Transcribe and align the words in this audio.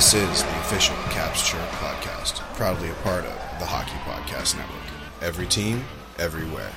This 0.00 0.14
is 0.14 0.42
the 0.42 0.60
official 0.60 0.96
Caps 1.10 1.46
Chirp 1.46 1.68
podcast, 1.72 2.36
proudly 2.54 2.88
a 2.88 2.94
part 3.04 3.26
of 3.26 3.34
the 3.58 3.66
Hockey 3.66 3.98
Podcast 4.10 4.56
Network. 4.56 4.80
Every 5.20 5.46
team, 5.46 5.84
everywhere. 6.18 6.70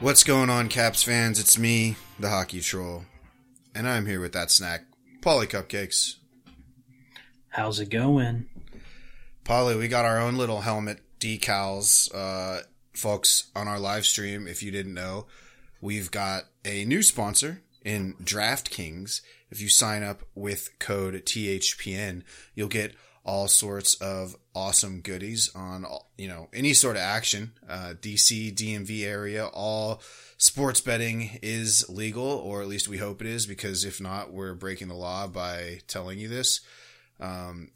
What's 0.00 0.24
going 0.24 0.48
on, 0.48 0.70
Caps 0.70 1.02
fans? 1.02 1.38
It's 1.38 1.58
me, 1.58 1.96
the 2.18 2.30
Hockey 2.30 2.62
Troll, 2.62 3.04
and 3.74 3.86
I'm 3.86 4.06
here 4.06 4.22
with 4.22 4.32
that 4.32 4.50
snack, 4.50 4.86
Paulie 5.20 5.46
Cupcakes. 5.46 6.14
How's 7.50 7.78
it 7.78 7.90
going? 7.90 8.46
Paulie, 9.44 9.78
we 9.78 9.86
got 9.86 10.06
our 10.06 10.18
own 10.18 10.36
little 10.38 10.62
helmet 10.62 11.00
decals, 11.20 12.08
uh, 12.14 12.62
folks, 12.94 13.50
on 13.54 13.68
our 13.68 13.78
live 13.78 14.06
stream. 14.06 14.48
If 14.48 14.62
you 14.62 14.70
didn't 14.70 14.94
know, 14.94 15.26
we've 15.82 16.10
got 16.10 16.44
a 16.64 16.86
new 16.86 17.02
sponsor 17.02 17.60
in 17.84 18.14
DraftKings. 18.14 19.20
If 19.52 19.60
you 19.60 19.68
sign 19.68 20.02
up 20.02 20.22
with 20.34 20.78
code 20.78 21.14
THPN, 21.14 22.22
you'll 22.54 22.68
get 22.68 22.94
all 23.24 23.46
sorts 23.46 23.94
of 23.96 24.34
awesome 24.54 25.00
goodies 25.00 25.50
on 25.54 25.86
you 26.18 26.26
know 26.26 26.48
any 26.52 26.72
sort 26.72 26.96
of 26.96 27.02
action. 27.02 27.52
Uh, 27.68 27.94
DC, 28.00 28.54
DMV 28.54 29.04
area, 29.04 29.46
all 29.46 30.02
sports 30.38 30.80
betting 30.80 31.38
is 31.42 31.88
legal, 31.88 32.24
or 32.24 32.62
at 32.62 32.68
least 32.68 32.88
we 32.88 32.98
hope 32.98 33.20
it 33.20 33.26
is, 33.26 33.46
because 33.46 33.84
if 33.84 34.00
not, 34.00 34.32
we're 34.32 34.54
breaking 34.54 34.88
the 34.88 34.94
law 34.94 35.26
by 35.26 35.80
telling 35.86 36.18
you 36.18 36.28
this. 36.28 36.60
Um, 37.20 37.70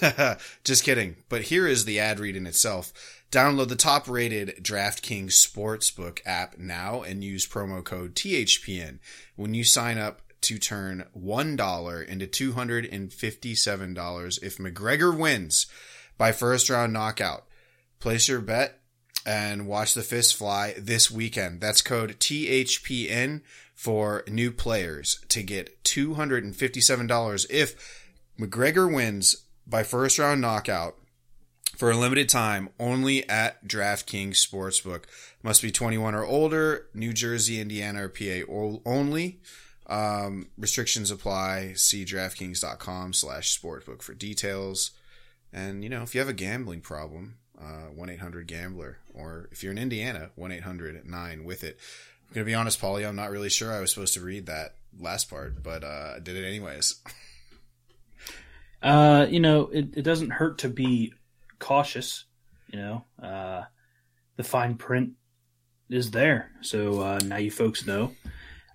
just 0.64 0.84
kidding. 0.84 1.16
But 1.28 1.42
here 1.42 1.66
is 1.66 1.84
the 1.84 1.98
ad 1.98 2.20
read 2.20 2.36
in 2.36 2.46
itself. 2.46 2.92
Download 3.32 3.68
the 3.68 3.76
top 3.76 4.08
rated 4.08 4.62
DraftKings 4.62 5.32
Sportsbook 5.32 6.20
app 6.26 6.58
now 6.58 7.02
and 7.02 7.24
use 7.24 7.48
promo 7.48 7.82
code 7.82 8.14
THPN 8.14 8.98
when 9.34 9.54
you 9.54 9.64
sign 9.64 9.96
up 9.96 10.20
to 10.42 10.58
turn 10.58 11.06
$1 11.16 12.06
into 12.06 12.26
$257 12.26 14.42
if 14.42 14.58
McGregor 14.58 15.16
wins 15.16 15.66
by 16.18 16.32
first 16.32 16.68
round 16.70 16.92
knockout. 16.92 17.44
Place 17.98 18.28
your 18.28 18.40
bet 18.40 18.80
and 19.24 19.66
watch 19.66 19.94
the 19.94 20.02
fist 20.02 20.36
fly 20.36 20.74
this 20.76 21.10
weekend. 21.10 21.60
That's 21.60 21.82
code 21.82 22.16
THPN 22.18 23.42
for 23.74 24.24
new 24.28 24.50
players 24.50 25.20
to 25.28 25.42
get 25.42 25.82
$257 25.84 27.46
if 27.50 28.10
McGregor 28.38 28.92
wins 28.92 29.44
by 29.66 29.82
first 29.82 30.18
round 30.18 30.40
knockout 30.40 30.96
for 31.76 31.90
a 31.90 31.96
limited 31.96 32.28
time 32.28 32.68
only 32.78 33.28
at 33.28 33.66
DraftKings 33.66 34.36
Sportsbook. 34.36 35.04
Must 35.42 35.62
be 35.62 35.70
21 35.70 36.14
or 36.14 36.24
older, 36.24 36.86
New 36.94 37.12
Jersey, 37.12 37.60
Indiana, 37.60 38.04
or 38.04 38.08
PA 38.08 38.80
only. 38.84 39.40
Um, 39.92 40.48
restrictions 40.56 41.10
apply. 41.10 41.74
See 41.74 42.06
DraftKings.com 42.06 43.12
slash 43.12 43.60
sportsbook 43.60 44.00
for 44.00 44.14
details. 44.14 44.92
And, 45.52 45.84
you 45.84 45.90
know, 45.90 46.02
if 46.02 46.14
you 46.14 46.20
have 46.20 46.30
a 46.30 46.34
gambling 46.34 46.80
problem, 46.80 47.36
uh, 47.60 47.90
1-800-GAMBLER. 47.94 48.96
Or 49.12 49.50
if 49.52 49.62
you're 49.62 49.72
in 49.72 49.76
Indiana, 49.76 50.30
1-800-9 50.38 51.44
with 51.44 51.62
it. 51.62 51.78
I'm 52.28 52.34
going 52.34 52.46
to 52.46 52.50
be 52.50 52.54
honest, 52.54 52.80
Paulie, 52.80 53.06
I'm 53.06 53.16
not 53.16 53.30
really 53.30 53.50
sure 53.50 53.70
I 53.70 53.80
was 53.80 53.90
supposed 53.90 54.14
to 54.14 54.22
read 54.22 54.46
that 54.46 54.76
last 54.98 55.28
part, 55.28 55.62
but 55.62 55.84
uh, 55.84 56.14
I 56.16 56.20
did 56.20 56.36
it 56.36 56.46
anyways. 56.46 57.02
uh, 58.82 59.26
you 59.28 59.40
know, 59.40 59.66
it, 59.66 59.98
it 59.98 60.02
doesn't 60.02 60.30
hurt 60.30 60.56
to 60.60 60.70
be 60.70 61.12
cautious. 61.58 62.24
You 62.72 62.78
know, 62.78 63.04
uh, 63.22 63.64
the 64.36 64.44
fine 64.44 64.76
print 64.76 65.10
is 65.90 66.12
there. 66.12 66.50
So 66.62 67.00
uh, 67.02 67.20
now 67.22 67.36
you 67.36 67.50
folks 67.50 67.86
know. 67.86 68.12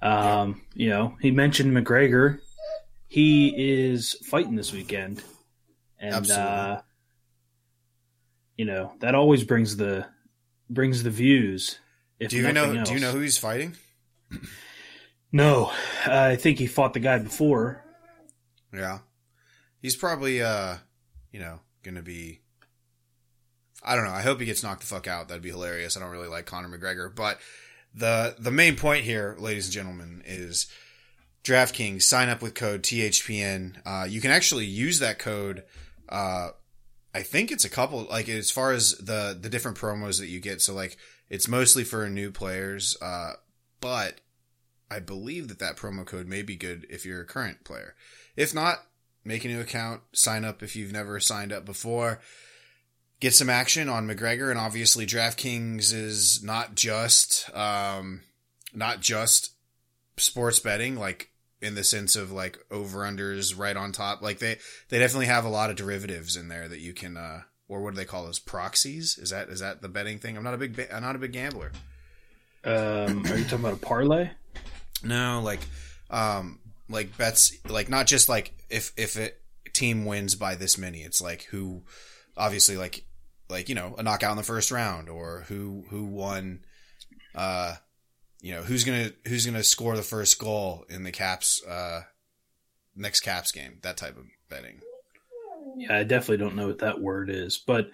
Um. 0.02 0.62
You 0.74 0.90
know, 0.90 1.18
he 1.22 1.32
mentioned 1.32 1.76
McGregor. 1.76 2.40
He 3.08 3.54
is 3.56 4.14
fighting 4.26 4.56
this 4.56 4.74
weekend, 4.74 5.24
and 6.00 6.30
uh, 6.30 6.82
you 8.58 8.66
know 8.66 8.94
that 9.00 9.16
always 9.16 9.44
brings 9.44 9.78
the 9.78 10.06
brings 10.70 11.04
the 11.04 11.10
views. 11.10 11.80
do 12.20 12.36
you 12.36 12.52
know? 12.52 12.72
Else. 12.72 12.90
Do 12.90 12.96
you 12.96 13.00
know 13.00 13.12
who 13.12 13.20
he's 13.20 13.38
fighting? 13.38 13.76
No, 15.32 15.72
I 16.06 16.36
think 16.36 16.58
he 16.60 16.68
fought 16.68 16.94
the 16.94 17.00
guy 17.00 17.20
before. 17.20 17.84
Yeah, 18.74 19.00
he's 19.82 19.96
probably 19.96 20.42
uh, 20.42 20.78
you 21.32 21.40
know, 21.40 21.60
gonna 21.84 22.02
be 22.02 22.42
I 23.84 23.96
don't 23.96 24.06
know. 24.06 24.12
I 24.12 24.22
hope 24.22 24.40
he 24.40 24.46
gets 24.46 24.64
knocked 24.64 24.82
the 24.82 24.88
fuck 24.88 25.08
out. 25.08 25.28
That'd 25.28 25.44
be 25.44 25.50
hilarious. 25.50 25.96
I 25.96 26.00
don't 26.00 26.10
really 26.10 26.28
like 26.28 26.46
Conor 26.46 26.68
McGregor, 26.68 27.14
but 27.14 27.40
the 27.98 28.36
the 28.38 28.52
main 28.52 28.76
point 28.76 29.04
here, 29.04 29.36
ladies 29.40 29.66
and 29.66 29.74
gentlemen, 29.74 30.24
is 30.26 30.68
DraftKings. 31.44 32.04
Sign 32.04 32.30
up 32.30 32.42
with 32.42 32.54
code 32.54 32.84
THPN. 32.84 33.78
Uh, 33.86 34.06
you 34.08 34.22
can 34.22 34.32
actually 34.32 34.66
use 34.66 35.00
that 35.00 35.20
code. 35.20 35.64
Uh, 36.08 36.50
I 37.14 37.24
think 37.24 37.52
it's 37.52 37.66
a 37.66 37.70
couple. 37.70 38.04
Like 38.04 38.30
as 38.30 38.52
far 38.52 38.72
as 38.72 38.98
the 38.98 39.38
the 39.40 39.50
different 39.50 39.78
promos 39.78 40.20
that 40.20 40.28
you 40.28 40.40
get. 40.40 40.62
So 40.62 40.74
like 40.74 40.98
it's 41.30 41.48
mostly 41.48 41.84
for 41.84 42.08
new 42.08 42.32
players, 42.32 42.96
uh, 43.02 43.34
but 43.82 44.22
I 44.90 45.00
believe 45.00 45.48
that 45.48 45.60
that 45.60 45.76
promo 45.76 46.06
code 46.06 46.28
may 46.28 46.44
be 46.44 46.56
good 46.56 46.86
if 46.90 47.06
you're 47.06 47.22
a 47.22 47.26
current 47.26 47.64
player. 47.64 47.96
If 48.36 48.54
not, 48.54 48.84
make 49.26 49.44
a 49.44 49.48
new 49.48 49.60
account. 49.60 50.02
Sign 50.14 50.46
up 50.46 50.62
if 50.62 50.76
you've 50.76 50.94
never 50.94 51.20
signed 51.20 51.52
up 51.52 51.66
before 51.66 52.22
get 53.20 53.34
some 53.34 53.50
action 53.50 53.90
on 53.90 54.08
McGregor, 54.08 54.50
and 54.50 54.60
obviously 54.60 55.06
DraftKings 55.06 55.94
is 55.94 56.44
not 56.44 56.76
just 56.76 57.50
um, 57.56 58.22
not 58.74 59.00
just 59.00 59.52
sports 60.18 60.60
betting, 60.60 60.96
like 60.96 61.32
in 61.62 61.76
the 61.76 61.84
sense 61.84 62.16
of 62.16 62.32
like 62.32 62.58
over 62.70 63.00
unders 63.00 63.58
right 63.58 63.76
on 63.76 63.92
top. 63.92 64.22
Like 64.22 64.40
they 64.40 64.58
they 64.90 65.00
definitely 65.00 65.28
have 65.28 65.46
a 65.46 65.50
lot 65.50 65.70
of 65.70 65.76
derivatives 65.76 66.36
in 66.36 66.48
there 66.48 66.68
that 66.68 66.80
you 66.80 66.94
can 66.94 67.18
uh, 67.18 67.42
or 67.68 67.82
what 67.82 67.92
do 67.92 67.98
they 67.98 68.06
call 68.06 68.26
those 68.26 68.40
proxies? 68.40 69.18
Is 69.18 69.32
that 69.32 69.50
is 69.50 69.60
that 69.60 69.82
the 69.82 69.90
betting 69.90 70.20
thing? 70.20 70.38
I'm 70.38 70.44
not 70.44 70.54
a 70.54 70.58
big 70.58 70.88
I'm 70.92 71.04
not 71.04 71.16
a 71.16 71.20
big 71.20 71.34
gambler. 71.34 71.72
Um, 72.64 73.26
are 73.26 73.38
you 73.38 73.44
talking 73.44 73.60
about 73.60 73.74
a 73.74 73.78
parlay? 73.78 74.30
No, 75.04 75.42
like 75.44 75.60
um 76.10 76.60
like 76.90 77.18
bets 77.18 77.54
like 77.68 77.90
not 77.90 78.08
just 78.08 78.30
like 78.30 78.54
if 78.70 78.94
if 78.98 79.18
a 79.18 79.32
team 79.74 80.06
wins 80.06 80.36
by 80.36 80.56
this 80.56 80.78
many, 80.78 81.02
it's 81.02 81.22
like 81.22 81.44
who 81.44 81.84
obviously 82.38 82.78
like 82.78 83.04
like 83.50 83.70
you 83.70 83.76
know 83.76 83.96
a 83.98 84.04
knockout 84.04 84.32
in 84.32 84.38
the 84.38 84.44
first 84.44 84.72
round 84.72 85.10
or 85.10 85.44
who 85.48 85.86
who 85.90 86.06
won 86.06 86.60
uh 87.36 87.76
you 88.42 88.54
know 88.54 88.62
who's 88.62 88.84
gonna 88.84 89.12
who's 89.28 89.46
gonna 89.46 89.64
score 89.64 89.96
the 89.96 90.04
first 90.04 90.38
goal 90.40 90.86
in 90.90 91.04
the 91.04 91.12
caps 91.12 91.64
uh 91.66 92.02
next 92.96 93.22
caps 93.22 93.52
game 93.52 93.80
that 93.82 93.98
type 93.98 94.18
of 94.18 94.26
betting. 94.50 94.82
Yeah 95.78 95.98
i 95.98 96.04
definitely 96.04 96.38
don't 96.38 96.56
know 96.56 96.68
what 96.68 96.80
that 96.80 97.02
word 97.02 97.30
is 97.30 97.58
but 97.58 97.92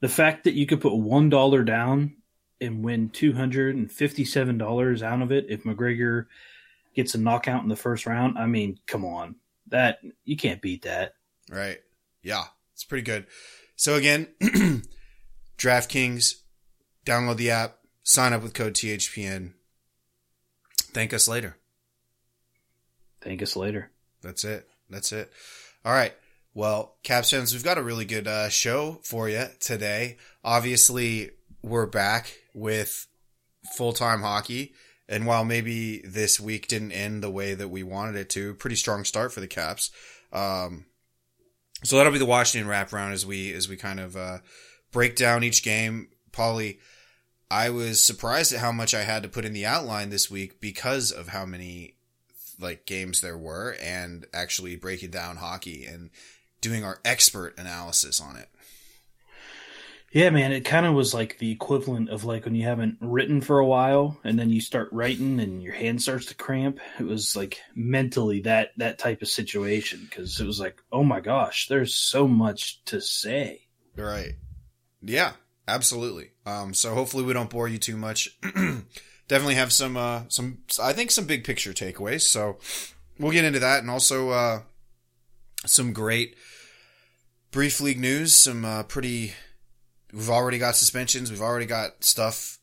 the 0.00 0.08
fact 0.08 0.44
that 0.44 0.54
you 0.54 0.66
could 0.66 0.80
put 0.80 0.94
one 0.94 1.30
dollar 1.30 1.62
down 1.62 2.16
and 2.60 2.84
win 2.84 3.10
$257 3.10 5.02
out 5.02 5.22
of 5.22 5.32
it 5.32 5.46
if 5.48 5.64
mcgregor 5.64 6.26
gets 6.94 7.14
a 7.14 7.18
knockout 7.18 7.62
in 7.62 7.68
the 7.68 7.76
first 7.76 8.06
round 8.06 8.38
i 8.38 8.46
mean 8.46 8.78
come 8.86 9.04
on. 9.04 9.36
That 9.68 9.98
you 10.24 10.36
can't 10.36 10.60
beat 10.60 10.82
that. 10.82 11.14
Right. 11.50 11.78
Yeah 12.22 12.44
it's 12.74 12.84
pretty 12.84 13.02
good 13.02 13.26
so 13.76 13.94
again, 13.94 14.28
DraftKings, 15.58 16.36
download 17.04 17.36
the 17.36 17.50
app, 17.50 17.78
sign 18.02 18.32
up 18.32 18.42
with 18.42 18.54
code 18.54 18.74
THPN. 18.74 19.52
Thank 20.92 21.12
us 21.12 21.26
later. 21.26 21.56
Thank 23.20 23.42
us 23.42 23.56
later. 23.56 23.90
That's 24.22 24.44
it. 24.44 24.68
That's 24.90 25.12
it. 25.12 25.32
All 25.84 25.92
right. 25.92 26.14
Well, 26.54 26.96
Caps 27.02 27.30
fans, 27.30 27.52
we've 27.52 27.64
got 27.64 27.78
a 27.78 27.82
really 27.82 28.04
good 28.04 28.28
uh, 28.28 28.48
show 28.48 29.00
for 29.02 29.28
you 29.28 29.46
today. 29.58 30.18
Obviously, 30.44 31.30
we're 31.62 31.86
back 31.86 32.32
with 32.54 33.08
full 33.76 33.92
time 33.92 34.20
hockey. 34.20 34.74
And 35.08 35.26
while 35.26 35.44
maybe 35.44 35.98
this 35.98 36.40
week 36.40 36.68
didn't 36.68 36.92
end 36.92 37.22
the 37.22 37.30
way 37.30 37.54
that 37.54 37.68
we 37.68 37.82
wanted 37.82 38.16
it 38.16 38.30
to, 38.30 38.54
pretty 38.54 38.76
strong 38.76 39.04
start 39.04 39.32
for 39.32 39.40
the 39.40 39.46
Caps. 39.46 39.90
Um, 40.32 40.86
so 41.82 41.96
that'll 41.96 42.12
be 42.12 42.18
the 42.18 42.24
Washington 42.24 42.70
wraparound 42.70 43.12
as 43.12 43.26
we 43.26 43.52
as 43.52 43.68
we 43.68 43.76
kind 43.76 44.00
of 44.00 44.16
uh, 44.16 44.38
break 44.92 45.16
down 45.16 45.44
each 45.44 45.62
game. 45.62 46.08
Paulie, 46.30 46.78
I 47.50 47.70
was 47.70 48.02
surprised 48.02 48.52
at 48.52 48.60
how 48.60 48.72
much 48.72 48.94
I 48.94 49.02
had 49.02 49.22
to 49.22 49.28
put 49.28 49.44
in 49.44 49.52
the 49.52 49.66
outline 49.66 50.10
this 50.10 50.30
week 50.30 50.60
because 50.60 51.10
of 51.10 51.28
how 51.28 51.44
many 51.44 51.94
like 52.60 52.86
games 52.86 53.20
there 53.20 53.38
were, 53.38 53.76
and 53.82 54.26
actually 54.32 54.76
breaking 54.76 55.10
down 55.10 55.36
hockey 55.36 55.84
and 55.84 56.10
doing 56.60 56.84
our 56.84 57.00
expert 57.04 57.58
analysis 57.58 58.20
on 58.20 58.36
it. 58.36 58.48
Yeah, 60.14 60.30
man, 60.30 60.52
it 60.52 60.64
kind 60.64 60.86
of 60.86 60.94
was 60.94 61.12
like 61.12 61.38
the 61.38 61.50
equivalent 61.50 62.08
of 62.08 62.24
like 62.24 62.44
when 62.44 62.54
you 62.54 62.64
haven't 62.64 62.98
written 63.00 63.40
for 63.40 63.58
a 63.58 63.66
while 63.66 64.16
and 64.22 64.38
then 64.38 64.48
you 64.48 64.60
start 64.60 64.88
writing 64.92 65.40
and 65.40 65.60
your 65.60 65.72
hand 65.72 66.00
starts 66.00 66.26
to 66.26 66.36
cramp. 66.36 66.78
It 67.00 67.02
was 67.02 67.34
like 67.34 67.58
mentally 67.74 68.40
that 68.42 68.70
that 68.76 68.98
type 69.00 69.22
of 69.22 69.28
situation 69.28 70.06
because 70.08 70.38
it 70.38 70.46
was 70.46 70.60
like, 70.60 70.80
oh 70.92 71.02
my 71.02 71.18
gosh, 71.18 71.66
there's 71.66 71.96
so 71.96 72.28
much 72.28 72.84
to 72.84 73.00
say. 73.00 73.62
Right. 73.96 74.34
Yeah, 75.02 75.32
absolutely. 75.66 76.30
Um, 76.46 76.74
so 76.74 76.94
hopefully 76.94 77.24
we 77.24 77.32
don't 77.32 77.50
bore 77.50 77.66
you 77.66 77.78
too 77.78 77.96
much. 77.96 78.38
Definitely 79.26 79.56
have 79.56 79.72
some 79.72 79.96
uh 79.96 80.22
some 80.28 80.58
I 80.80 80.92
think 80.92 81.10
some 81.10 81.26
big 81.26 81.42
picture 81.42 81.72
takeaways. 81.72 82.20
So 82.20 82.58
we'll 83.18 83.32
get 83.32 83.44
into 83.44 83.58
that 83.58 83.80
and 83.80 83.90
also 83.90 84.30
uh, 84.30 84.60
some 85.66 85.92
great 85.92 86.36
brief 87.50 87.80
league 87.80 87.98
news. 87.98 88.36
Some 88.36 88.64
uh, 88.64 88.84
pretty. 88.84 89.34
We've 90.14 90.30
already 90.30 90.58
got 90.58 90.76
suspensions. 90.76 91.30
We've 91.30 91.40
already 91.40 91.66
got 91.66 92.04
stuff 92.04 92.60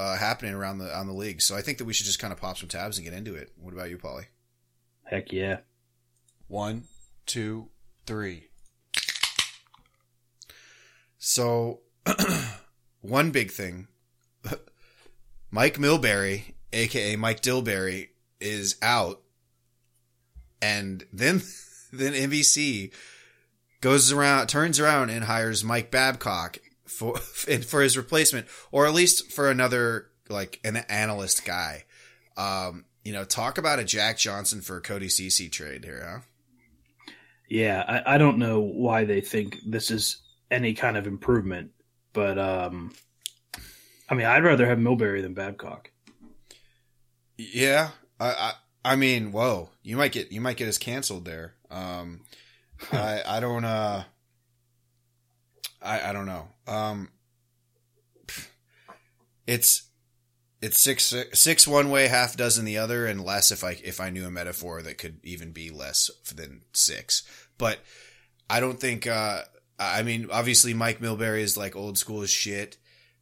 uh, 0.00 0.16
happening 0.16 0.54
around 0.54 0.78
the 0.78 0.96
on 0.96 1.06
the 1.06 1.12
league. 1.12 1.42
So 1.42 1.54
I 1.54 1.60
think 1.60 1.78
that 1.78 1.84
we 1.84 1.92
should 1.92 2.06
just 2.06 2.18
kind 2.18 2.32
of 2.32 2.40
pop 2.40 2.56
some 2.56 2.68
tabs 2.68 2.96
and 2.96 3.04
get 3.04 3.14
into 3.14 3.34
it. 3.34 3.52
What 3.60 3.74
about 3.74 3.90
you, 3.90 3.98
Paulie? 3.98 4.26
Heck 5.04 5.30
yeah. 5.30 5.58
One, 6.48 6.84
two, 7.26 7.68
three. 8.06 8.48
So, 11.18 11.80
one 13.00 13.30
big 13.30 13.50
thing 13.50 13.88
Mike 15.50 15.76
Milbury, 15.76 16.54
aka 16.72 17.16
Mike 17.16 17.40
Dilberry, 17.40 18.08
is 18.40 18.76
out. 18.82 19.20
And 20.62 21.04
then, 21.12 21.42
then 21.92 22.14
NBC 22.14 22.92
goes 23.80 24.10
around, 24.10 24.46
turns 24.46 24.80
around 24.80 25.10
and 25.10 25.24
hires 25.24 25.62
Mike 25.62 25.90
Babcock 25.90 26.58
for, 26.94 27.16
for 27.18 27.82
his 27.82 27.96
replacement, 27.96 28.46
or 28.72 28.86
at 28.86 28.94
least 28.94 29.30
for 29.30 29.50
another, 29.50 30.06
like, 30.28 30.60
an 30.64 30.76
analyst 30.76 31.44
guy. 31.44 31.84
Um, 32.36 32.84
you 33.04 33.12
know, 33.12 33.24
talk 33.24 33.58
about 33.58 33.78
a 33.78 33.84
Jack 33.84 34.18
Johnson 34.18 34.60
for 34.60 34.80
Cody 34.80 35.08
Ceci 35.08 35.48
trade 35.48 35.84
here, 35.84 36.04
huh? 36.08 36.20
Yeah, 37.48 37.84
I, 37.86 38.14
I 38.14 38.18
don't 38.18 38.38
know 38.38 38.60
why 38.60 39.04
they 39.04 39.20
think 39.20 39.58
this 39.66 39.90
is 39.90 40.22
any 40.50 40.74
kind 40.74 40.96
of 40.96 41.06
improvement, 41.06 41.70
but 42.12 42.38
um, 42.38 42.92
I 44.08 44.14
mean, 44.14 44.26
I'd 44.26 44.44
rather 44.44 44.66
have 44.66 44.78
Milbury 44.78 45.22
than 45.22 45.34
Babcock. 45.34 45.90
Yeah, 47.36 47.90
I, 48.18 48.26
I, 48.28 48.52
I 48.84 48.96
mean, 48.96 49.32
whoa, 49.32 49.70
you 49.82 49.96
might 49.96 50.12
get 50.12 50.32
you 50.32 50.40
might 50.40 50.56
get 50.56 50.68
us 50.68 50.78
canceled 50.78 51.24
there. 51.24 51.54
Um, 51.70 52.22
I, 52.92 53.22
I 53.26 53.40
don't, 53.40 53.64
uh, 53.64 54.04
I, 55.84 56.10
I 56.10 56.12
don't 56.12 56.26
know. 56.26 56.48
Um, 56.66 57.10
it's 59.46 59.88
it's 60.62 60.80
six 60.80 61.14
six 61.32 61.68
one 61.68 61.90
way, 61.90 62.08
half 62.08 62.36
dozen 62.36 62.64
the 62.64 62.78
other, 62.78 63.06
and 63.06 63.22
less 63.22 63.52
if 63.52 63.62
I 63.62 63.78
if 63.84 64.00
I 64.00 64.10
knew 64.10 64.26
a 64.26 64.30
metaphor 64.30 64.80
that 64.82 64.98
could 64.98 65.18
even 65.22 65.52
be 65.52 65.70
less 65.70 66.10
than 66.34 66.62
six. 66.72 67.22
But 67.58 67.80
I 68.48 68.60
don't 68.60 68.80
think. 68.80 69.06
Uh, 69.06 69.42
I 69.78 70.02
mean, 70.02 70.28
obviously, 70.32 70.72
Mike 70.72 71.00
Milbury 71.00 71.40
is 71.40 71.56
like 71.56 71.76
old 71.76 71.98
school 71.98 72.22
as 72.22 72.30
shit. 72.30 72.78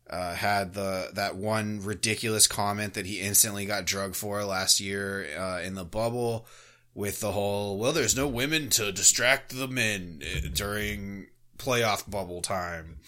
Uh, 0.09 0.35
had 0.35 0.75
the 0.75 1.11
that 1.15 1.37
one 1.37 1.81
ridiculous 1.83 2.47
comment 2.47 2.95
that 2.95 3.07
he 3.07 3.21
instantly 3.21 3.65
got 3.65 3.87
drugged 3.87 4.17
for 4.17 4.45
last 4.45 4.79
year 4.79 5.27
uh, 5.39 5.61
in 5.61 5.75
the 5.75 5.85
bubble 5.85 6.47
with 6.95 7.21
the 7.21 7.33
whole 7.33 7.79
well, 7.79 7.93
there's 7.93 8.17
no 8.17 8.29
women 8.29 8.69
to 8.69 8.93
distract 8.93 9.57
the 9.57 9.69
men 9.69 10.23
uh, 10.23 10.49
during 10.53 11.27
playoff 11.59 12.09
bubble 12.11 12.43
time, 12.43 12.99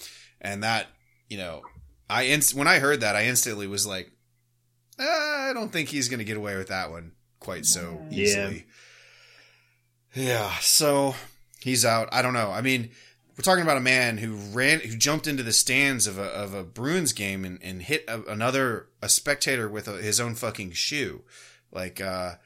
and 0.40 0.62
that 0.62 0.88
you 1.28 1.38
know, 1.38 1.62
I 2.08 2.24
inst- 2.24 2.54
when 2.54 2.68
I 2.68 2.78
heard 2.78 3.00
that, 3.00 3.16
I 3.16 3.24
instantly 3.24 3.66
was 3.66 3.86
like, 3.86 4.10
I 4.98 5.52
don't 5.54 5.72
think 5.72 5.88
he's 5.88 6.08
going 6.08 6.18
to 6.18 6.24
get 6.24 6.36
away 6.36 6.56
with 6.56 6.68
that 6.68 6.90
one 6.90 7.12
quite 7.40 7.66
so 7.66 8.00
easily. 8.10 8.66
Yeah. 10.14 10.24
yeah. 10.24 10.52
So 10.60 11.14
he's 11.60 11.84
out. 11.84 12.08
I 12.12 12.22
don't 12.22 12.34
know. 12.34 12.50
I 12.50 12.60
mean, 12.60 12.90
we're 13.36 13.42
talking 13.42 13.64
about 13.64 13.76
a 13.76 13.80
man 13.80 14.18
who 14.18 14.34
ran, 14.34 14.80
who 14.80 14.96
jumped 14.96 15.26
into 15.26 15.42
the 15.42 15.52
stands 15.52 16.06
of 16.06 16.18
a, 16.18 16.24
of 16.24 16.54
a 16.54 16.62
Bruins 16.62 17.12
game 17.12 17.44
and, 17.44 17.58
and 17.62 17.82
hit 17.82 18.04
a, 18.06 18.22
another, 18.24 18.86
a 19.02 19.08
spectator 19.08 19.68
with 19.68 19.88
a, 19.88 19.94
his 19.94 20.20
own 20.20 20.34
fucking 20.36 20.72
shoe. 20.72 21.22
Like, 21.72 22.00
uh, 22.00 22.34
f- 22.34 22.43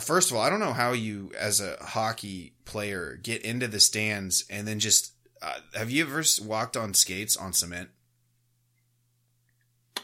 first 0.00 0.30
of 0.30 0.36
all, 0.36 0.42
I 0.42 0.50
don't 0.50 0.60
know 0.60 0.72
how 0.72 0.92
you, 0.92 1.32
as 1.38 1.60
a 1.60 1.76
hockey 1.80 2.54
player, 2.64 3.18
get 3.22 3.42
into 3.42 3.68
the 3.68 3.80
stands 3.80 4.44
and 4.50 4.66
then 4.66 4.78
just, 4.78 5.12
uh, 5.42 5.58
have 5.74 5.90
you 5.90 6.04
ever 6.04 6.22
walked 6.42 6.76
on 6.76 6.94
skates 6.94 7.36
on 7.36 7.52
cement? 7.52 7.90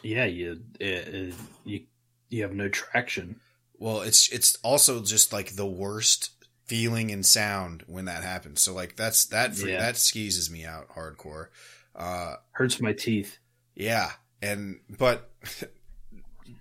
Yeah, 0.03 0.25
you 0.25 0.61
it, 0.79 1.33
you 1.63 1.83
you 2.29 2.43
have 2.43 2.53
no 2.53 2.69
traction. 2.69 3.39
Well, 3.77 4.01
it's 4.01 4.29
it's 4.29 4.57
also 4.63 5.01
just 5.01 5.33
like 5.33 5.55
the 5.55 5.65
worst 5.65 6.31
feeling 6.65 7.11
and 7.11 7.25
sound 7.25 7.83
when 7.87 8.05
that 8.05 8.23
happens. 8.23 8.61
So 8.61 8.73
like 8.73 8.95
that's 8.95 9.25
that 9.27 9.57
yeah. 9.57 9.79
that 9.79 9.97
skeezes 9.97 10.51
me 10.51 10.65
out 10.65 10.89
hardcore. 10.89 11.47
Uh, 11.95 12.35
Hurts 12.51 12.79
my 12.79 12.93
teeth. 12.93 13.37
Yeah, 13.73 14.11
and 14.41 14.79
but 14.97 15.31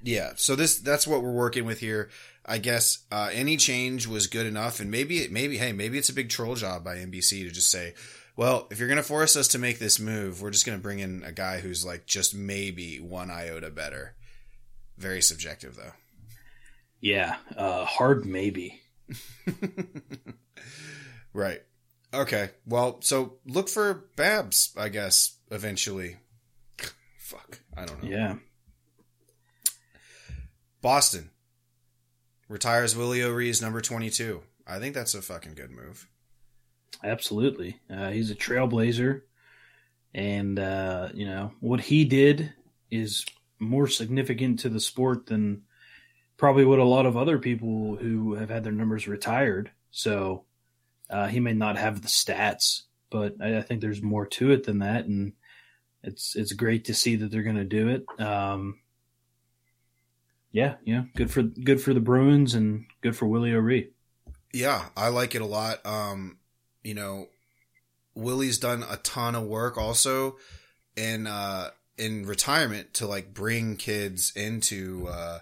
yeah, 0.03 0.33
so 0.37 0.57
this 0.57 0.79
that's 0.79 1.07
what 1.07 1.23
we're 1.23 1.33
working 1.33 1.65
with 1.65 1.81
here. 1.81 2.11
I 2.47 2.59
guess 2.59 2.99
uh, 3.11 3.31
any 3.33 3.57
change 3.57 4.07
was 4.07 4.27
good 4.27 4.47
enough, 4.47 4.81
and 4.81 4.91
maybe 4.91 5.19
it 5.19 5.33
maybe 5.33 5.59
hey 5.59 5.73
maybe 5.73 5.99
it's 5.99 6.09
a 6.09 6.15
big 6.15 6.29
troll 6.29 6.55
job 6.55 6.85
by 6.85 6.97
NBC 6.97 7.45
to 7.45 7.51
just 7.51 7.71
say 7.71 7.95
well, 8.37 8.67
if 8.71 8.79
you're 8.79 8.89
going 8.89 8.97
to 8.97 9.03
force 9.05 9.37
us 9.37 9.49
to 9.49 9.59
make 9.59 9.79
this 9.79 10.01
move, 10.01 10.43
we're 10.43 10.51
just 10.51 10.67
going 10.67 10.77
to 10.77 10.83
bring 10.83 10.99
in 10.99 11.23
a 11.25 11.33
guy 11.33 11.61
who's 11.61 11.85
like 11.85 12.07
just 12.07 12.35
maybe 12.35 12.99
one 12.99 13.31
iota 13.31 13.71
better. 13.71 14.15
Very 14.99 15.23
subjective, 15.23 15.77
though. 15.77 15.93
Yeah, 17.01 17.37
uh, 17.57 17.85
hard 17.85 18.27
maybe. 18.27 18.81
right. 21.33 21.63
Okay. 22.13 22.51
Well, 22.67 23.01
so 23.03 23.35
look 23.47 23.69
for 23.69 24.07
Babs, 24.17 24.73
I 24.77 24.89
guess, 24.89 25.37
eventually. 25.51 26.17
Fuck. 27.19 27.61
I 27.77 27.85
don't 27.85 28.03
know. 28.03 28.11
Yeah. 28.11 28.35
Boston 30.85 31.31
retires 32.47 32.95
Willie 32.95 33.23
O'Ree's 33.23 33.63
number 33.63 33.81
22. 33.81 34.43
I 34.67 34.79
think 34.79 34.95
that's 34.95 35.15
a 35.15 35.23
fucking 35.23 35.55
good 35.55 35.71
move. 35.71 36.07
Absolutely. 37.03 37.81
Uh, 37.89 38.11
he's 38.11 38.31
a 38.31 38.35
trailblazer. 38.35 39.23
And, 40.13 40.59
uh, 40.59 41.09
you 41.15 41.25
know, 41.25 41.53
what 41.61 41.81
he 41.81 42.05
did 42.05 42.53
is 42.91 43.25
more 43.59 43.89
significant 43.89 44.59
to 44.59 44.69
the 44.69 44.79
sport 44.79 45.25
than 45.25 45.63
probably 46.37 46.67
what 46.67 46.81
a 46.81 46.85
lot 46.85 47.07
of 47.07 47.17
other 47.17 47.39
people 47.39 47.97
who 47.97 48.35
have 48.35 48.51
had 48.51 48.63
their 48.63 48.71
numbers 48.71 49.09
retired. 49.09 49.71
So 49.91 50.45
uh, 51.09 51.29
he 51.29 51.41
may 51.41 51.55
not 51.55 51.79
have 51.79 52.03
the 52.03 52.09
stats, 52.09 52.83
but 53.09 53.37
I, 53.41 53.57
I, 53.57 53.63
think 53.63 53.81
there's 53.81 54.03
more 54.03 54.27
to 54.27 54.51
it 54.51 54.65
than 54.65 54.81
that. 54.81 55.07
And 55.07 55.33
it's 56.03 56.37
it's 56.37 56.53
great 56.53 56.85
to 56.85 56.95
see 56.95 57.17
that 57.17 57.31
they're 57.31 57.43
going 57.43 57.57
to 57.57 57.65
do 57.65 57.89
it. 57.89 58.21
Um, 58.21 58.81
yeah, 60.55 60.77
yeah, 60.85 61.03
good 61.17 61.33
for 61.33 61.43
good 61.43 61.83
for 61.83 61.93
the 61.93 62.01
Bruins 62.01 62.55
and 62.55 62.87
good 63.03 63.17
for 63.17 63.27
Willie 63.27 63.53
O'Ree. 63.53 63.91
Yeah, 64.53 64.85
I 64.97 65.09
like 65.09 65.35
it 65.35 65.43
a 65.43 65.47
lot. 65.47 65.85
Um, 65.85 66.39
you 66.85 66.95
know, 66.95 67.27
Willie's 68.15 68.59
done 68.59 68.85
a 68.89 68.97
ton 68.99 69.35
of 69.35 69.43
work 69.43 69.77
also 69.77 70.37
in 70.97 71.27
uh 71.27 71.71
in 71.99 72.25
retirement 72.25 72.95
to 72.95 73.07
like 73.09 73.35
bring 73.35 73.77
kids 73.77 74.33
into 74.37 75.09
uh 75.09 75.41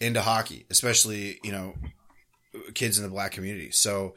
into 0.00 0.22
hockey, 0.22 0.64
especially, 0.70 1.38
you 1.44 1.52
know, 1.52 1.74
kids 2.72 2.96
in 2.96 3.04
the 3.04 3.10
black 3.10 3.32
community. 3.32 3.70
So 3.70 4.14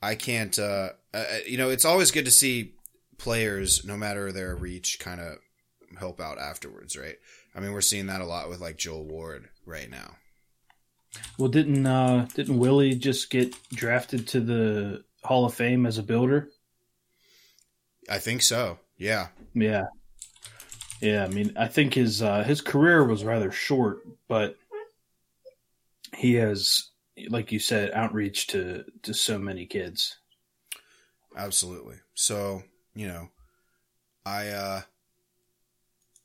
I 0.00 0.14
can't 0.14 0.58
uh, 0.58 0.92
uh 1.12 1.24
you 1.46 1.58
know, 1.58 1.68
it's 1.68 1.84
always 1.84 2.10
good 2.10 2.24
to 2.24 2.30
see 2.30 2.72
players 3.18 3.84
no 3.84 3.98
matter 3.98 4.32
their 4.32 4.56
reach 4.56 4.98
kind 4.98 5.20
of 5.20 5.36
help 5.98 6.22
out 6.22 6.38
afterwards, 6.38 6.96
right? 6.96 7.16
I 7.54 7.60
mean, 7.60 7.72
we're 7.72 7.80
seeing 7.80 8.06
that 8.06 8.20
a 8.20 8.26
lot 8.26 8.48
with 8.48 8.60
like 8.60 8.76
Joel 8.76 9.04
Ward 9.04 9.48
right 9.66 9.90
now. 9.90 10.16
Well, 11.38 11.48
didn't 11.48 11.86
uh 11.86 12.26
didn't 12.34 12.58
Willie 12.58 12.94
just 12.94 13.30
get 13.30 13.54
drafted 13.70 14.28
to 14.28 14.40
the 14.40 15.04
Hall 15.22 15.44
of 15.44 15.54
Fame 15.54 15.86
as 15.86 15.98
a 15.98 16.02
builder? 16.02 16.48
I 18.08 18.18
think 18.18 18.42
so. 18.42 18.78
Yeah. 18.96 19.28
Yeah. 19.54 19.84
Yeah, 21.00 21.24
I 21.24 21.28
mean, 21.28 21.52
I 21.56 21.66
think 21.66 21.94
his 21.94 22.22
uh, 22.22 22.44
his 22.44 22.60
career 22.60 23.04
was 23.04 23.24
rather 23.24 23.50
short, 23.50 24.06
but 24.28 24.56
he 26.14 26.34
has, 26.34 26.90
like 27.28 27.50
you 27.50 27.58
said, 27.58 27.90
outreach 27.90 28.46
to 28.48 28.84
to 29.02 29.12
so 29.12 29.36
many 29.36 29.66
kids. 29.66 30.18
Absolutely. 31.36 31.96
So 32.14 32.62
you 32.94 33.08
know, 33.08 33.30
I 34.24 34.48
uh, 34.50 34.82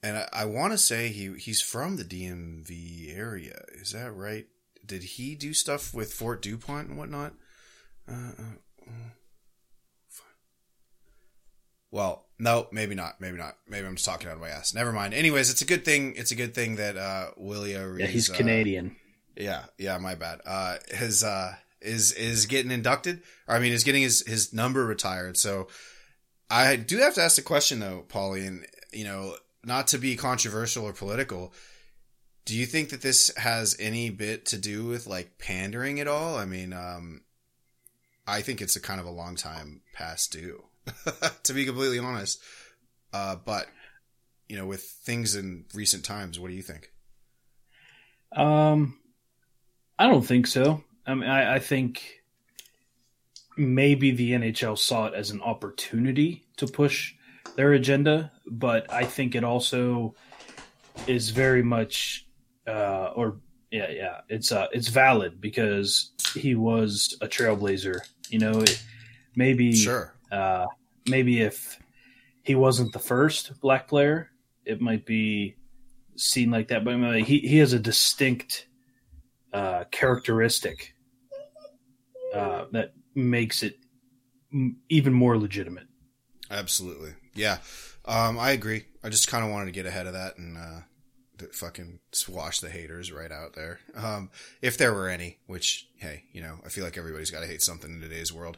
and 0.03 0.17
I, 0.17 0.27
I 0.33 0.45
want 0.45 0.73
to 0.73 0.77
say 0.77 1.09
he 1.09 1.33
he's 1.33 1.61
from 1.61 1.97
the 1.97 2.03
DMV 2.03 3.17
area. 3.17 3.63
Is 3.73 3.91
that 3.91 4.11
right? 4.11 4.47
Did 4.85 5.03
he 5.03 5.35
do 5.35 5.53
stuff 5.53 5.93
with 5.93 6.13
Fort 6.13 6.41
Dupont 6.41 6.89
and 6.89 6.97
whatnot? 6.97 7.33
Uh, 8.09 8.31
uh 8.39 8.91
well, 11.91 12.25
no, 12.37 12.67
maybe 12.71 12.95
not. 12.95 13.19
Maybe 13.21 13.37
not. 13.37 13.57
Maybe 13.67 13.87
I'm 13.87 13.95
just 13.95 14.05
talking 14.05 14.27
out 14.27 14.35
of 14.35 14.41
my 14.41 14.49
ass. 14.49 14.73
Never 14.73 14.91
mind. 14.91 15.13
Anyways, 15.13 15.49
it's 15.49 15.61
a 15.61 15.65
good 15.65 15.85
thing. 15.85 16.13
It's 16.15 16.31
a 16.31 16.35
good 16.35 16.53
thing 16.53 16.75
that 16.75 16.97
uh, 16.97 17.27
Willie 17.37 17.75
O'Ree. 17.75 18.01
Yeah, 18.01 18.07
he's 18.07 18.29
uh, 18.29 18.35
Canadian. 18.35 18.95
Yeah, 19.35 19.63
yeah. 19.77 19.97
My 19.97 20.15
bad. 20.15 20.41
Uh, 20.45 20.77
his 20.89 21.23
uh, 21.23 21.55
is 21.81 22.11
is 22.11 22.45
getting 22.45 22.71
inducted. 22.71 23.21
Or, 23.47 23.55
I 23.55 23.59
mean, 23.59 23.71
is 23.71 23.83
getting 23.83 24.03
his 24.03 24.25
his 24.27 24.53
number 24.53 24.85
retired. 24.85 25.37
So 25.37 25.69
I 26.49 26.75
do 26.75 26.97
have 26.97 27.13
to 27.15 27.21
ask 27.21 27.37
the 27.37 27.41
question 27.41 27.79
though, 27.79 28.03
Paulie, 28.07 28.45
and 28.45 28.65
you 28.91 29.05
know, 29.05 29.35
not 29.63 29.87
to 29.87 29.97
be 29.97 30.15
controversial 30.15 30.85
or 30.85 30.93
political. 30.93 31.53
Do 32.45 32.55
you 32.55 32.65
think 32.65 32.89
that 32.89 33.01
this 33.01 33.35
has 33.37 33.75
any 33.79 34.09
bit 34.09 34.45
to 34.47 34.57
do 34.57 34.85
with 34.85 35.07
like 35.07 35.37
pandering 35.37 35.99
at 35.99 36.07
all? 36.07 36.37
I 36.37 36.45
mean, 36.45 36.71
um, 36.71 37.21
I 38.25 38.41
think 38.41 38.61
it's 38.61 38.75
a 38.75 38.81
kind 38.81 38.99
of 38.99 39.05
a 39.05 39.11
long 39.11 39.35
time 39.35 39.81
past 39.93 40.31
due, 40.31 40.63
to 41.43 41.53
be 41.53 41.65
completely 41.65 41.99
honest. 41.99 42.41
Uh, 43.13 43.35
but 43.35 43.67
you 44.47 44.57
know, 44.57 44.65
with 44.65 44.81
things 44.81 45.35
in 45.35 45.65
recent 45.73 46.05
times, 46.05 46.39
what 46.39 46.49
do 46.49 46.55
you 46.55 46.61
think? 46.61 46.91
Um, 48.33 48.97
I 49.99 50.07
don't 50.07 50.25
think 50.25 50.47
so. 50.47 50.83
I 51.05 51.15
mean, 51.15 51.29
I, 51.29 51.55
I 51.55 51.59
think 51.59 52.21
maybe 53.57 54.11
the 54.11 54.31
NHL 54.31 54.77
saw 54.77 55.07
it 55.07 55.13
as 55.13 55.31
an 55.31 55.41
opportunity 55.41 56.45
to 56.57 56.67
push 56.67 57.15
their 57.57 57.73
agenda, 57.73 58.31
but 58.49 58.91
I 58.93 59.03
think 59.03 59.35
it 59.35 59.43
also 59.43 60.15
is 61.07 61.31
very 61.31 61.63
much, 61.63 62.27
uh, 62.67 63.11
or 63.15 63.41
yeah, 63.71 63.89
yeah, 63.89 64.21
it's 64.29 64.51
uh, 64.51 64.67
it's 64.71 64.87
valid 64.87 65.41
because 65.41 66.11
he 66.33 66.55
was 66.55 67.17
a 67.19 67.27
trailblazer. 67.27 67.99
You 68.29 68.39
know, 68.39 68.61
it, 68.61 68.81
maybe 69.35 69.73
Sure. 69.75 70.13
uh, 70.31 70.67
maybe 71.07 71.41
if 71.41 71.79
he 72.43 72.55
wasn't 72.55 72.93
the 72.93 72.99
first 72.99 73.59
black 73.59 73.87
player, 73.87 74.29
it 74.63 74.79
might 74.79 75.05
be 75.05 75.57
seen 76.15 76.51
like 76.51 76.67
that. 76.69 76.85
But 76.85 76.93
I 76.93 76.97
mean, 76.97 77.25
he 77.25 77.39
he 77.39 77.57
has 77.57 77.73
a 77.73 77.79
distinct 77.79 78.67
uh, 79.51 79.85
characteristic 79.91 80.93
uh, 82.33 82.65
that 82.71 82.93
makes 83.15 83.63
it 83.63 83.77
m- 84.53 84.77
even 84.89 85.11
more 85.11 85.37
legitimate. 85.37 85.87
Absolutely. 86.49 87.13
Yeah. 87.37 87.57
Um, 88.05 88.37
I 88.39 88.51
agree. 88.51 88.85
I 89.03 89.09
just 89.09 89.27
kind 89.27 89.45
of 89.45 89.51
wanted 89.51 89.65
to 89.65 89.71
get 89.71 89.85
ahead 89.85 90.07
of 90.07 90.13
that 90.13 90.37
and, 90.37 90.57
uh, 90.57 90.79
fucking 91.53 91.99
swash 92.11 92.59
the 92.61 92.69
haters 92.69 93.11
right 93.11 93.31
out 93.31 93.53
there. 93.53 93.79
Um, 93.95 94.31
if 94.61 94.77
there 94.77 94.93
were 94.93 95.07
any, 95.07 95.37
which, 95.45 95.87
hey, 95.97 96.23
you 96.31 96.41
know, 96.41 96.57
I 96.65 96.69
feel 96.69 96.83
like 96.83 96.97
everybody's 96.97 97.29
got 97.31 97.41
to 97.41 97.47
hate 97.47 97.61
something 97.61 97.91
in 97.91 98.01
today's 98.01 98.33
world. 98.33 98.57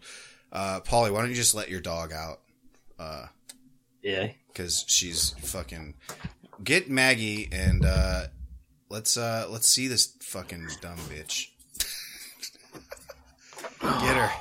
Uh, 0.51 0.79
Paulie, 0.81 1.11
why 1.11 1.19
don't 1.19 1.29
you 1.29 1.35
just 1.35 1.53
let 1.55 1.69
your 1.69 1.81
dog 1.81 2.13
out? 2.13 2.39
Uh, 2.97 3.25
Yeah, 4.01 4.29
cause 4.55 4.85
she's 4.87 5.31
fucking, 5.41 5.95
get 6.63 6.89
Maggie 6.89 7.49
and, 7.51 7.83
uh, 7.85 8.27
let's, 8.89 9.17
uh, 9.17 9.47
let's 9.49 9.67
see 9.67 9.87
this 9.87 10.15
fucking 10.21 10.67
dumb 10.81 10.97
bitch. 11.09 11.47
get 13.81 14.15
her. 14.15 14.31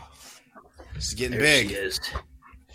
She's 0.94 1.14
getting 1.14 1.38
there 1.38 1.40
big. 1.40 1.68
she 1.70 1.74
is. 1.74 2.00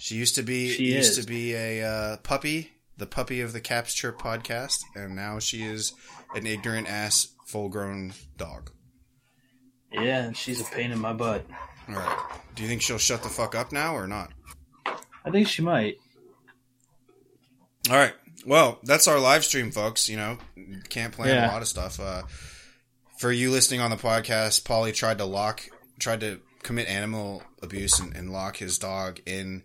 She 0.04 0.16
used 0.16 0.36
to 0.36 0.44
be 0.44 0.70
She 0.70 0.94
used 0.94 1.18
is. 1.18 1.24
to 1.26 1.32
be 1.32 1.54
a 1.54 1.82
uh, 1.82 2.18
puppy, 2.18 2.72
the 2.98 3.06
puppy 3.06 3.40
of 3.40 3.54
the 3.54 3.62
Caps 3.62 3.94
Chirp 3.94 4.20
podcast, 4.22 4.80
and 4.98 5.16
now 5.16 5.40
she 5.40 5.64
is 5.64 5.94
an 6.36 6.46
ignorant 6.46 6.90
ass, 6.90 7.30
full 7.46 7.70
grown 7.70 8.14
dog. 8.36 8.72
Yeah, 9.94 10.24
and 10.26 10.36
she's 10.36 10.60
a 10.60 10.66
pain 10.66 10.92
in 10.92 11.00
my 11.00 11.14
butt. 11.14 11.46
All 11.88 11.96
right. 11.96 12.18
Do 12.54 12.64
you 12.64 12.68
think 12.68 12.82
she'll 12.82 12.98
shut 12.98 13.24
the 13.24 13.30
fuck 13.30 13.56
up 13.56 13.72
now 13.72 13.96
or 13.96 14.06
not? 14.06 14.34
I 15.24 15.32
think 15.32 15.48
she 15.48 15.62
might. 15.62 15.96
All 17.90 17.96
right. 17.96 18.14
Well, 18.46 18.80
that's 18.84 19.08
our 19.08 19.22
live 19.22 19.46
stream, 19.46 19.72
folks. 19.72 20.10
You 20.10 20.18
know, 20.18 20.38
can't 20.90 21.14
plan 21.14 21.30
Yeah. 21.30 21.50
a 21.50 21.54
lot 21.54 21.62
of 21.62 21.70
stuff. 21.70 22.02
Uh, 22.02 22.24
for 23.20 23.32
you 23.32 23.52
listening 23.52 23.80
on 23.80 23.90
the 23.90 23.96
podcast, 23.96 24.64
Paulie 24.64 24.94
tried 24.94 25.20
to 25.20 25.26
lock, 25.26 25.64
tried 25.98 26.20
to 26.20 26.42
commit 26.62 26.90
animal 26.90 27.42
abuse 27.62 28.00
and, 28.00 28.14
and 28.14 28.34
lock 28.34 28.58
his 28.58 28.78
dog 28.78 29.22
in 29.26 29.64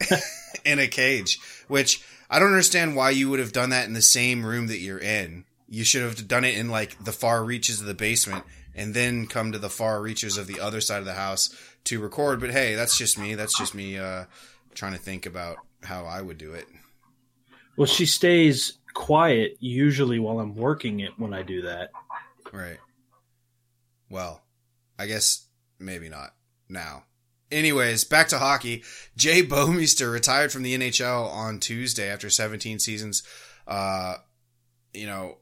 in 0.64 0.78
a 0.78 0.88
cage. 0.88 1.38
Which 1.68 2.02
I 2.28 2.38
don't 2.38 2.48
understand 2.48 2.96
why 2.96 3.10
you 3.10 3.30
would 3.30 3.40
have 3.40 3.52
done 3.52 3.70
that 3.70 3.86
in 3.86 3.92
the 3.92 4.02
same 4.02 4.44
room 4.44 4.68
that 4.68 4.78
you're 4.78 4.98
in. 4.98 5.44
You 5.68 5.84
should 5.84 6.02
have 6.02 6.26
done 6.26 6.44
it 6.44 6.56
in 6.56 6.68
like 6.68 7.02
the 7.04 7.12
far 7.12 7.44
reaches 7.44 7.80
of 7.80 7.86
the 7.86 7.94
basement 7.94 8.44
and 8.74 8.94
then 8.94 9.26
come 9.26 9.52
to 9.52 9.58
the 9.58 9.70
far 9.70 10.00
reaches 10.00 10.36
of 10.36 10.46
the 10.46 10.60
other 10.60 10.80
side 10.80 10.98
of 10.98 11.04
the 11.04 11.14
house 11.14 11.54
to 11.84 12.00
record. 12.00 12.40
But 12.40 12.50
hey, 12.50 12.74
that's 12.74 12.96
just 12.96 13.18
me. 13.18 13.34
That's 13.34 13.56
just 13.56 13.74
me 13.74 13.98
uh, 13.98 14.24
trying 14.74 14.92
to 14.92 14.98
think 14.98 15.26
about 15.26 15.58
how 15.82 16.04
I 16.04 16.22
would 16.22 16.38
do 16.38 16.54
it. 16.54 16.66
Well, 17.76 17.86
she 17.86 18.06
stays 18.06 18.78
quiet 18.94 19.56
usually 19.60 20.18
while 20.18 20.40
I'm 20.40 20.54
working 20.54 21.00
it 21.00 21.12
when 21.16 21.32
I 21.32 21.42
do 21.42 21.62
that. 21.62 21.90
Right. 22.52 22.78
Well, 24.08 24.42
I 24.98 25.06
guess 25.06 25.46
maybe 25.78 26.08
not 26.08 26.34
now. 26.68 27.04
Anyways, 27.50 28.04
back 28.04 28.28
to 28.28 28.38
hockey. 28.38 28.84
Jay 29.16 29.42
Bouwmeester 29.42 30.12
retired 30.12 30.52
from 30.52 30.62
the 30.62 30.76
NHL 30.76 31.28
on 31.30 31.58
Tuesday 31.58 32.08
after 32.08 32.30
17 32.30 32.78
seasons. 32.78 33.22
Uh, 33.66 34.16
you 34.94 35.06
know, 35.06 35.38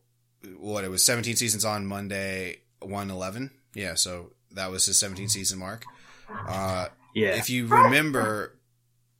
what 0.58 0.84
it 0.84 0.90
was 0.90 1.04
17 1.04 1.36
seasons 1.36 1.64
on 1.64 1.86
Monday, 1.86 2.58
111. 2.80 3.50
Yeah, 3.74 3.94
so 3.94 4.32
that 4.52 4.70
was 4.70 4.86
his 4.86 4.98
17 4.98 5.28
season 5.28 5.58
mark. 5.58 5.84
Uh, 6.30 6.88
Yeah, 7.14 7.36
if 7.36 7.50
you 7.50 7.66
remember, 7.66 8.58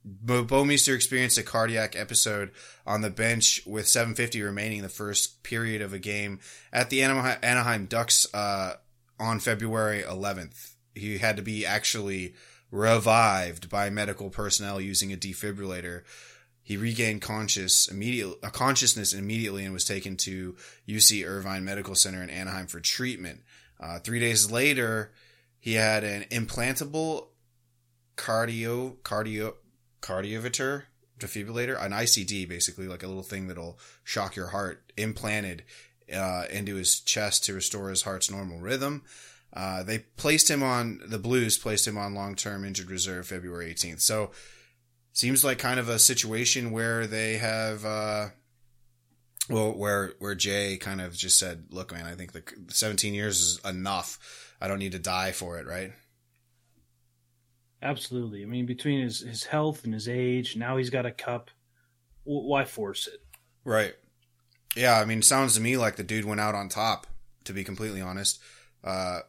Bo- 0.05 0.45
Bouwmeester 0.45 0.95
experienced 0.95 1.37
a 1.37 1.43
cardiac 1.43 1.95
episode 1.95 2.51
on 2.87 3.01
the 3.01 3.09
bench 3.09 3.61
with 3.65 3.87
750 3.87 4.41
remaining 4.41 4.77
in 4.77 4.83
the 4.83 4.89
first 4.89 5.43
period 5.43 5.81
of 5.81 5.93
a 5.93 5.99
game 5.99 6.39
at 6.71 6.89
the 6.89 7.01
Anaheim, 7.03 7.37
Anaheim 7.43 7.85
Ducks 7.85 8.25
uh, 8.33 8.73
on 9.19 9.39
February 9.39 10.01
11th. 10.03 10.71
He 10.95 11.17
had 11.17 11.37
to 11.37 11.43
be 11.43 11.65
actually 11.65 12.33
revived 12.71 13.69
by 13.69 13.89
medical 13.89 14.29
personnel 14.29 14.79
using 14.79 15.11
a 15.11 15.17
defibrillator. 15.17 16.03
He 16.61 16.77
regained 16.77 17.21
conscious 17.21 17.87
immediate, 17.87 18.37
uh, 18.43 18.49
consciousness 18.49 19.13
immediately 19.13 19.65
and 19.65 19.73
was 19.73 19.85
taken 19.85 20.17
to 20.17 20.55
UC 20.87 21.25
Irvine 21.25 21.65
Medical 21.65 21.95
Center 21.95 22.21
in 22.21 22.29
Anaheim 22.29 22.67
for 22.67 22.79
treatment. 22.79 23.41
Uh, 23.79 23.99
three 23.99 24.19
days 24.19 24.51
later, 24.51 25.11
he 25.59 25.73
had 25.73 26.03
an 26.03 26.23
implantable 26.29 27.27
cardio 28.15 28.97
cardio 28.97 29.53
cardioverter 30.01 30.83
defibrillator, 31.19 31.81
an 31.83 31.91
ICD, 31.91 32.47
basically 32.47 32.87
like 32.87 33.03
a 33.03 33.07
little 33.07 33.23
thing 33.23 33.47
that'll 33.47 33.77
shock 34.03 34.35
your 34.35 34.47
heart, 34.47 34.91
implanted 34.97 35.63
uh, 36.13 36.45
into 36.49 36.75
his 36.75 36.99
chest 36.99 37.43
to 37.45 37.53
restore 37.53 37.89
his 37.89 38.03
heart's 38.03 38.31
normal 38.31 38.59
rhythm. 38.59 39.03
Uh, 39.53 39.83
they 39.83 39.99
placed 39.99 40.49
him 40.49 40.61
on 40.61 41.01
the 41.05 41.17
Blues, 41.17 41.57
placed 41.57 41.87
him 41.87 41.97
on 41.97 42.13
long 42.13 42.35
term 42.35 42.63
injured 42.63 42.91
reserve 42.91 43.27
February 43.27 43.73
18th. 43.73 44.01
So 44.01 44.31
seems 45.11 45.43
like 45.43 45.57
kind 45.57 45.79
of 45.79 45.89
a 45.89 45.99
situation 45.99 46.71
where 46.71 47.07
they 47.07 47.37
have. 47.37 47.85
Uh, 47.85 48.27
well, 49.49 49.73
where 49.73 50.13
where 50.19 50.35
Jay 50.35 50.77
kind 50.77 51.01
of 51.01 51.15
just 51.15 51.39
said, 51.39 51.65
"Look, 51.71 51.91
man, 51.91 52.05
I 52.05 52.13
think 52.13 52.33
the 52.33 52.43
17 52.67 53.15
years 53.15 53.41
is 53.41 53.59
enough. 53.65 54.55
I 54.61 54.67
don't 54.67 54.79
need 54.79 54.91
to 54.91 54.99
die 54.99 55.31
for 55.31 55.57
it, 55.57 55.65
right?" 55.65 55.91
absolutely. 57.81 58.43
I 58.43 58.45
mean, 58.45 58.65
between 58.65 59.01
his 59.01 59.21
his 59.21 59.45
health 59.45 59.83
and 59.85 59.93
his 59.93 60.07
age, 60.07 60.55
now 60.55 60.77
he's 60.77 60.89
got 60.89 61.05
a 61.05 61.11
cup. 61.11 61.49
W- 62.25 62.47
why 62.47 62.65
force 62.65 63.07
it? 63.07 63.21
Right. 63.63 63.93
Yeah, 64.75 64.99
I 64.99 65.05
mean, 65.05 65.21
sounds 65.21 65.55
to 65.55 65.61
me 65.61 65.77
like 65.77 65.95
the 65.95 66.03
dude 66.03 66.25
went 66.25 66.41
out 66.41 66.55
on 66.55 66.69
top. 66.69 67.07
To 67.45 67.53
be 67.53 67.63
completely 67.63 68.01
honest, 68.01 68.39
uh, 68.83 69.21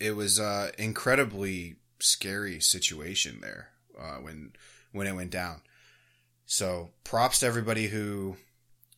it 0.00 0.16
was 0.16 0.40
uh 0.40 0.70
incredibly 0.78 1.76
scary 1.98 2.60
situation 2.60 3.38
there 3.40 3.68
uh, 3.98 4.16
when 4.16 4.52
when 4.92 5.06
it 5.06 5.14
went 5.14 5.30
down. 5.30 5.60
So 6.46 6.90
props 7.04 7.40
to 7.40 7.46
everybody 7.46 7.86
who 7.86 8.36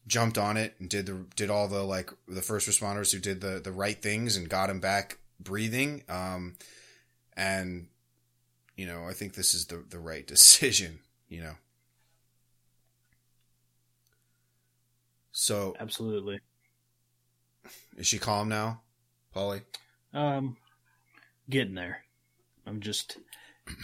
jumped 0.07 0.39
on 0.39 0.57
it 0.57 0.75
and 0.79 0.89
did 0.89 1.07
the 1.07 1.27
did 1.37 1.51
all 1.51 1.69
the 1.69 1.83
like 1.83 2.11
the 2.27 2.43
first 2.43 2.69
responders 2.69 3.13
who 3.13 3.19
did 3.19 3.41
the 3.41 3.61
the 3.63 3.73
right 3.73 4.01
things 4.01 4.37
and 4.37 4.49
got 4.49 4.71
him 4.71 4.81
back 4.81 5.19
breathing. 5.39 6.03
Um, 6.09 6.57
and 7.37 7.89
you 8.77 8.87
know, 8.87 9.05
I 9.05 9.13
think 9.13 9.35
this 9.35 9.55
is 9.55 9.67
the 9.67 9.85
the 9.89 9.99
right 9.99 10.27
decision. 10.27 11.01
You 11.29 11.43
know. 11.43 11.55
So 15.33 15.75
Absolutely. 15.81 16.41
is 17.97 18.07
she 18.07 18.19
calm 18.19 18.49
now, 18.49 18.83
Paulie? 19.35 19.63
Um, 20.13 20.57
getting 21.49 21.75
there. 21.75 22.05
I'm 22.67 22.81
just 22.81 23.19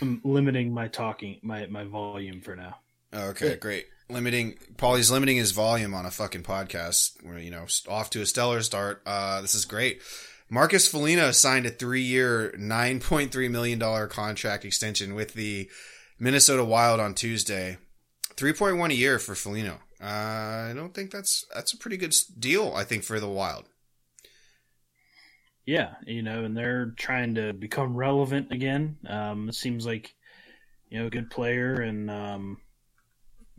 I'm 0.00 0.20
limiting 0.24 0.72
my 0.72 0.88
talking, 0.88 1.38
my 1.42 1.66
my 1.66 1.84
volume 1.84 2.40
for 2.40 2.56
now. 2.56 2.76
Okay, 3.12 3.56
great. 3.56 3.86
Limiting 4.10 4.58
Paulie's 4.76 5.10
limiting 5.10 5.36
his 5.36 5.52
volume 5.52 5.94
on 5.94 6.06
a 6.06 6.10
fucking 6.10 6.42
podcast. 6.42 7.22
We're 7.24 7.38
you 7.38 7.50
know 7.50 7.66
off 7.88 8.10
to 8.10 8.22
a 8.22 8.26
stellar 8.26 8.62
start. 8.62 9.02
Uh, 9.06 9.40
this 9.40 9.54
is 9.54 9.64
great. 9.64 10.02
Marcus 10.50 10.88
Foligno 10.88 11.30
signed 11.30 11.66
a 11.66 11.70
three-year, 11.70 12.54
nine 12.56 13.00
point 13.00 13.32
three 13.32 13.48
million 13.48 13.78
dollar 13.78 14.06
contract 14.06 14.64
extension 14.64 15.14
with 15.14 15.34
the 15.34 15.68
Minnesota 16.18 16.64
Wild 16.64 17.00
on 17.00 17.14
Tuesday. 17.14 17.78
Three 18.34 18.52
point 18.52 18.78
one 18.78 18.90
a 18.90 18.94
year 18.94 19.18
for 19.18 19.34
Foligno. 19.34 19.80
Uh, 20.00 20.70
I 20.70 20.72
don't 20.74 20.94
think 20.94 21.10
that's 21.10 21.44
that's 21.54 21.72
a 21.72 21.76
pretty 21.78 21.96
good 21.96 22.14
deal. 22.38 22.72
I 22.74 22.84
think 22.84 23.04
for 23.04 23.20
the 23.20 23.28
Wild. 23.28 23.64
Yeah, 25.68 25.96
you 26.06 26.22
know, 26.22 26.44
and 26.44 26.56
they're 26.56 26.94
trying 26.96 27.34
to 27.34 27.52
become 27.52 27.94
relevant 27.94 28.52
again. 28.52 28.96
Um, 29.06 29.50
it 29.50 29.54
seems 29.54 29.84
like 29.84 30.14
you 30.88 30.98
know, 30.98 31.08
a 31.08 31.10
good 31.10 31.30
player 31.30 31.75
and 31.75 32.10
um, 32.10 32.56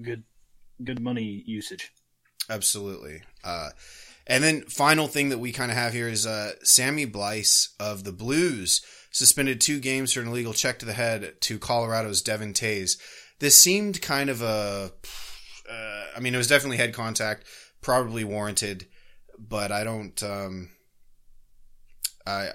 good 0.02 0.24
good 0.84 1.00
money 1.00 1.44
usage. 1.46 1.92
Absolutely. 2.50 3.22
Uh, 3.44 3.70
And 4.30 4.44
then 4.44 4.62
final 4.62 5.08
thing 5.08 5.30
that 5.30 5.40
we 5.40 5.52
kind 5.52 5.72
of 5.72 5.78
have 5.78 5.94
here 5.94 6.08
is 6.08 6.26
uh, 6.26 6.54
Sammy 6.64 7.06
Blais 7.08 7.70
of 7.80 8.04
the 8.04 8.12
Blues 8.12 8.82
suspended 9.12 9.60
two 9.60 9.80
games 9.80 10.14
for 10.14 10.22
an 10.22 10.28
illegal 10.28 10.54
check 10.54 10.80
to 10.80 10.86
the 10.86 10.94
head 10.94 11.34
to 11.42 11.58
Colorado's 11.60 12.22
Devon 12.22 12.54
Toews. 12.54 12.98
This 13.40 13.58
seemed 13.58 14.02
kind 14.02 14.30
of 14.30 14.42
a, 14.42 14.92
uh, 15.70 16.04
I 16.16 16.20
mean, 16.20 16.36
it 16.36 16.38
was 16.38 16.48
definitely 16.48 16.78
head 16.78 16.94
contact, 16.94 17.46
probably 17.82 18.24
warranted, 18.24 18.88
but 19.38 19.72
I 19.72 19.84
don't. 19.84 20.22
Um, 20.24 20.70
I 22.26 22.50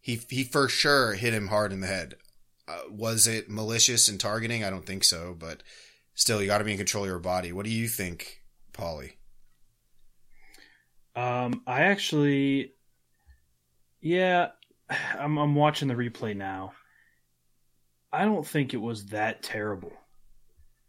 he 0.00 0.20
he 0.28 0.44
for 0.44 0.68
sure 0.68 1.14
hit 1.14 1.34
him 1.34 1.48
hard 1.48 1.72
in 1.72 1.80
the 1.80 1.86
head. 1.86 2.14
Uh, 2.68 2.82
was 2.90 3.26
it 3.26 3.50
malicious 3.50 4.08
and 4.08 4.18
targeting? 4.20 4.64
I 4.64 4.70
don't 4.70 4.86
think 4.86 5.04
so, 5.04 5.34
but 5.38 5.62
still, 6.14 6.40
you 6.40 6.46
got 6.46 6.58
to 6.58 6.64
be 6.64 6.72
in 6.72 6.78
control 6.78 7.04
of 7.04 7.08
your 7.10 7.18
body. 7.18 7.52
What 7.52 7.64
do 7.64 7.70
you 7.72 7.88
think, 7.88 8.40
Polly? 8.72 9.14
Um, 11.14 11.62
I 11.66 11.82
actually, 11.82 12.72
yeah, 14.00 14.48
I'm 15.18 15.38
I'm 15.38 15.54
watching 15.54 15.88
the 15.88 15.94
replay 15.94 16.34
now. 16.36 16.72
I 18.12 18.24
don't 18.24 18.46
think 18.46 18.74
it 18.74 18.78
was 18.78 19.06
that 19.06 19.42
terrible. 19.42 19.92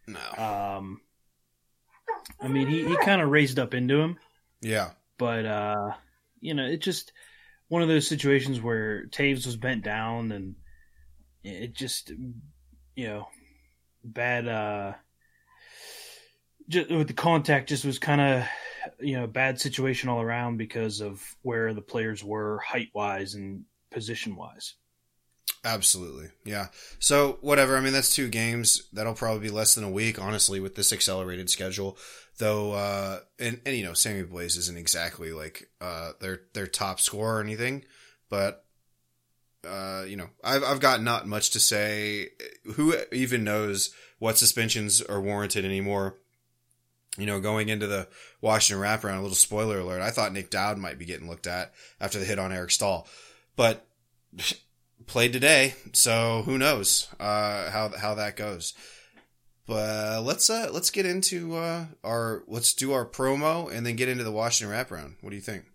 No. 0.08 0.20
Um, 0.44 1.02
I 2.42 2.48
mean, 2.50 2.68
he, 2.68 2.86
he 2.86 2.98
kind 2.98 3.22
of 3.22 3.30
raised 3.30 3.60
up 3.60 3.74
into 3.74 4.00
him, 4.00 4.18
Yeah. 4.62 4.92
but 5.18 5.46
uh, 5.46 5.92
you 6.42 6.54
know, 6.54 6.66
it 6.66 6.82
just 6.82 7.14
one 7.74 7.82
of 7.82 7.88
those 7.88 8.08
situations 8.08 8.62
where 8.62 9.08
Toews 9.08 9.48
was 9.48 9.56
bent 9.56 9.84
down 9.84 10.32
and 10.32 10.54
it 11.44 11.74
just, 11.74 12.12
you 12.96 13.08
know, 13.08 13.28
bad. 14.04 14.48
Uh, 14.48 14.94
just 16.70 16.92
with 16.92 17.08
the 17.08 17.16
contact, 17.16 17.70
just 17.70 17.84
was 17.84 17.98
kind 17.98 18.22
of 18.22 18.48
you 19.00 19.20
know 19.20 19.26
bad 19.26 19.60
situation 19.60 20.08
all 20.08 20.22
around 20.22 20.58
because 20.58 21.02
of 21.02 21.20
where 21.42 21.74
the 21.74 21.82
players 21.82 22.24
were 22.24 22.60
height 22.60 22.90
wise 22.94 23.34
and 23.34 23.64
position 23.90 24.36
wise. 24.36 24.76
Absolutely. 25.66 26.30
Yeah. 26.44 26.68
So 27.00 27.38
whatever. 27.42 27.78
I 27.78 27.82
mean, 27.82 27.94
that's 27.94 28.14
two 28.14 28.28
games. 28.28 28.84
That'll 28.92 29.14
probably 29.14 29.48
be 29.48 29.50
less 29.50 29.76
than 29.76 29.86
a 29.86 29.90
week, 29.90 30.22
honestly, 30.22 30.60
with 30.60 30.76
this 30.76 30.92
accelerated 30.92 31.50
schedule. 31.50 31.98
Though, 32.38 32.74
uh, 32.74 33.20
and, 33.40 33.62
and 33.66 33.76
you 33.76 33.84
know, 33.84 33.94
Sammy 33.94 34.24
Blais 34.24 34.58
isn't 34.58 34.78
exactly 34.78 35.32
like, 35.32 35.70
uh, 35.80 36.14
their, 36.20 36.42
their 36.54 36.68
top 36.68 37.00
scorer 37.00 37.38
or 37.38 37.42
anything, 37.42 37.86
but, 38.28 38.66
uh, 39.66 40.04
you 40.08 40.18
know, 40.18 40.30
I've, 40.44 40.64
I've 40.64 40.80
got 40.80 41.02
not 41.02 41.28
much 41.28 41.52
to 41.52 41.60
say. 41.60 42.30
Who 42.74 42.96
even 43.12 43.44
knows 43.44 43.94
what 44.20 44.38
suspensions 44.38 45.02
are 45.02 45.22
warranted 45.22 45.64
anymore? 45.64 46.18
You 47.18 47.28
know, 47.28 47.40
going 47.40 47.70
into 47.70 47.86
the 47.86 48.08
Washington 48.42 48.84
wraparound, 48.84 49.20
a 49.20 49.22
little 49.22 49.36
spoiler 49.36 49.80
alert. 49.80 50.02
I 50.02 50.10
thought 50.10 50.34
Nick 50.34 50.50
Dowd 50.50 50.80
might 50.80 50.98
be 50.98 51.06
getting 51.06 51.30
looked 51.30 51.48
at 51.48 51.72
after 52.02 52.18
the 52.20 52.26
hit 52.26 52.40
on 52.40 52.52
Eric 52.52 52.72
Staal, 52.72 53.08
but 53.56 53.86
played 55.08 55.34
today, 55.34 55.76
so 55.94 56.44
who 56.46 56.58
knows 56.58 57.08
uh, 57.20 57.70
how 57.70 57.90
how 57.90 58.16
that 58.16 58.36
goes. 58.36 58.74
But 59.66 60.18
uh, 60.18 60.22
let's 60.22 60.50
uh, 60.50 60.70
let's 60.74 60.90
get 60.90 61.06
into 61.06 61.56
uh, 61.56 61.86
our 62.04 62.44
let's 62.48 62.74
do 62.74 62.92
our 62.92 63.06
promo 63.06 63.72
and 63.72 63.86
then 63.86 63.96
get 63.96 64.10
into 64.10 64.24
the 64.24 64.32
Washington 64.32 64.76
wraparound. 64.76 65.16
What 65.22 65.30
do 65.30 65.36
you 65.36 65.42
think? 65.42 65.66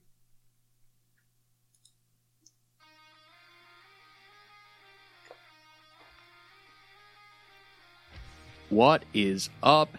What 8.69 9.05
is 9.15 9.49
up, 9.63 9.97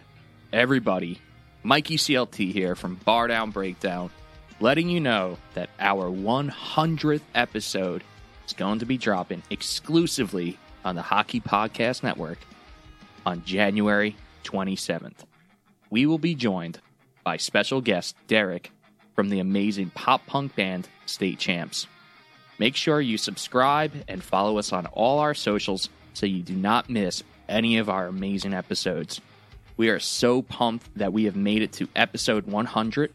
everybody? 0.52 1.20
Mikey 1.64 1.96
CLT 1.96 2.52
here 2.52 2.76
from 2.76 2.94
Bar 3.04 3.26
Down 3.26 3.50
Breakdown, 3.50 4.10
letting 4.60 4.88
you 4.88 5.00
know 5.00 5.38
that 5.54 5.70
our 5.80 6.04
100th 6.04 7.22
episode 7.34 8.04
going 8.52 8.78
to 8.80 8.86
be 8.86 8.98
dropping 8.98 9.42
exclusively 9.50 10.58
on 10.84 10.94
the 10.94 11.02
Hockey 11.02 11.40
Podcast 11.40 12.02
Network 12.02 12.38
on 13.26 13.44
January 13.44 14.16
27th. 14.44 15.24
We 15.90 16.06
will 16.06 16.18
be 16.18 16.34
joined 16.34 16.80
by 17.24 17.36
special 17.36 17.80
guest 17.80 18.16
Derek 18.26 18.72
from 19.14 19.28
the 19.28 19.40
amazing 19.40 19.90
pop 19.90 20.26
punk 20.26 20.56
band 20.56 20.88
State 21.06 21.38
Champs. 21.38 21.86
Make 22.58 22.76
sure 22.76 23.00
you 23.00 23.18
subscribe 23.18 23.92
and 24.08 24.22
follow 24.22 24.58
us 24.58 24.72
on 24.72 24.86
all 24.86 25.18
our 25.18 25.34
socials 25.34 25.88
so 26.14 26.26
you 26.26 26.42
do 26.42 26.54
not 26.54 26.90
miss 26.90 27.22
any 27.48 27.78
of 27.78 27.88
our 27.88 28.06
amazing 28.06 28.54
episodes. 28.54 29.20
We 29.76 29.88
are 29.88 29.98
so 29.98 30.42
pumped 30.42 30.86
that 30.96 31.12
we 31.12 31.24
have 31.24 31.36
made 31.36 31.62
it 31.62 31.72
to 31.74 31.88
episode 31.96 32.46
100. 32.46 33.12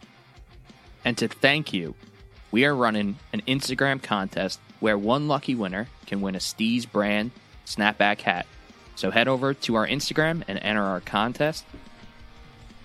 And 1.03 1.17
to 1.19 1.27
thank 1.27 1.73
you, 1.73 1.93
we 2.51 2.65
are 2.65 2.75
running 2.75 3.17
an 3.33 3.41
Instagram 3.47 4.01
contest 4.01 4.59
where 4.85 4.99
one 4.99 5.27
lucky 5.27 5.55
winner 5.55 5.87
can 6.05 6.21
win 6.21 6.35
a 6.35 6.37
Steez 6.37 6.87
brand 6.87 7.31
snapback 7.65 8.21
hat. 8.21 8.45
So 8.93 9.09
head 9.09 9.27
over 9.27 9.51
to 9.51 9.73
our 9.73 9.87
Instagram 9.87 10.43
and 10.47 10.59
enter 10.61 10.83
our 10.83 11.01
contest. 11.01 11.65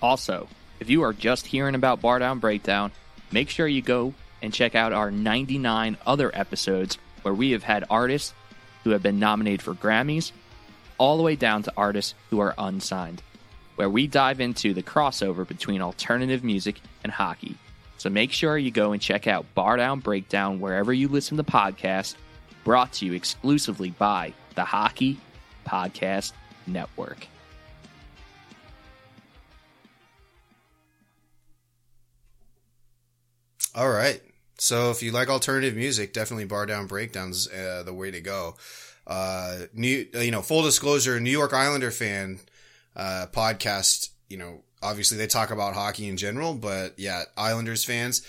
Also, 0.01 0.49
if 0.81 0.89
you 0.89 1.03
are 1.03 1.13
just 1.13 1.49
hearing 1.49 1.75
about 1.75 2.01
Bar 2.01 2.21
Down 2.21 2.39
Breakdown, 2.39 2.91
make 3.31 3.51
sure 3.51 3.69
you 3.69 3.83
go 3.83 4.15
and 4.41 4.51
check 4.51 4.75
out 4.75 4.95
our 4.95 5.11
99 5.11 5.99
other 6.07 6.31
episodes 6.33 6.97
where 7.21 7.35
we 7.35 7.51
have 7.51 7.65
had 7.65 7.85
artists 7.91 8.33
who 8.85 8.93
have 8.93 9.03
been 9.03 9.19
nominated 9.19 9.61
for 9.61 9.75
Grammys, 9.75 10.33
all 10.97 11.19
the 11.19 11.23
way 11.23 11.37
down 11.37 11.65
to 11.65 11.73
artists 11.77 12.15
who 12.31 12.41
are 12.41 12.55
unsigned, 12.57 13.21
where 13.77 13.91
we 13.91 14.07
dive 14.07 14.41
into 14.41 14.73
the 14.73 14.83
crossover 14.83 15.47
between 15.47 15.83
alternative 15.83 16.43
music 16.43 16.81
and 17.05 17.13
hockey. 17.13 17.59
So 18.01 18.09
make 18.09 18.33
sure 18.33 18.57
you 18.57 18.71
go 18.71 18.93
and 18.93 19.03
check 19.03 19.27
out 19.27 19.45
Bar 19.55 19.77
Down 19.77 20.01
Breakdown 20.01 20.59
wherever 20.59 20.91
you 20.91 21.07
listen 21.07 21.37
to 21.37 21.43
podcasts, 21.45 22.15
brought 22.65 22.95
to 22.95 23.05
you 23.05 23.13
exclusively 23.13 23.91
by 23.91 24.33
the 24.55 24.65
Hockey 24.65 25.21
Podcast 25.67 26.33
Network. 26.67 27.27
All 33.75 33.91
right. 33.91 34.23
So 34.57 34.91
if 34.91 35.03
you 35.03 35.13
like 35.13 35.29
alternative 35.29 35.77
music, 35.77 36.15
definitely 36.15 36.47
Bar 36.47 36.65
Down 36.65 36.87
Breakdowns 36.87 37.49
uh, 37.49 37.83
the 37.85 37.93
way 37.93 38.11
to 38.11 38.23
go. 38.23 38.57
Uh, 39.07 39.59
new, 39.75 40.07
you 40.15 40.31
know, 40.31 40.41
full 40.41 40.63
disclosure, 40.63 41.21
New 41.21 41.29
York 41.29 41.53
Islander 41.53 41.91
fan 41.91 42.41
uh, 42.97 43.27
podcast. 43.31 44.09
You 44.31 44.39
know, 44.39 44.63
obviously 44.83 45.19
they 45.19 45.27
talk 45.27 45.51
about 45.51 45.75
hockey 45.75 46.09
in 46.09 46.17
general, 46.17 46.55
but 46.55 46.99
yeah, 46.99 47.25
Islanders 47.37 47.85
fans, 47.85 48.23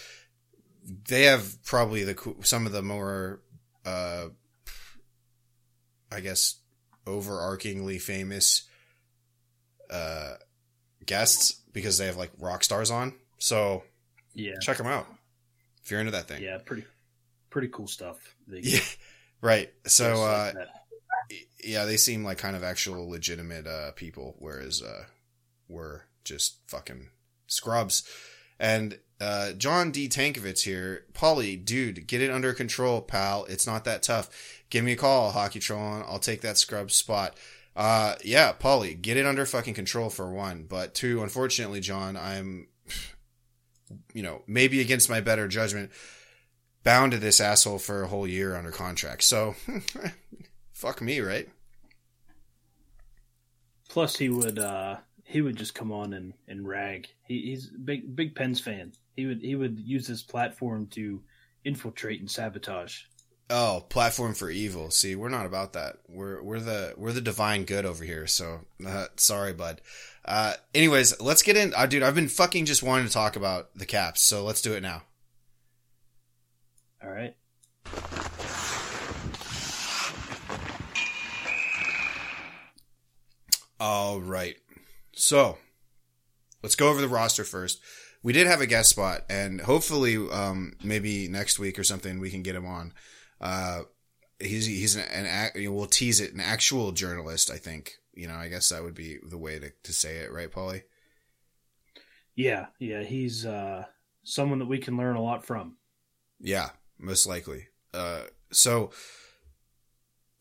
they 1.07 1.23
have 1.23 1.63
probably 1.63 2.03
the 2.03 2.35
some 2.41 2.65
of 2.65 2.71
the 2.71 2.81
more, 2.81 3.39
uh, 3.85 4.25
I 6.11 6.19
guess, 6.19 6.55
overarchingly 7.05 8.01
famous 8.01 8.67
uh, 9.89 10.33
guests 11.05 11.61
because 11.73 11.97
they 11.97 12.05
have 12.07 12.17
like 12.17 12.31
rock 12.39 12.63
stars 12.63 12.91
on. 12.91 13.13
So 13.37 13.83
Yeah, 14.33 14.59
check 14.61 14.77
them 14.77 14.87
out 14.87 15.07
if 15.83 15.91
you're 15.91 15.99
into 15.99 16.11
that 16.11 16.27
thing. 16.27 16.41
yeah, 16.41 16.57
pretty 16.63 16.85
pretty 17.49 17.67
cool 17.69 17.87
stuff. 17.87 18.17
They 18.47 18.59
Yeah, 18.63 18.79
right. 19.41 19.71
So, 19.87 20.23
uh, 20.23 20.53
yeah, 21.63 21.85
they 21.85 21.97
seem 21.97 22.23
like 22.23 22.37
kind 22.37 22.55
of 22.55 22.63
actual 22.63 23.09
legitimate 23.09 23.67
uh, 23.67 23.91
people, 23.91 24.35
whereas 24.39 24.81
uh, 24.81 25.05
we're 25.67 26.01
just 26.23 26.57
fucking 26.67 27.09
scrubs. 27.47 28.03
And 28.59 28.99
uh, 29.19 29.53
John 29.53 29.91
D. 29.91 30.07
Tankovitz 30.07 30.63
here, 30.63 31.05
Paulie, 31.13 31.63
dude, 31.63 32.07
get 32.07 32.21
it 32.21 32.31
under 32.31 32.53
control, 32.53 33.01
pal. 33.01 33.45
It's 33.45 33.67
not 33.67 33.85
that 33.85 34.03
tough. 34.03 34.29
Give 34.69 34.83
me 34.83 34.93
a 34.93 34.97
call, 34.97 35.31
Hockey 35.31 35.59
Trollin. 35.59 36.03
I'll 36.07 36.19
take 36.19 36.41
that 36.41 36.57
scrub 36.57 36.91
spot. 36.91 37.37
Uh, 37.75 38.15
yeah, 38.23 38.53
Paulie, 38.53 38.99
get 38.99 39.17
it 39.17 39.25
under 39.25 39.45
fucking 39.45 39.73
control 39.73 40.09
for 40.09 40.31
one. 40.31 40.65
But 40.67 40.93
two, 40.93 41.21
unfortunately, 41.21 41.79
John, 41.81 42.17
I'm, 42.17 42.67
you 44.13 44.23
know, 44.23 44.41
maybe 44.47 44.81
against 44.81 45.09
my 45.09 45.21
better 45.21 45.47
judgment, 45.47 45.91
bound 46.83 47.11
to 47.11 47.17
this 47.17 47.39
asshole 47.39 47.79
for 47.79 48.03
a 48.03 48.07
whole 48.07 48.27
year 48.27 48.55
under 48.55 48.71
contract. 48.71 49.23
So, 49.23 49.55
fuck 50.71 51.01
me, 51.01 51.19
right? 51.19 51.47
Plus, 53.87 54.17
he 54.17 54.29
would 54.29 54.57
uh, 54.57 54.97
he 55.31 55.41
would 55.41 55.55
just 55.55 55.73
come 55.73 55.91
on 55.91 56.13
and, 56.13 56.33
and 56.47 56.67
rag. 56.67 57.07
He, 57.23 57.41
he's 57.41 57.67
big 57.67 58.15
big 58.15 58.35
Pens 58.35 58.59
fan. 58.59 58.91
He 59.15 59.25
would 59.25 59.41
he 59.41 59.55
would 59.55 59.79
use 59.79 60.05
this 60.05 60.21
platform 60.21 60.87
to 60.87 61.21
infiltrate 61.63 62.19
and 62.19 62.29
sabotage. 62.29 63.03
Oh, 63.49 63.85
platform 63.89 64.33
for 64.33 64.49
evil. 64.49 64.91
See, 64.91 65.15
we're 65.15 65.29
not 65.29 65.45
about 65.45 65.73
that. 65.73 65.97
We're 66.07 66.43
we're 66.43 66.59
the 66.59 66.93
we're 66.97 67.13
the 67.13 67.21
divine 67.21 67.63
good 67.63 67.85
over 67.85 68.03
here. 68.03 68.27
So, 68.27 68.61
uh, 68.85 69.07
sorry, 69.15 69.53
bud. 69.53 69.81
Uh, 70.25 70.53
anyways, 70.75 71.19
let's 71.21 71.43
get 71.43 71.57
in. 71.57 71.73
Uh, 71.75 71.85
dude, 71.85 72.03
I've 72.03 72.15
been 72.15 72.27
fucking 72.27 72.65
just 72.65 72.83
wanting 72.83 73.07
to 73.07 73.13
talk 73.13 73.35
about 73.35 73.73
the 73.75 73.85
Caps, 73.85 74.21
so 74.21 74.43
let's 74.43 74.61
do 74.61 74.73
it 74.73 74.81
now. 74.81 75.03
All 77.03 77.09
right. 77.09 77.35
All 83.79 84.21
right. 84.21 84.57
So, 85.21 85.59
let's 86.63 86.75
go 86.75 86.89
over 86.89 86.99
the 86.99 87.07
roster 87.07 87.43
first. 87.43 87.79
we 88.23 88.33
did 88.33 88.47
have 88.47 88.59
a 88.59 88.65
guest 88.65 88.89
spot, 88.89 89.21
and 89.29 89.61
hopefully, 89.61 90.17
um, 90.17 90.73
maybe 90.83 91.27
next 91.27 91.59
week 91.59 91.77
or 91.77 91.83
something, 91.83 92.19
we 92.19 92.31
can 92.31 92.41
get 92.41 92.55
him 92.55 92.65
on. 92.65 92.91
Uh, 93.39 93.81
he's 94.39 94.65
he's 94.65 94.95
an, 94.95 95.05
an 95.11 95.27
act, 95.27 95.55
you 95.55 95.69
know, 95.69 95.75
we'll 95.75 95.85
tease 95.85 96.19
it, 96.19 96.33
an 96.33 96.39
actual 96.39 96.91
journalist. 96.91 97.51
I 97.51 97.57
think 97.57 97.93
you 98.15 98.27
know. 98.27 98.33
I 98.33 98.47
guess 98.47 98.69
that 98.69 98.81
would 98.81 98.95
be 98.95 99.19
the 99.23 99.37
way 99.37 99.59
to, 99.59 99.71
to 99.83 99.93
say 99.93 100.17
it, 100.17 100.31
right, 100.31 100.51
Paulie? 100.51 100.83
Yeah, 102.33 102.67
yeah, 102.79 103.03
he's 103.03 103.45
uh, 103.45 103.85
someone 104.23 104.57
that 104.57 104.67
we 104.67 104.79
can 104.79 104.97
learn 104.97 105.17
a 105.17 105.21
lot 105.21 105.45
from. 105.45 105.77
Yeah, 106.39 106.69
most 106.97 107.27
likely. 107.27 107.67
Uh, 107.93 108.23
so 108.51 108.89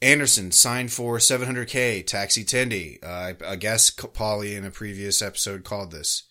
Anderson 0.02 0.50
signed 0.50 0.92
for 0.92 1.18
700k 1.18 2.06
taxi 2.06 2.44
Tendy. 2.44 3.02
Uh, 3.04 3.06
I, 3.06 3.36
I 3.46 3.56
guess 3.56 3.90
Paulie 3.90 4.56
in 4.56 4.64
a 4.64 4.70
previous 4.70 5.20
episode 5.20 5.64
called 5.64 5.92
this. 5.92 6.24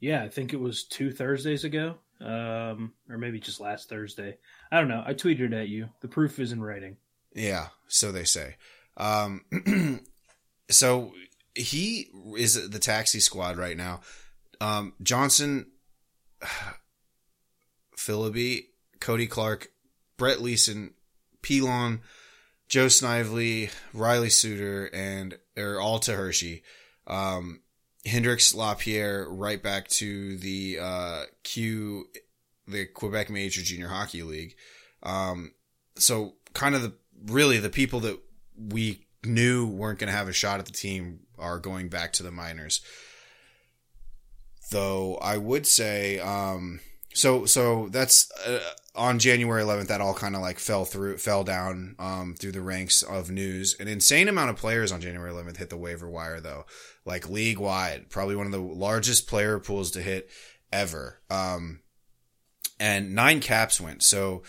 Yeah, 0.00 0.24
I 0.24 0.28
think 0.28 0.52
it 0.52 0.60
was 0.60 0.82
two 0.82 1.12
Thursdays 1.12 1.62
ago, 1.62 1.94
um, 2.20 2.92
or 3.08 3.18
maybe 3.18 3.38
just 3.38 3.60
last 3.60 3.88
Thursday. 3.88 4.36
I 4.72 4.80
don't 4.80 4.88
know. 4.88 5.04
I 5.06 5.14
tweeted 5.14 5.52
at 5.54 5.68
you. 5.68 5.88
The 6.00 6.08
proof 6.08 6.40
is 6.40 6.50
in 6.50 6.60
writing. 6.60 6.96
Yeah, 7.34 7.68
so 7.86 8.10
they 8.10 8.24
say. 8.24 8.56
Um, 8.96 9.42
so 10.70 11.12
he 11.54 12.08
is 12.36 12.68
the 12.68 12.80
taxi 12.80 13.20
squad 13.20 13.56
right 13.56 13.76
now. 13.76 14.00
Um, 14.60 14.94
Johnson, 15.00 15.66
Philliby, 17.96 18.66
Cody 18.98 19.28
Clark, 19.28 19.68
Brett 20.16 20.42
Leason, 20.42 20.94
Pilon, 21.42 22.00
Joe 22.68 22.88
Snively, 22.88 23.70
Riley 23.92 24.30
Sutter, 24.30 24.86
and 24.92 25.38
or 25.56 25.80
all 25.80 25.98
to 26.00 26.14
Hershey. 26.14 26.62
Um, 27.06 27.60
Hendrix 28.06 28.54
Lapierre 28.54 29.28
right 29.28 29.62
back 29.62 29.88
to 29.88 30.36
the 30.38 30.78
uh, 30.80 31.22
Q, 31.44 32.06
the 32.66 32.86
Quebec 32.86 33.30
Major 33.30 33.62
Junior 33.62 33.88
Hockey 33.88 34.22
League. 34.22 34.56
Um, 35.02 35.52
so 35.96 36.34
kind 36.54 36.74
of 36.74 36.82
the 36.82 36.94
really 37.26 37.58
the 37.58 37.70
people 37.70 38.00
that 38.00 38.18
we 38.56 39.06
knew 39.24 39.66
weren't 39.66 39.98
going 39.98 40.10
to 40.10 40.16
have 40.16 40.28
a 40.28 40.32
shot 40.32 40.58
at 40.58 40.66
the 40.66 40.72
team 40.72 41.20
are 41.38 41.58
going 41.58 41.88
back 41.88 42.12
to 42.14 42.22
the 42.22 42.30
minors. 42.30 42.80
Though 44.70 45.16
I 45.16 45.36
would 45.36 45.66
say, 45.66 46.18
um, 46.18 46.80
so 47.14 47.44
so 47.44 47.88
that's 47.88 48.30
uh, 48.46 48.58
on 48.94 49.18
January 49.18 49.62
11th. 49.62 49.88
That 49.88 50.00
all 50.00 50.14
kind 50.14 50.36
of 50.36 50.42
like 50.42 50.58
fell 50.58 50.84
through, 50.84 51.18
fell 51.18 51.44
down 51.44 51.96
um, 51.98 52.34
through 52.34 52.52
the 52.52 52.60
ranks 52.60 53.02
of 53.02 53.30
news. 53.30 53.76
An 53.80 53.88
insane 53.88 54.28
amount 54.28 54.50
of 54.50 54.56
players 54.56 54.92
on 54.92 55.00
January 55.00 55.32
11th 55.32 55.56
hit 55.56 55.70
the 55.70 55.76
waiver 55.76 56.08
wire, 56.08 56.40
though, 56.40 56.66
like 57.04 57.28
league 57.28 57.58
wide, 57.58 58.10
probably 58.10 58.36
one 58.36 58.46
of 58.46 58.52
the 58.52 58.60
largest 58.60 59.26
player 59.26 59.58
pools 59.58 59.90
to 59.92 60.02
hit 60.02 60.30
ever. 60.72 61.20
Um, 61.30 61.80
and 62.78 63.14
nine 63.14 63.40
caps 63.40 63.80
went. 63.80 64.02
So, 64.02 64.42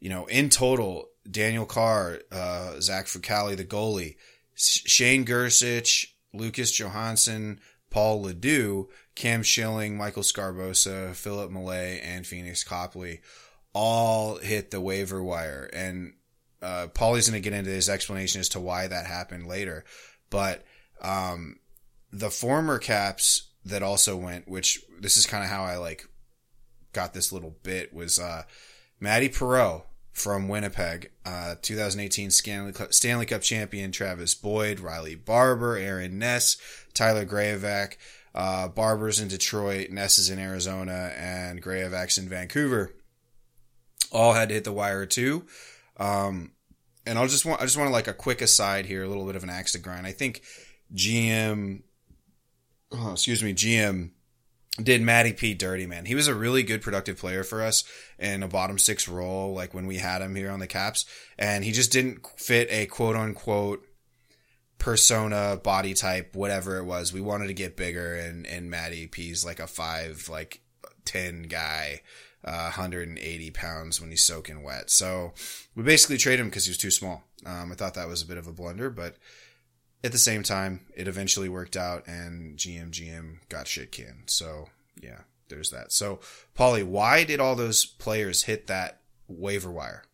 you 0.00 0.08
know, 0.08 0.26
in 0.26 0.48
total, 0.48 1.08
Daniel 1.30 1.66
Carr, 1.66 2.20
uh, 2.30 2.80
Zach 2.80 3.06
Fucale, 3.06 3.56
the 3.56 3.64
goalie, 3.64 4.16
Shane 4.54 5.24
Gersich, 5.24 6.06
Lucas 6.32 6.78
Johansson, 6.78 7.60
Paul 7.90 8.24
LaDue, 8.24 8.88
Cam 9.14 9.42
Schilling, 9.42 9.96
Michael 9.96 10.22
Sgarbossa, 10.22 11.14
Philippe 11.14 11.52
Maillet, 11.52 12.00
and 12.02 12.26
Phoenix 12.26 12.64
Copley 12.64 13.20
all 13.74 14.38
hit 14.38 14.70
the 14.70 14.80
waiver 14.80 15.22
wire. 15.22 15.68
And 15.72 16.14
uh, 16.62 16.86
Paulie's 16.94 17.28
going 17.28 17.42
to 17.42 17.48
get 17.48 17.56
into 17.56 17.70
his 17.70 17.90
explanation 17.90 18.40
as 18.40 18.48
to 18.50 18.60
why 18.60 18.86
that 18.86 19.06
happened 19.06 19.46
later. 19.46 19.84
But 20.30 20.64
um, 21.02 21.58
the 22.10 22.30
former 22.30 22.78
caps 22.78 23.50
that 23.66 23.82
also 23.82 24.16
went, 24.16 24.48
which 24.48 24.82
this 25.00 25.16
is 25.16 25.26
kind 25.26 25.44
of 25.44 25.50
how 25.50 25.64
I 25.64 25.76
like 25.76 26.08
got 26.92 27.12
this 27.12 27.32
little 27.32 27.56
bit, 27.62 27.92
was 27.92 28.18
uh, 28.18 28.44
Matty 29.00 29.28
Perreault 29.28 29.82
from 30.12 30.46
Winnipeg, 30.48 31.10
uh, 31.26 31.56
2018 31.60 32.30
Stanley 32.30 32.72
Cup, 32.72 32.94
Stanley 32.94 33.26
Cup 33.26 33.42
champion 33.42 33.90
Travis 33.90 34.34
Boyd, 34.34 34.78
Riley 34.78 35.16
Barber, 35.16 35.76
Aaron 35.76 36.18
Ness, 36.18 36.56
Tyler 36.94 37.26
Graovac. 37.26 37.96
uh, 38.34 38.68
Barber's 38.68 39.20
in 39.20 39.28
Detroit, 39.28 39.90
Ness 39.90 40.18
is 40.18 40.30
in 40.30 40.38
Arizona, 40.38 41.12
and 41.16 41.60
Graovac's 41.62 42.16
in 42.18 42.28
Vancouver. 42.28 42.92
All 44.14 44.32
had 44.32 44.48
to 44.48 44.54
hit 44.54 44.64
the 44.64 44.72
wire 44.72 45.04
too. 45.06 45.44
Um, 45.98 46.52
and 47.06 47.18
I'll 47.18 47.28
just 47.28 47.44
want, 47.44 47.60
I 47.60 47.64
just 47.64 47.76
want 47.76 47.88
to 47.88 47.92
like 47.92 48.08
a 48.08 48.14
quick 48.14 48.40
aside 48.40 48.86
here, 48.86 49.02
a 49.02 49.08
little 49.08 49.26
bit 49.26 49.36
of 49.36 49.42
an 49.42 49.50
axe 49.50 49.72
to 49.72 49.78
grind. 49.78 50.06
I 50.06 50.12
think 50.12 50.42
GM, 50.94 51.82
oh, 52.92 53.12
excuse 53.12 53.42
me, 53.42 53.52
GM 53.52 54.10
did 54.82 55.02
Matty 55.02 55.32
P 55.32 55.54
dirty, 55.54 55.86
man. 55.86 56.04
He 56.04 56.14
was 56.14 56.26
a 56.26 56.34
really 56.34 56.62
good 56.62 56.82
productive 56.82 57.18
player 57.18 57.44
for 57.44 57.62
us 57.62 57.84
in 58.18 58.42
a 58.42 58.48
bottom 58.48 58.78
six 58.78 59.06
role, 59.08 59.54
like 59.54 59.72
when 59.72 59.86
we 59.86 59.98
had 59.98 60.22
him 60.22 60.34
here 60.34 60.50
on 60.50 60.58
the 60.58 60.66
Caps, 60.66 61.04
and 61.38 61.64
he 61.64 61.72
just 61.72 61.92
didn't 61.92 62.26
fit 62.36 62.68
a 62.70 62.86
quote 62.86 63.16
unquote 63.16 63.86
persona, 64.78 65.58
body 65.62 65.94
type, 65.94 66.34
whatever 66.34 66.78
it 66.78 66.84
was. 66.84 67.12
We 67.12 67.20
wanted 67.20 67.46
to 67.48 67.54
get 67.54 67.76
bigger, 67.76 68.14
and 68.14 68.46
and 68.46 68.68
Matty 68.68 69.06
P's 69.06 69.44
like 69.44 69.60
a 69.60 69.68
five, 69.68 70.28
like 70.28 70.60
ten 71.04 71.42
guy, 71.42 72.00
uh, 72.44 72.70
180 72.74 73.50
pounds 73.52 74.00
when 74.00 74.10
he's 74.10 74.24
soaking 74.24 74.62
wet. 74.62 74.90
So 74.90 75.32
we 75.74 75.82
basically 75.82 76.18
traded 76.18 76.40
him 76.40 76.48
because 76.48 76.66
he 76.66 76.70
was 76.70 76.78
too 76.78 76.90
small. 76.90 77.24
Um, 77.46 77.72
I 77.72 77.74
thought 77.74 77.94
that 77.94 78.08
was 78.08 78.22
a 78.22 78.26
bit 78.26 78.38
of 78.38 78.46
a 78.46 78.52
blunder, 78.52 78.90
but 78.90 79.16
at 80.02 80.12
the 80.12 80.18
same 80.18 80.42
time, 80.42 80.80
it 80.94 81.08
eventually 81.08 81.48
worked 81.48 81.76
out, 81.76 82.06
and 82.06 82.56
GM 82.58 82.90
GM 82.90 83.38
got 83.48 83.66
shit 83.66 83.90
canned. 83.92 84.24
So 84.26 84.68
yeah, 85.02 85.20
there's 85.48 85.70
that. 85.70 85.92
So 85.92 86.20
Paulie, 86.56 86.84
why 86.84 87.24
did 87.24 87.40
all 87.40 87.54
those 87.56 87.84
players 87.86 88.44
hit 88.44 88.66
that 88.66 89.00
waiver 89.28 89.70
wire? 89.70 90.04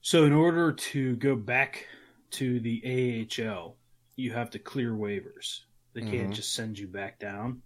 So 0.00 0.24
in 0.24 0.32
order 0.32 0.72
to 0.72 1.16
go 1.16 1.34
back 1.36 1.86
to 2.32 2.60
the 2.60 3.26
AHL, 3.38 3.76
you 4.14 4.32
have 4.32 4.50
to 4.50 4.58
clear 4.58 4.92
waivers. 4.92 5.60
They 5.94 6.02
can't 6.02 6.30
Mhm. 6.30 6.34
just 6.34 6.54
send 6.54 6.78
you 6.78 6.86
back 6.86 7.18
down. 7.18 7.62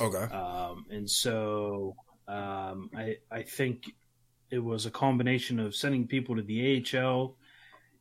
Okay. 0.00 0.32
Um, 0.34 0.86
and 0.90 1.08
so 1.08 1.96
um, 2.28 2.90
I 2.96 3.16
I 3.30 3.42
think 3.42 3.92
it 4.50 4.58
was 4.58 4.86
a 4.86 4.90
combination 4.90 5.60
of 5.60 5.74
sending 5.74 6.06
people 6.06 6.36
to 6.36 6.42
the 6.42 6.84
AHL 6.98 7.36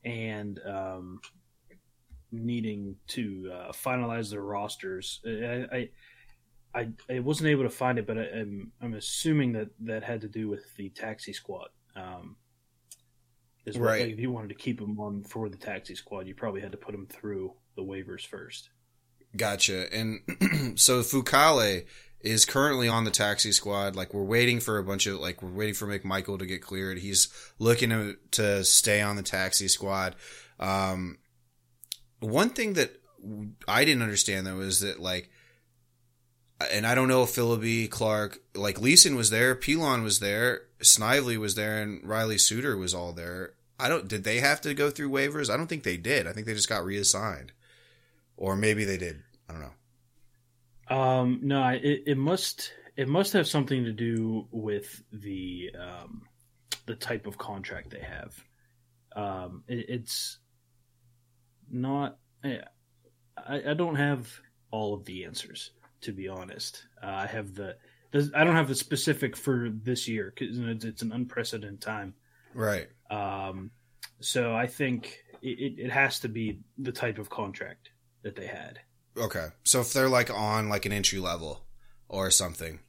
and 0.03 0.59
um, 0.65 1.19
needing 2.31 2.95
to 3.07 3.51
uh, 3.53 3.71
finalize 3.71 4.31
their 4.31 4.41
rosters. 4.41 5.21
I, 5.25 5.65
I 5.71 5.89
I 6.73 6.89
I 7.09 7.19
wasn't 7.19 7.49
able 7.49 7.63
to 7.63 7.69
find 7.69 7.97
it, 7.99 8.07
but 8.07 8.17
I, 8.17 8.23
I'm 8.23 8.71
I'm 8.81 8.93
assuming 8.93 9.53
that 9.53 9.69
that 9.81 10.03
had 10.03 10.21
to 10.21 10.27
do 10.27 10.47
with 10.47 10.75
the 10.75 10.89
taxi 10.89 11.33
squad. 11.33 11.69
Um, 11.95 12.37
is 13.65 13.77
Right. 13.77 14.01
like, 14.01 14.13
if 14.13 14.19
you 14.19 14.31
wanted 14.31 14.49
to 14.49 14.55
keep 14.55 14.79
them 14.79 14.99
on 14.99 15.23
for 15.23 15.49
the 15.49 15.57
taxi 15.57 15.95
squad, 15.95 16.27
you 16.27 16.33
probably 16.33 16.61
had 16.61 16.71
to 16.71 16.77
put 16.77 16.91
them 16.91 17.07
through 17.07 17.53
the 17.75 17.83
waivers 17.83 18.25
first. 18.25 18.69
Gotcha. 19.35 19.93
And 19.93 20.21
so 20.79 21.01
Fucale 21.01 21.85
is 22.21 22.45
currently 22.45 22.87
on 22.87 23.03
the 23.05 23.11
taxi 23.11 23.51
squad. 23.51 23.95
Like 23.95 24.13
we're 24.13 24.23
waiting 24.23 24.59
for 24.59 24.77
a 24.77 24.83
bunch 24.83 25.07
of 25.07 25.19
like 25.19 25.41
we're 25.41 25.49
waiting 25.49 25.75
for 25.75 25.87
McMichael 25.87 26.39
to 26.39 26.45
get 26.45 26.61
cleared. 26.61 26.99
He's 26.99 27.29
looking 27.59 27.89
to 27.89 28.17
to 28.31 28.63
stay 28.63 29.01
on 29.01 29.15
the 29.15 29.23
taxi 29.23 29.67
squad. 29.67 30.15
Um, 30.59 31.17
one 32.19 32.49
thing 32.49 32.73
that 32.73 32.91
I 33.67 33.85
didn't 33.85 34.03
understand 34.03 34.47
though 34.47 34.59
is 34.59 34.81
that 34.81 34.99
like, 34.99 35.29
and 36.71 36.85
I 36.85 36.95
don't 36.95 37.07
know 37.07 37.23
if 37.23 37.29
Philliby 37.29 37.89
Clark, 37.89 38.39
like 38.53 38.81
Leason 38.81 39.15
was 39.15 39.29
there, 39.29 39.55
Pilon 39.55 40.03
was 40.03 40.19
there, 40.19 40.63
Snively 40.81 41.37
was 41.37 41.55
there, 41.55 41.81
and 41.81 42.05
Riley 42.07 42.37
Sutter 42.37 42.75
was 42.75 42.93
all 42.93 43.13
there. 43.13 43.53
I 43.79 43.87
don't. 43.87 44.07
Did 44.09 44.25
they 44.25 44.39
have 44.39 44.59
to 44.61 44.73
go 44.73 44.89
through 44.89 45.09
waivers? 45.09 45.49
I 45.49 45.55
don't 45.55 45.67
think 45.67 45.83
they 45.83 45.95
did. 45.95 46.27
I 46.27 46.33
think 46.33 46.45
they 46.45 46.53
just 46.53 46.67
got 46.67 46.83
reassigned, 46.83 47.53
or 48.39 48.55
maybe 48.55 48.85
they 48.85 48.97
did. 48.97 49.21
I 49.47 49.53
don't 49.53 49.61
know. 49.61 50.95
Um, 50.97 51.39
no, 51.43 51.67
it, 51.67 52.03
it 52.07 52.17
must 52.17 52.73
it 52.97 53.07
must 53.07 53.33
have 53.33 53.47
something 53.47 53.83
to 53.83 53.91
do 53.91 54.47
with 54.51 55.03
the 55.11 55.71
um, 55.79 56.23
the 56.87 56.95
type 56.95 57.27
of 57.27 57.37
contract 57.37 57.91
they 57.91 57.99
have. 57.99 58.43
Um, 59.15 59.63
it, 59.67 59.85
it's 59.89 60.39
not. 61.69 62.17
I, 62.43 62.61
I 63.37 63.73
don't 63.73 63.95
have 63.95 64.31
all 64.71 64.93
of 64.93 65.05
the 65.05 65.25
answers 65.25 65.71
to 66.01 66.13
be 66.13 66.27
honest. 66.29 66.85
Uh, 67.03 67.07
I 67.07 67.27
have 67.27 67.53
the. 67.53 67.75
the- 68.11 68.31
I 68.33 68.43
don't 68.43 68.55
have 68.55 68.69
the 68.69 68.75
specific 68.75 69.35
for 69.35 69.69
this 69.69 70.07
year 70.07 70.33
because 70.33 70.57
it's, 70.57 70.85
it's 70.85 71.01
an 71.01 71.11
unprecedented 71.11 71.81
time. 71.81 72.13
Right. 72.53 72.87
Um, 73.11 73.71
so 74.21 74.55
I 74.55 74.67
think 74.67 75.23
it, 75.41 75.59
it, 75.59 75.85
it 75.85 75.91
has 75.91 76.19
to 76.21 76.29
be 76.29 76.61
the 76.77 76.91
type 76.91 77.19
of 77.19 77.29
contract 77.29 77.89
that 78.23 78.35
they 78.35 78.47
had. 78.47 78.79
Okay. 79.17 79.47
So 79.63 79.81
if 79.81 79.93
they're 79.93 80.09
like 80.09 80.29
on 80.29 80.69
like 80.69 80.85
an 80.85 80.91
entry 80.91 81.19
level 81.19 81.65
or 82.07 82.31
something 82.31 82.79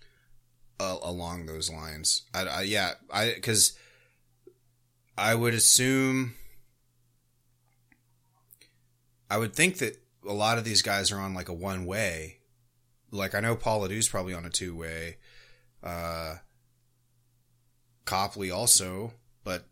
uh, 0.79 0.97
along 1.03 1.47
those 1.47 1.71
lines, 1.71 2.23
I, 2.35 2.45
I 2.47 2.63
yeah, 2.63 2.93
I 3.13 3.33
because 3.35 3.77
I 5.17 5.35
would 5.35 5.55
assume 5.55 6.35
I 9.31 9.39
would 9.39 9.55
think 9.55 9.79
that 9.79 9.97
a 10.27 10.33
lot 10.33 10.59
of 10.59 10.65
these 10.65 10.83
guys 10.83 11.11
are 11.11 11.19
on 11.19 11.35
like 11.35 11.49
a 11.49 11.55
one 11.55 11.87
way 11.87 12.41
like 13.13 13.35
I 13.35 13.41
know 13.41 13.57
Paul 13.57 13.81
LaDue's 13.81 14.09
probably 14.09 14.35
on 14.35 14.45
a 14.45 14.51
two 14.51 14.75
way. 14.75 15.17
Uh, 15.83 16.37
Copley 18.05 18.51
also, 18.51 19.13
but 19.45 19.65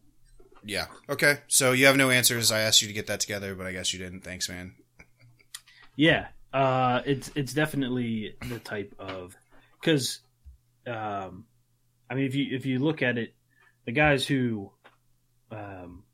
yeah. 0.65 0.87
Okay. 1.09 1.39
So 1.49 1.73
you 1.73 1.87
have 1.87 1.97
no 1.97 2.11
answers. 2.11 2.51
I 2.53 2.61
asked 2.61 2.83
you 2.83 2.89
to 2.89 2.95
get 2.95 3.07
that 3.07 3.21
together, 3.21 3.55
but 3.55 3.67
I 3.67 3.73
guess 3.73 3.93
you 3.93 3.99
didn't. 3.99 4.23
Thanks, 4.23 4.49
man. 4.49 4.75
Yeah, 5.99 6.29
uh, 6.53 7.03
it's 7.05 7.29
it's 7.35 7.53
definitely 7.53 8.37
the 8.49 8.61
type 8.61 8.95
of 9.01 9.37
because, 9.81 10.21
um, 10.87 11.45
I 12.09 12.15
mean, 12.15 12.25
if 12.25 12.37
you 12.37 12.55
if 12.57 12.65
you 12.67 12.79
look 12.79 13.03
at 13.03 13.19
it, 13.19 13.35
the 13.85 13.91
guys 13.91 14.25
who, 14.25 14.71
um, 15.51 16.05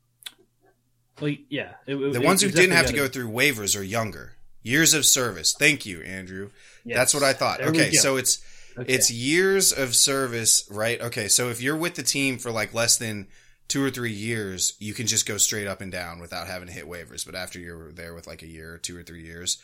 well, 1.21 1.31
yeah, 1.49 1.73
it, 1.85 2.13
the 2.13 2.19
ones 2.19 2.41
who 2.41 2.49
didn't 2.49 2.75
have 2.75 2.87
to 2.87 2.93
go 2.93 3.07
through 3.07 3.29
waivers 3.29 3.79
are 3.79 3.83
younger. 3.83 4.33
Years 4.63 4.95
of 4.95 5.05
service. 5.05 5.53
Thank 5.53 5.85
you, 5.85 6.01
Andrew. 6.01 6.49
Yes. 6.83 6.97
That's 6.97 7.13
what 7.13 7.21
I 7.21 7.33
thought. 7.33 7.59
There 7.59 7.67
okay, 7.67 7.91
so 7.91 8.17
it's 8.17 8.43
okay. 8.75 8.91
it's 8.91 9.11
years 9.11 9.71
of 9.71 9.95
service, 9.95 10.67
right? 10.71 10.99
Okay, 10.99 11.27
so 11.27 11.49
if 11.49 11.61
you're 11.61 11.77
with 11.77 11.93
the 11.93 12.01
team 12.01 12.39
for 12.39 12.49
like 12.49 12.73
less 12.73 12.97
than 12.97 13.27
two 13.67 13.83
or 13.83 13.89
three 13.89 14.11
years, 14.11 14.73
you 14.79 14.93
can 14.93 15.07
just 15.07 15.25
go 15.25 15.37
straight 15.37 15.67
up 15.67 15.81
and 15.81 15.91
down 15.91 16.19
without 16.19 16.47
having 16.47 16.67
to 16.67 16.73
hit 16.73 16.85
waivers. 16.85 17.25
But 17.25 17.35
after 17.35 17.59
you're 17.59 17.91
there 17.91 18.13
with 18.13 18.27
like 18.27 18.41
a 18.41 18.47
year, 18.47 18.77
two 18.77 18.97
or 18.97 19.03
three 19.03 19.23
years, 19.23 19.57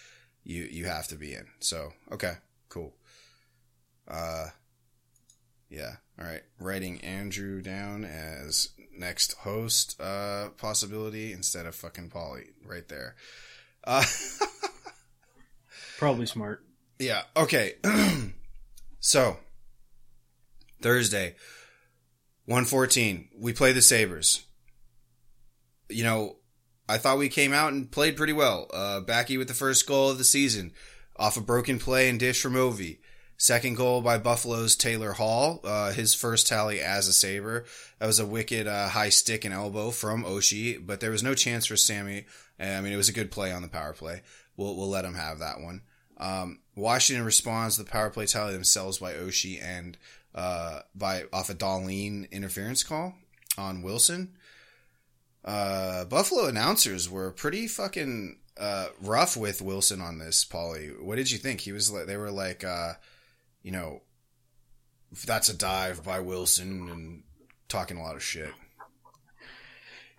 you 0.43 0.63
you 0.63 0.85
have 0.85 1.07
to 1.07 1.15
be 1.15 1.33
in. 1.33 1.47
So 1.59 1.93
okay, 2.11 2.33
cool. 2.69 2.93
Uh, 4.07 4.47
yeah. 5.69 5.95
All 6.19 6.25
right. 6.25 6.43
Writing 6.59 7.01
Andrew 7.01 7.61
down 7.61 8.03
as 8.03 8.69
next 8.93 9.33
host 9.39 9.99
uh 10.01 10.49
possibility 10.57 11.31
instead 11.31 11.65
of 11.65 11.73
fucking 11.73 12.09
Paulie 12.09 12.49
right 12.65 12.87
there. 12.87 13.15
Uh, 13.83 14.03
Probably 15.97 16.25
smart. 16.25 16.63
Yeah. 16.99 17.23
Okay. 17.35 17.73
so 18.99 19.37
Thursday, 20.81 21.35
114. 22.45 23.29
We 23.37 23.53
play 23.53 23.71
the 23.71 23.81
Sabres. 23.81 24.45
You 25.89 26.03
know, 26.03 26.35
I 26.91 26.97
thought 26.97 27.17
we 27.17 27.29
came 27.29 27.53
out 27.53 27.71
and 27.71 27.89
played 27.89 28.17
pretty 28.17 28.33
well. 28.33 28.67
Uh, 28.73 28.99
Backy 28.99 29.37
with 29.37 29.47
the 29.47 29.53
first 29.53 29.87
goal 29.87 30.09
of 30.09 30.17
the 30.17 30.25
season 30.25 30.73
off 31.15 31.37
a 31.37 31.41
broken 31.41 31.79
play 31.79 32.09
and 32.09 32.19
dish 32.19 32.41
from 32.41 32.55
Ovi. 32.55 32.97
Second 33.37 33.77
goal 33.77 34.01
by 34.01 34.17
Buffalo's 34.17 34.75
Taylor 34.75 35.13
Hall, 35.13 35.61
uh, 35.63 35.93
his 35.93 36.13
first 36.13 36.47
tally 36.47 36.81
as 36.81 37.07
a 37.07 37.13
Sabre. 37.13 37.63
That 37.99 38.07
was 38.07 38.19
a 38.19 38.25
wicked 38.25 38.67
uh, 38.67 38.89
high 38.89 39.07
stick 39.07 39.45
and 39.45 39.53
elbow 39.53 39.91
from 39.91 40.25
Oshi, 40.25 40.85
but 40.85 40.99
there 40.99 41.11
was 41.11 41.23
no 41.23 41.33
chance 41.33 41.65
for 41.65 41.77
Sammy. 41.77 42.25
I 42.59 42.81
mean, 42.81 42.91
it 42.91 42.97
was 42.97 43.09
a 43.09 43.13
good 43.13 43.31
play 43.31 43.53
on 43.53 43.61
the 43.61 43.69
power 43.69 43.93
play. 43.93 44.21
We'll, 44.57 44.75
we'll 44.75 44.89
let 44.89 45.05
him 45.05 45.15
have 45.15 45.39
that 45.39 45.61
one. 45.61 45.83
Um, 46.17 46.59
Washington 46.75 47.25
responds 47.25 47.77
to 47.77 47.83
the 47.83 47.89
power 47.89 48.09
play 48.09 48.25
tally 48.25 48.51
themselves 48.51 48.97
by 48.97 49.13
Oshi 49.13 49.63
and 49.63 49.97
uh, 50.35 50.81
by 50.93 51.23
off 51.31 51.49
a 51.49 51.55
Dahlin 51.55 52.29
interference 52.31 52.83
call 52.83 53.15
on 53.57 53.81
Wilson. 53.81 54.33
Uh, 55.43 56.05
Buffalo 56.05 56.45
announcers 56.45 57.09
were 57.09 57.31
pretty 57.31 57.67
fucking 57.67 58.37
uh, 58.57 58.87
rough 59.01 59.35
with 59.35 59.61
Wilson 59.61 60.01
on 60.01 60.19
this. 60.19 60.45
Paulie, 60.45 61.01
what 61.01 61.15
did 61.15 61.31
you 61.31 61.37
think? 61.37 61.61
He 61.61 61.71
was 61.71 61.91
like, 61.91 62.05
they 62.05 62.17
were 62.17 62.31
like, 62.31 62.63
uh, 62.63 62.93
you 63.63 63.71
know, 63.71 64.01
that's 65.25 65.49
a 65.49 65.57
dive 65.57 66.03
by 66.03 66.19
Wilson 66.19 66.89
and 66.89 67.23
talking 67.67 67.97
a 67.97 68.03
lot 68.03 68.15
of 68.15 68.23
shit. 68.23 68.53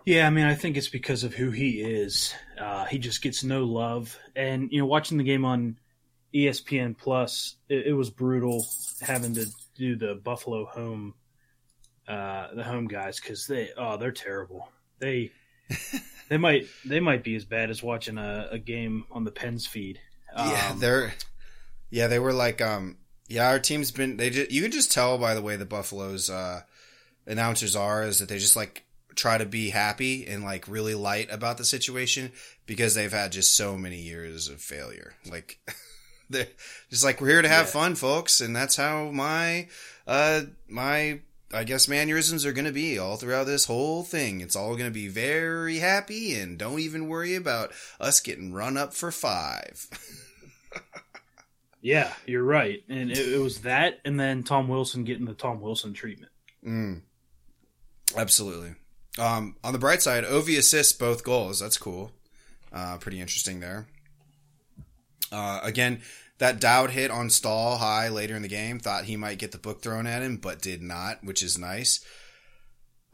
Yeah, 0.04 0.26
I 0.26 0.30
mean, 0.30 0.46
I 0.46 0.54
think 0.54 0.76
it's 0.76 0.88
because 0.88 1.22
of 1.22 1.34
who 1.34 1.50
he 1.50 1.80
is. 1.80 2.34
Uh, 2.58 2.86
he 2.86 2.98
just 2.98 3.22
gets 3.22 3.44
no 3.44 3.64
love, 3.64 4.18
and 4.34 4.68
you 4.72 4.80
know, 4.80 4.86
watching 4.86 5.16
the 5.16 5.22
game 5.22 5.44
on 5.44 5.78
ESPN 6.34 6.98
Plus, 6.98 7.54
it, 7.68 7.86
it 7.86 7.92
was 7.92 8.10
brutal 8.10 8.66
having 9.00 9.34
to 9.34 9.46
do 9.76 9.94
the 9.94 10.16
Buffalo 10.16 10.64
home, 10.64 11.14
uh, 12.08 12.48
the 12.52 12.64
home 12.64 12.88
guys 12.88 13.20
because 13.20 13.46
they 13.46 13.70
oh 13.76 13.96
they're 13.96 14.10
terrible. 14.10 14.68
They 15.02 15.32
they 16.28 16.38
might 16.38 16.66
they 16.84 17.00
might 17.00 17.24
be 17.24 17.34
as 17.34 17.44
bad 17.44 17.70
as 17.70 17.82
watching 17.82 18.18
a, 18.18 18.48
a 18.52 18.58
game 18.58 19.04
on 19.10 19.24
the 19.24 19.32
Pens 19.32 19.66
feed. 19.66 20.00
Um, 20.34 20.48
yeah, 20.48 20.74
they're 20.78 21.14
yeah 21.90 22.06
they 22.06 22.20
were 22.20 22.32
like 22.32 22.62
um 22.62 22.96
yeah 23.28 23.48
our 23.48 23.58
team's 23.58 23.90
been 23.90 24.16
they 24.16 24.30
just 24.30 24.50
you 24.52 24.62
can 24.62 24.70
just 24.70 24.92
tell 24.92 25.18
by 25.18 25.34
the 25.34 25.42
way 25.42 25.56
the 25.56 25.66
Buffaloes 25.66 26.30
uh, 26.30 26.62
announcers 27.26 27.74
are 27.74 28.04
is 28.04 28.20
that 28.20 28.28
they 28.28 28.38
just 28.38 28.54
like 28.54 28.84
try 29.16 29.36
to 29.36 29.44
be 29.44 29.70
happy 29.70 30.26
and 30.26 30.44
like 30.44 30.68
really 30.68 30.94
light 30.94 31.28
about 31.30 31.58
the 31.58 31.64
situation 31.64 32.30
because 32.64 32.94
they've 32.94 33.12
had 33.12 33.32
just 33.32 33.56
so 33.56 33.76
many 33.76 34.00
years 34.00 34.48
of 34.48 34.60
failure 34.60 35.14
like. 35.30 35.58
They're 36.30 36.46
just 36.88 37.04
like 37.04 37.20
we're 37.20 37.28
here 37.28 37.42
to 37.42 37.48
have 37.48 37.66
yeah. 37.66 37.72
fun, 37.72 37.94
folks, 37.94 38.40
and 38.40 38.56
that's 38.56 38.74
how 38.74 39.10
my 39.10 39.68
uh 40.06 40.42
my 40.66 41.20
I 41.52 41.64
guess 41.64 41.88
mannerisms 41.88 42.46
are 42.46 42.52
going 42.52 42.64
to 42.64 42.72
be 42.72 42.98
all 42.98 43.16
throughout 43.16 43.44
this 43.44 43.66
whole 43.66 44.02
thing. 44.02 44.40
It's 44.40 44.56
all 44.56 44.74
going 44.76 44.90
to 44.90 44.94
be 44.94 45.08
very 45.08 45.78
happy 45.78 46.34
and 46.34 46.58
don't 46.58 46.80
even 46.80 47.08
worry 47.08 47.34
about 47.34 47.72
us 48.00 48.20
getting 48.20 48.52
run 48.52 48.76
up 48.76 48.94
for 48.94 49.10
five. 49.10 49.88
yeah, 51.82 52.12
you're 52.26 52.44
right. 52.44 52.82
And 52.88 53.10
it, 53.10 53.18
it, 53.18 53.38
was 53.40 53.60
that 53.62 54.00
and 54.04 54.18
then 54.18 54.42
Tom 54.42 54.68
Wilson 54.68 55.04
getting 55.04 55.26
the 55.26 55.34
Tom 55.34 55.60
Wilson 55.60 55.92
treatment. 55.92 56.32
Mm. 56.66 57.02
Absolutely. 58.16 58.74
Um, 59.18 59.56
on 59.62 59.72
the 59.72 59.78
bright 59.78 60.00
side, 60.00 60.24
Ovi 60.24 60.56
assists 60.58 60.92
both 60.92 61.22
goals. 61.24 61.60
That's 61.60 61.78
cool. 61.78 62.12
Uh, 62.72 62.96
pretty 62.96 63.20
interesting 63.20 63.60
there. 63.60 63.86
Uh, 65.30 65.60
again, 65.62 66.00
that 66.42 66.58
Dowd 66.58 66.90
hit 66.90 67.12
on 67.12 67.30
Staal 67.30 67.76
high 67.76 68.08
later 68.08 68.34
in 68.34 68.42
the 68.42 68.48
game. 68.48 68.80
Thought 68.80 69.04
he 69.04 69.16
might 69.16 69.38
get 69.38 69.52
the 69.52 69.58
book 69.58 69.80
thrown 69.80 70.08
at 70.08 70.22
him, 70.22 70.38
but 70.38 70.60
did 70.60 70.82
not, 70.82 71.22
which 71.22 71.40
is 71.40 71.56
nice. 71.56 72.04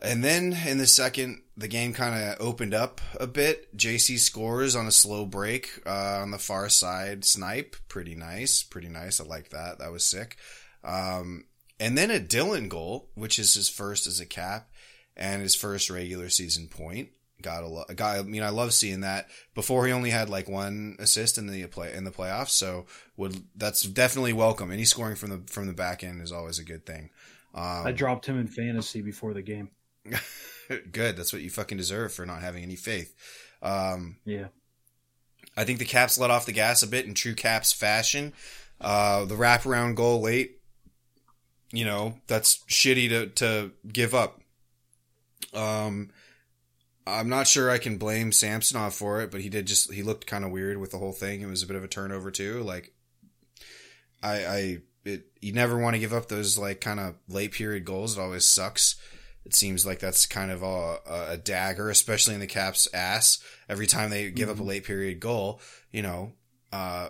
And 0.01 0.25
then 0.25 0.57
in 0.67 0.79
the 0.79 0.87
second, 0.87 1.43
the 1.55 1.69
game 1.69 1.93
kind 1.93 2.15
of 2.15 2.41
opened 2.41 2.73
up 2.73 3.03
a 3.21 3.27
bit. 3.27 3.77
JC 3.77 4.19
scores 4.19 4.75
on 4.75 4.87
a 4.87 4.91
slow 4.91 5.27
break 5.27 5.83
uh, 5.85 6.21
on 6.23 6.31
the 6.31 6.39
far 6.39 6.71
side 6.71 7.23
snipe. 7.27 7.77
Pretty 7.89 8.15
nice. 8.15 8.63
Pretty 8.63 8.89
nice. 8.89 9.21
I 9.21 9.25
like 9.25 9.51
that. 9.51 9.79
That 9.79 9.93
was 9.93 10.05
sick. 10.05 10.39
Um, 10.83 11.45
and 11.79 11.99
then 11.99 12.11
a 12.11 12.19
Dillon 12.19 12.71
goal, 12.71 13.11
which 13.15 13.39
is 13.39 13.53
his 13.53 13.69
first 13.69 14.07
as 14.07 14.21
a 14.21 14.27
cap 14.27 14.71
and 15.19 15.43
his 15.43 15.55
first 15.55 15.91
regular 15.91 16.31
season 16.31 16.67
point. 16.67 17.11
Got 17.41 17.63
a 17.89 17.95
guy. 17.95 18.19
I 18.19 18.23
mean, 18.23 18.43
I 18.43 18.49
love 18.49 18.75
seeing 18.75 19.03
that. 19.03 19.29
Before 19.55 19.87
he 19.87 19.93
only 19.93 20.11
had 20.11 20.29
like 20.29 20.49
one 20.49 20.97
assist 20.99 21.39
in 21.39 21.47
the 21.47 21.67
play 21.67 21.95
in 21.95 22.05
the 22.05 22.11
playoffs, 22.11 22.51
so 22.51 22.87
would 23.17 23.45
that's 23.55 23.83
definitely 23.83 24.33
welcome. 24.33 24.73
Any 24.73 24.85
scoring 24.85 25.15
from 25.15 25.31
the 25.31 25.43
from 25.47 25.69
the 25.69 25.73
back 25.73 26.03
end 26.03 26.21
is 26.21 26.33
always 26.33 26.59
a 26.59 26.65
good 26.65 26.85
thing. 26.85 27.11
Um, 27.55 27.87
I 27.87 27.93
dropped 27.93 28.27
him 28.27 28.39
in 28.39 28.49
fantasy 28.49 29.03
before 29.03 29.35
the 29.35 29.43
game. 29.43 29.71
good. 30.93 31.17
That's 31.17 31.33
what 31.33 31.43
you 31.43 31.51
fucking 31.51 31.79
deserve 31.79 32.13
for 32.13 32.27
not 32.27 32.41
having 32.41 32.63
any 32.63 32.77
faith. 32.77 33.15
Um, 33.63 34.17
yeah. 34.25 34.49
I 35.57 35.65
think 35.65 35.79
the 35.79 35.85
Caps 35.85 36.19
let 36.19 36.31
off 36.31 36.47
the 36.47 36.53
gas 36.53 36.83
a 36.83 36.87
bit 36.87 37.07
in 37.07 37.15
true 37.15 37.35
Caps 37.35 37.73
fashion. 37.73 38.33
Uh, 38.81 39.25
the 39.25 39.35
wraparound 39.35 39.97
goal 39.97 40.21
late, 40.21 40.61
you 41.73 41.85
know, 41.85 42.15
that's 42.29 42.59
shitty 42.69 43.09
to, 43.09 43.27
to 43.27 43.73
give 43.93 44.15
up. 44.15 44.41
Um, 45.53 46.11
I'm 47.09 47.29
not 47.29 47.47
sure 47.47 47.71
I 47.71 47.79
can 47.79 47.99
blame 47.99 48.33
Samsonov 48.33 48.95
for 48.95 49.21
it, 49.23 49.31
but 49.31 49.41
he 49.41 49.49
did 49.49 49.67
just 49.67 49.93
he 49.93 50.03
looked 50.03 50.27
kind 50.27 50.45
of 50.45 50.51
weird 50.51 50.79
with 50.79 50.91
the 50.91 50.99
whole 50.99 51.13
thing. 51.13 51.41
It 51.41 51.47
was 51.47 51.63
a 51.63 51.67
bit 51.67 51.77
of 51.77 51.85
a 51.85 51.89
turnover 51.89 52.31
too. 52.31 52.63
Like 52.63 52.93
I 54.23 54.47
I 54.47 54.79
it 55.05 55.27
you 55.41 55.53
never 55.53 55.79
want 55.79 55.95
to 55.95 56.01
give 56.01 56.13
up 56.13 56.29
those 56.29 56.59
like 56.59 56.81
kind 56.81 57.01
of 57.01 57.15
late 57.29 57.53
period 57.53 57.85
goals. 57.85 58.17
It 58.17 58.21
always 58.21 58.47
sucks. 58.47 58.97
It 59.45 59.55
seems 59.55 59.87
like 59.87 59.99
that's 59.99 60.27
kind 60.27 60.51
of 60.51 60.63
a, 60.63 60.99
a 61.31 61.37
dagger, 61.39 61.89
especially 61.89 62.35
in 62.35 62.41
the 62.41 62.47
Caps' 62.47 62.87
ass. 62.93 63.43
Every 63.69 63.87
time 63.87 64.11
they 64.11 64.31
give 64.31 64.49
mm-hmm. 64.49 64.51
up 64.51 64.57
a 64.57 64.61
mm-hmm. 64.61 64.69
late 64.69 64.85
period 64.85 65.21
goal, 65.21 65.63
you 65.91 66.03
know, 66.03 66.33
uh, 66.71 67.09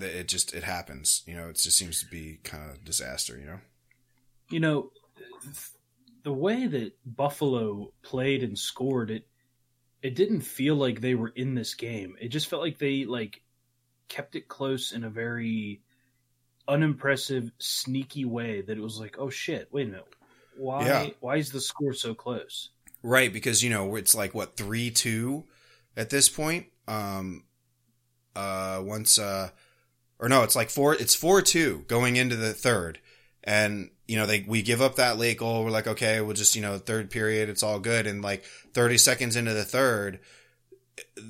it 0.00 0.26
just 0.26 0.52
it 0.52 0.64
happens. 0.64 1.22
You 1.26 1.36
know, 1.36 1.48
it 1.48 1.56
just 1.56 1.78
seems 1.78 2.00
to 2.00 2.06
be 2.06 2.40
kind 2.42 2.70
of 2.70 2.84
disaster. 2.84 3.38
You 3.38 3.46
know, 3.46 3.60
you 4.50 4.60
know, 4.60 4.90
the 6.24 6.32
way 6.32 6.66
that 6.66 6.92
Buffalo 7.06 7.92
played 8.02 8.42
and 8.42 8.58
scored 8.58 9.10
it 9.10 9.28
it 10.04 10.14
didn't 10.14 10.42
feel 10.42 10.76
like 10.76 11.00
they 11.00 11.14
were 11.14 11.32
in 11.34 11.54
this 11.54 11.72
game. 11.72 12.14
It 12.20 12.28
just 12.28 12.48
felt 12.50 12.60
like 12.60 12.76
they 12.76 13.06
like 13.06 13.40
kept 14.08 14.36
it 14.36 14.48
close 14.48 14.92
in 14.92 15.02
a 15.02 15.08
very 15.08 15.80
unimpressive, 16.68 17.50
sneaky 17.56 18.26
way 18.26 18.60
that 18.60 18.76
it 18.76 18.82
was 18.82 19.00
like, 19.00 19.16
oh 19.18 19.30
shit, 19.30 19.68
wait 19.72 19.86
a 19.86 19.90
minute. 19.92 20.14
Why 20.58 20.84
yeah. 20.84 21.06
why 21.20 21.36
is 21.36 21.52
the 21.52 21.60
score 21.60 21.94
so 21.94 22.14
close? 22.14 22.68
Right, 23.02 23.32
because 23.32 23.64
you 23.64 23.70
know, 23.70 23.96
it's 23.96 24.14
like 24.14 24.34
what, 24.34 24.58
three 24.58 24.90
two 24.90 25.44
at 25.96 26.10
this 26.10 26.28
point? 26.28 26.66
Um 26.86 27.44
uh 28.36 28.82
once 28.84 29.18
uh 29.18 29.48
or 30.18 30.28
no, 30.28 30.42
it's 30.42 30.54
like 30.54 30.68
four 30.68 30.94
it's 30.94 31.14
four 31.14 31.40
two 31.40 31.86
going 31.88 32.16
into 32.16 32.36
the 32.36 32.52
third. 32.52 32.98
And 33.42 33.88
you 34.06 34.16
know, 34.16 34.26
they 34.26 34.44
we 34.46 34.62
give 34.62 34.82
up 34.82 34.96
that 34.96 35.18
late 35.18 35.38
goal. 35.38 35.64
We're 35.64 35.70
like, 35.70 35.86
okay, 35.86 36.20
we'll 36.20 36.34
just 36.34 36.56
you 36.56 36.62
know, 36.62 36.78
third 36.78 37.10
period, 37.10 37.48
it's 37.48 37.62
all 37.62 37.78
good. 37.78 38.06
And 38.06 38.22
like 38.22 38.44
30 38.72 38.98
seconds 38.98 39.36
into 39.36 39.54
the 39.54 39.64
third, 39.64 40.20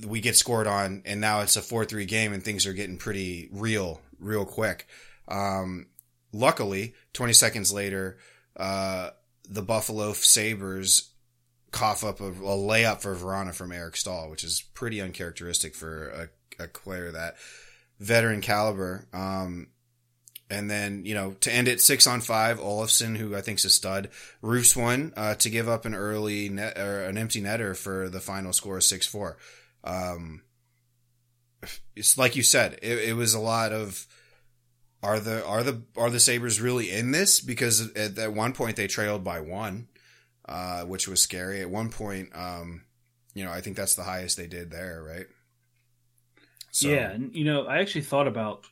we 0.07 0.21
get 0.21 0.37
scored 0.37 0.67
on, 0.67 1.03
and 1.05 1.21
now 1.21 1.41
it's 1.41 1.57
a 1.57 1.63
four 1.63 1.85
three 1.85 2.05
game, 2.05 2.33
and 2.33 2.43
things 2.43 2.67
are 2.67 2.73
getting 2.73 2.99
pretty 2.99 3.49
real, 3.53 4.01
real 4.19 4.45
quick. 4.45 4.87
Um, 5.29 5.87
luckily, 6.33 6.95
twenty 7.13 7.33
seconds 7.33 7.73
later, 7.73 8.19
uh, 8.57 9.11
the 9.49 9.63
Buffalo 9.63 10.13
Sabres 10.13 11.11
cough 11.71 12.05
up 12.05 12.21
a, 12.21 12.29
a 12.29 12.57
layup 12.57 13.01
for 13.01 13.15
Vrana 13.15 13.55
from 13.55 13.73
Eric 13.73 13.97
Staal, 13.97 14.31
which 14.31 14.45
is 14.45 14.63
pretty 14.75 15.01
uncharacteristic 15.01 15.75
for 15.75 16.31
a, 16.61 16.65
a 16.65 16.69
player 16.69 17.11
that 17.11 17.37
veteran 17.99 18.41
caliber. 18.41 19.09
Um, 19.13 19.69
and 20.55 20.71
then, 20.71 21.05
you 21.05 21.14
know, 21.14 21.33
to 21.40 21.53
end 21.53 21.67
it 21.67 21.81
six 21.81 22.07
on 22.07 22.21
five, 22.21 22.61
Olofsson, 22.61 23.17
who 23.17 23.35
I 23.35 23.40
think's 23.40 23.64
a 23.64 23.71
stud, 23.71 24.09
roofs 24.40 24.77
one 24.77 25.12
uh, 25.17 25.35
to 25.37 25.51
give 25.51 25.69
up 25.69 25.85
an 25.85 25.95
early 25.95 26.49
net 26.49 26.79
or 26.79 27.03
an 27.03 27.19
empty 27.19 27.43
netter 27.43 27.77
for 27.77 28.09
the 28.09 28.21
final 28.21 28.53
score 28.53 28.81
six 28.81 29.05
four. 29.07 29.37
Um, 29.83 30.43
it's 31.97 32.17
like 32.17 32.37
you 32.37 32.45
said, 32.45 32.79
it, 32.83 32.99
it, 33.11 33.17
was 33.17 33.35
a 33.35 33.40
lot 33.40 33.73
of 33.73 34.07
are 35.03 35.19
the 35.19 35.45
are 35.45 35.64
the 35.64 35.83
are 35.97 36.11
the 36.11 36.21
Sabres 36.21 36.61
really 36.61 36.90
in 36.90 37.11
this? 37.11 37.40
Because 37.40 37.90
at, 37.97 38.17
at 38.17 38.33
one 38.33 38.53
point 38.53 38.77
they 38.77 38.87
trailed 38.87 39.25
by 39.25 39.40
one, 39.40 39.88
uh, 40.49 40.85
which 40.85 41.09
was 41.09 41.21
scary. 41.21 41.62
At 41.62 41.71
one 41.71 41.90
point, 41.90 42.31
um, 42.33 42.83
you 43.35 43.45
know, 43.45 43.51
I 43.51 43.61
think 43.61 43.77
that's 43.77 43.97
the 43.97 44.05
highest 44.05 44.37
they 44.37 44.47
did 44.47 44.71
there, 44.71 45.03
right? 45.03 45.27
So, 46.71 46.88
yeah, 46.88 47.11
and 47.11 47.35
you 47.35 47.45
know, 47.45 47.67
I 47.67 47.79
actually 47.79 48.03
thought 48.03 48.29
about 48.29 48.67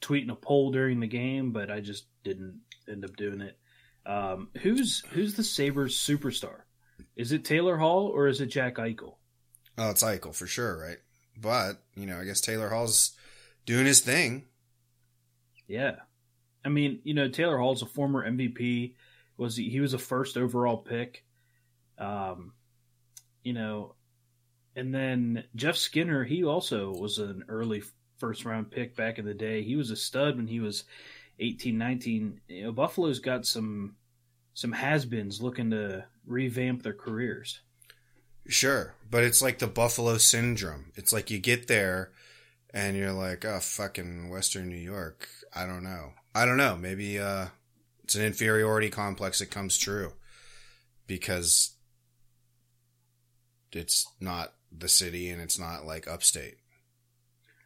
tweeting 0.00 0.30
a 0.30 0.36
poll 0.36 0.70
during 0.70 1.00
the 1.00 1.06
game, 1.06 1.52
but 1.52 1.70
I 1.70 1.80
just 1.80 2.06
didn't 2.24 2.60
end 2.88 3.04
up 3.04 3.16
doing 3.16 3.40
it. 3.40 3.58
Um, 4.06 4.48
who's 4.62 5.02
who's 5.10 5.34
the 5.34 5.44
Sabres 5.44 5.96
superstar? 5.96 6.60
Is 7.16 7.32
it 7.32 7.44
Taylor 7.44 7.76
Hall 7.76 8.06
or 8.06 8.28
is 8.28 8.40
it 8.40 8.46
Jack 8.46 8.76
Eichel? 8.76 9.16
Oh, 9.76 9.90
it's 9.90 10.02
Eichel 10.02 10.34
for 10.34 10.46
sure, 10.46 10.78
right? 10.78 10.98
But 11.36 11.82
you 11.94 12.06
know, 12.06 12.18
I 12.18 12.24
guess 12.24 12.40
Taylor 12.40 12.68
Hall's 12.68 13.12
doing 13.66 13.86
his 13.86 14.00
thing. 14.00 14.46
Yeah, 15.66 15.96
I 16.64 16.70
mean, 16.70 17.00
you 17.04 17.14
know, 17.14 17.28
Taylor 17.28 17.58
Hall's 17.58 17.82
a 17.82 17.86
former 17.86 18.28
MVP. 18.28 18.94
Was 19.36 19.56
he, 19.56 19.68
he 19.68 19.80
was 19.80 19.94
a 19.94 19.98
first 19.98 20.36
overall 20.36 20.78
pick? 20.78 21.24
Um, 21.98 22.52
you 23.42 23.52
know, 23.52 23.94
and 24.74 24.94
then 24.94 25.44
Jeff 25.54 25.76
Skinner, 25.76 26.24
he 26.24 26.44
also 26.44 26.92
was 26.92 27.18
an 27.18 27.44
early 27.48 27.82
first 28.18 28.44
round 28.44 28.70
pick 28.70 28.96
back 28.96 29.18
in 29.18 29.24
the 29.24 29.34
day. 29.34 29.62
He 29.62 29.76
was 29.76 29.90
a 29.90 29.96
stud 29.96 30.36
when 30.36 30.46
he 30.46 30.60
was 30.60 30.84
18, 31.38 31.76
19. 31.76 32.40
You 32.48 32.64
know, 32.64 32.72
Buffalo's 32.72 33.18
got 33.18 33.46
some 33.46 33.96
some 34.54 34.72
has-beens 34.72 35.40
looking 35.40 35.70
to 35.70 36.04
revamp 36.26 36.82
their 36.82 36.92
careers. 36.92 37.60
Sure, 38.48 38.94
but 39.08 39.22
it's 39.22 39.40
like 39.40 39.58
the 39.58 39.66
Buffalo 39.68 40.18
syndrome. 40.18 40.90
It's 40.96 41.12
like 41.12 41.30
you 41.30 41.38
get 41.38 41.68
there 41.68 42.10
and 42.74 42.96
you're 42.96 43.12
like, 43.12 43.44
"Oh, 43.44 43.60
fucking 43.60 44.30
Western 44.30 44.68
New 44.68 44.76
York. 44.76 45.28
I 45.54 45.66
don't 45.66 45.84
know. 45.84 46.12
I 46.34 46.44
don't 46.44 46.56
know. 46.56 46.76
Maybe 46.76 47.18
uh 47.18 47.48
it's 48.02 48.14
an 48.14 48.24
inferiority 48.24 48.88
complex 48.88 49.38
that 49.38 49.50
comes 49.50 49.76
true 49.76 50.12
because 51.06 51.74
it's 53.70 54.06
not 54.18 54.54
the 54.72 54.88
city 54.88 55.28
and 55.28 55.42
it's 55.42 55.58
not 55.58 55.84
like 55.84 56.08
upstate. 56.08 56.56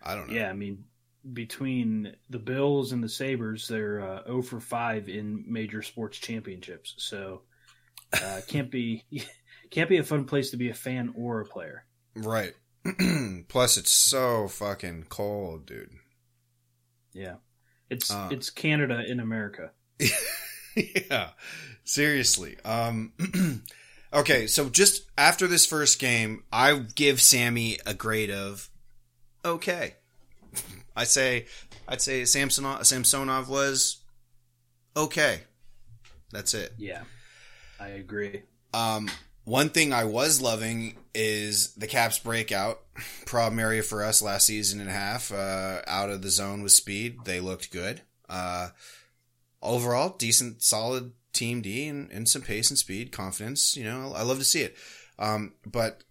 I 0.02 0.14
don't 0.14 0.28
know. 0.28 0.34
Yeah, 0.34 0.50
I 0.50 0.52
mean, 0.52 0.84
between 1.32 2.16
the 2.30 2.38
Bills 2.38 2.92
and 2.92 3.02
the 3.02 3.08
Sabres, 3.08 3.68
they're 3.68 4.00
uh, 4.00 4.24
0 4.24 4.42
for 4.42 4.60
5 4.60 5.08
in 5.08 5.44
major 5.46 5.82
sports 5.82 6.18
championships. 6.18 6.94
So 6.98 7.42
uh, 8.12 8.40
can't 8.48 8.70
be 8.70 9.04
can't 9.70 9.88
be 9.88 9.98
a 9.98 10.04
fun 10.04 10.24
place 10.24 10.50
to 10.50 10.56
be 10.56 10.70
a 10.70 10.74
fan 10.74 11.14
or 11.16 11.40
a 11.40 11.44
player. 11.44 11.84
Right. 12.14 12.54
Plus, 13.48 13.76
it's 13.76 13.92
so 13.92 14.48
fucking 14.48 15.06
cold, 15.08 15.66
dude. 15.66 15.90
Yeah, 17.12 17.36
it's 17.88 18.10
uh, 18.10 18.28
it's 18.32 18.50
Canada 18.50 19.04
in 19.06 19.20
America. 19.20 19.70
yeah, 20.76 21.30
seriously. 21.84 22.56
Um, 22.64 23.12
okay, 24.12 24.46
so 24.48 24.68
just 24.68 25.04
after 25.16 25.46
this 25.46 25.64
first 25.64 26.00
game, 26.00 26.42
I 26.52 26.86
give 26.94 27.20
Sammy 27.20 27.78
a 27.86 27.94
grade 27.94 28.30
of 28.30 28.68
okay. 29.44 29.94
I 30.94 31.04
say, 31.04 31.46
I'd 31.88 32.02
say 32.02 32.24
Samsonov, 32.24 32.86
Samsonov 32.86 33.48
was 33.48 34.02
okay. 34.96 35.40
That's 36.30 36.54
it. 36.54 36.74
Yeah, 36.78 37.02
I 37.80 37.88
agree. 37.88 38.42
Um, 38.74 39.10
one 39.44 39.70
thing 39.70 39.92
I 39.92 40.04
was 40.04 40.40
loving 40.40 40.96
is 41.14 41.74
the 41.74 41.86
Caps 41.86 42.18
breakout. 42.18 42.80
Problem 43.26 43.58
area 43.58 43.82
for 43.82 44.04
us 44.04 44.22
last 44.22 44.46
season 44.46 44.80
and 44.80 44.88
a 44.88 44.92
half. 44.92 45.32
Uh, 45.32 45.80
out 45.86 46.10
of 46.10 46.22
the 46.22 46.30
zone 46.30 46.62
with 46.62 46.72
speed, 46.72 47.18
they 47.24 47.40
looked 47.40 47.72
good. 47.72 48.02
Uh, 48.28 48.68
overall, 49.62 50.16
decent, 50.16 50.62
solid 50.62 51.12
team 51.32 51.62
D 51.62 51.86
and, 51.88 52.10
and 52.10 52.28
some 52.28 52.42
pace 52.42 52.70
and 52.70 52.78
speed, 52.78 53.12
confidence. 53.12 53.76
You 53.76 53.84
know, 53.84 54.12
I 54.14 54.22
love 54.22 54.38
to 54.38 54.44
see 54.44 54.62
it. 54.62 54.76
Um, 55.18 55.54
but 55.66 56.04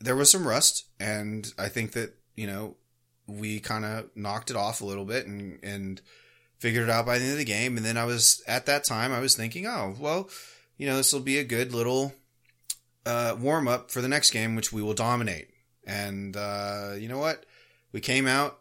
there 0.00 0.16
was 0.16 0.30
some 0.30 0.46
rust, 0.46 0.86
and 0.98 1.52
I 1.58 1.68
think 1.68 1.92
that 1.92 2.14
you 2.34 2.46
know, 2.46 2.76
we 3.26 3.60
kind 3.60 3.84
of 3.84 4.10
knocked 4.14 4.50
it 4.50 4.56
off 4.56 4.80
a 4.80 4.86
little 4.86 5.04
bit 5.04 5.26
and, 5.26 5.58
and 5.62 6.00
figured 6.58 6.84
it 6.84 6.90
out 6.90 7.06
by 7.06 7.18
the 7.18 7.24
end 7.24 7.32
of 7.32 7.38
the 7.38 7.44
game. 7.44 7.76
And 7.76 7.84
then 7.84 7.96
I 7.96 8.04
was, 8.04 8.42
at 8.46 8.66
that 8.66 8.84
time, 8.84 9.12
I 9.12 9.20
was 9.20 9.36
thinking, 9.36 9.66
oh, 9.66 9.94
well, 9.98 10.28
you 10.76 10.86
know, 10.86 10.96
this 10.96 11.12
will 11.12 11.20
be 11.20 11.38
a 11.38 11.44
good 11.44 11.72
little 11.72 12.14
uh, 13.06 13.36
warm 13.38 13.68
up 13.68 13.90
for 13.90 14.00
the 14.00 14.08
next 14.08 14.30
game, 14.30 14.54
which 14.56 14.72
we 14.72 14.82
will 14.82 14.94
dominate. 14.94 15.48
And 15.86 16.36
uh, 16.36 16.92
you 16.96 17.08
know 17.08 17.18
what? 17.18 17.44
We 17.92 18.00
came 18.00 18.26
out 18.26 18.58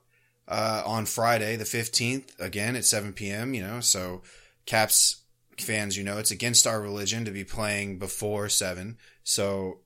uh, 0.48 0.84
on 0.86 1.06
Friday, 1.06 1.56
the 1.56 1.64
15th, 1.64 2.40
again 2.40 2.76
at 2.76 2.86
7 2.86 3.14
p.m., 3.14 3.54
you 3.54 3.62
know, 3.62 3.80
so 3.80 4.22
Caps 4.66 5.22
fans, 5.60 5.98
you 5.98 6.04
know, 6.04 6.18
it's 6.18 6.32
against 6.32 6.66
our 6.66 6.82
religion 6.82 7.26
to 7.26 7.32
be 7.32 7.44
playing 7.44 8.00
before 8.00 8.50
7. 8.50 8.98
So 9.24 9.80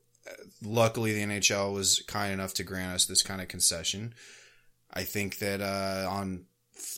luckily 0.63 1.13
the 1.13 1.23
NHL 1.23 1.73
was 1.73 2.03
kind 2.07 2.33
enough 2.33 2.53
to 2.55 2.63
grant 2.63 2.93
us 2.93 3.05
this 3.05 3.23
kind 3.23 3.41
of 3.41 3.47
concession. 3.47 4.13
I 4.93 5.03
think 5.03 5.39
that 5.39 5.61
uh, 5.61 6.09
on 6.09 6.45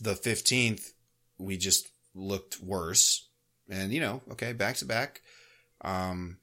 the 0.02 0.13
15th, 0.13 0.92
we 1.38 1.58
just 1.58 1.90
looked 2.16 2.62
worse. 2.62 3.28
And, 3.70 3.92
you 3.92 4.00
know, 4.00 4.22
okay, 4.32 4.54
back 4.54 4.78
to 4.78 4.86
back. 4.86 5.22
Um, 5.82 6.38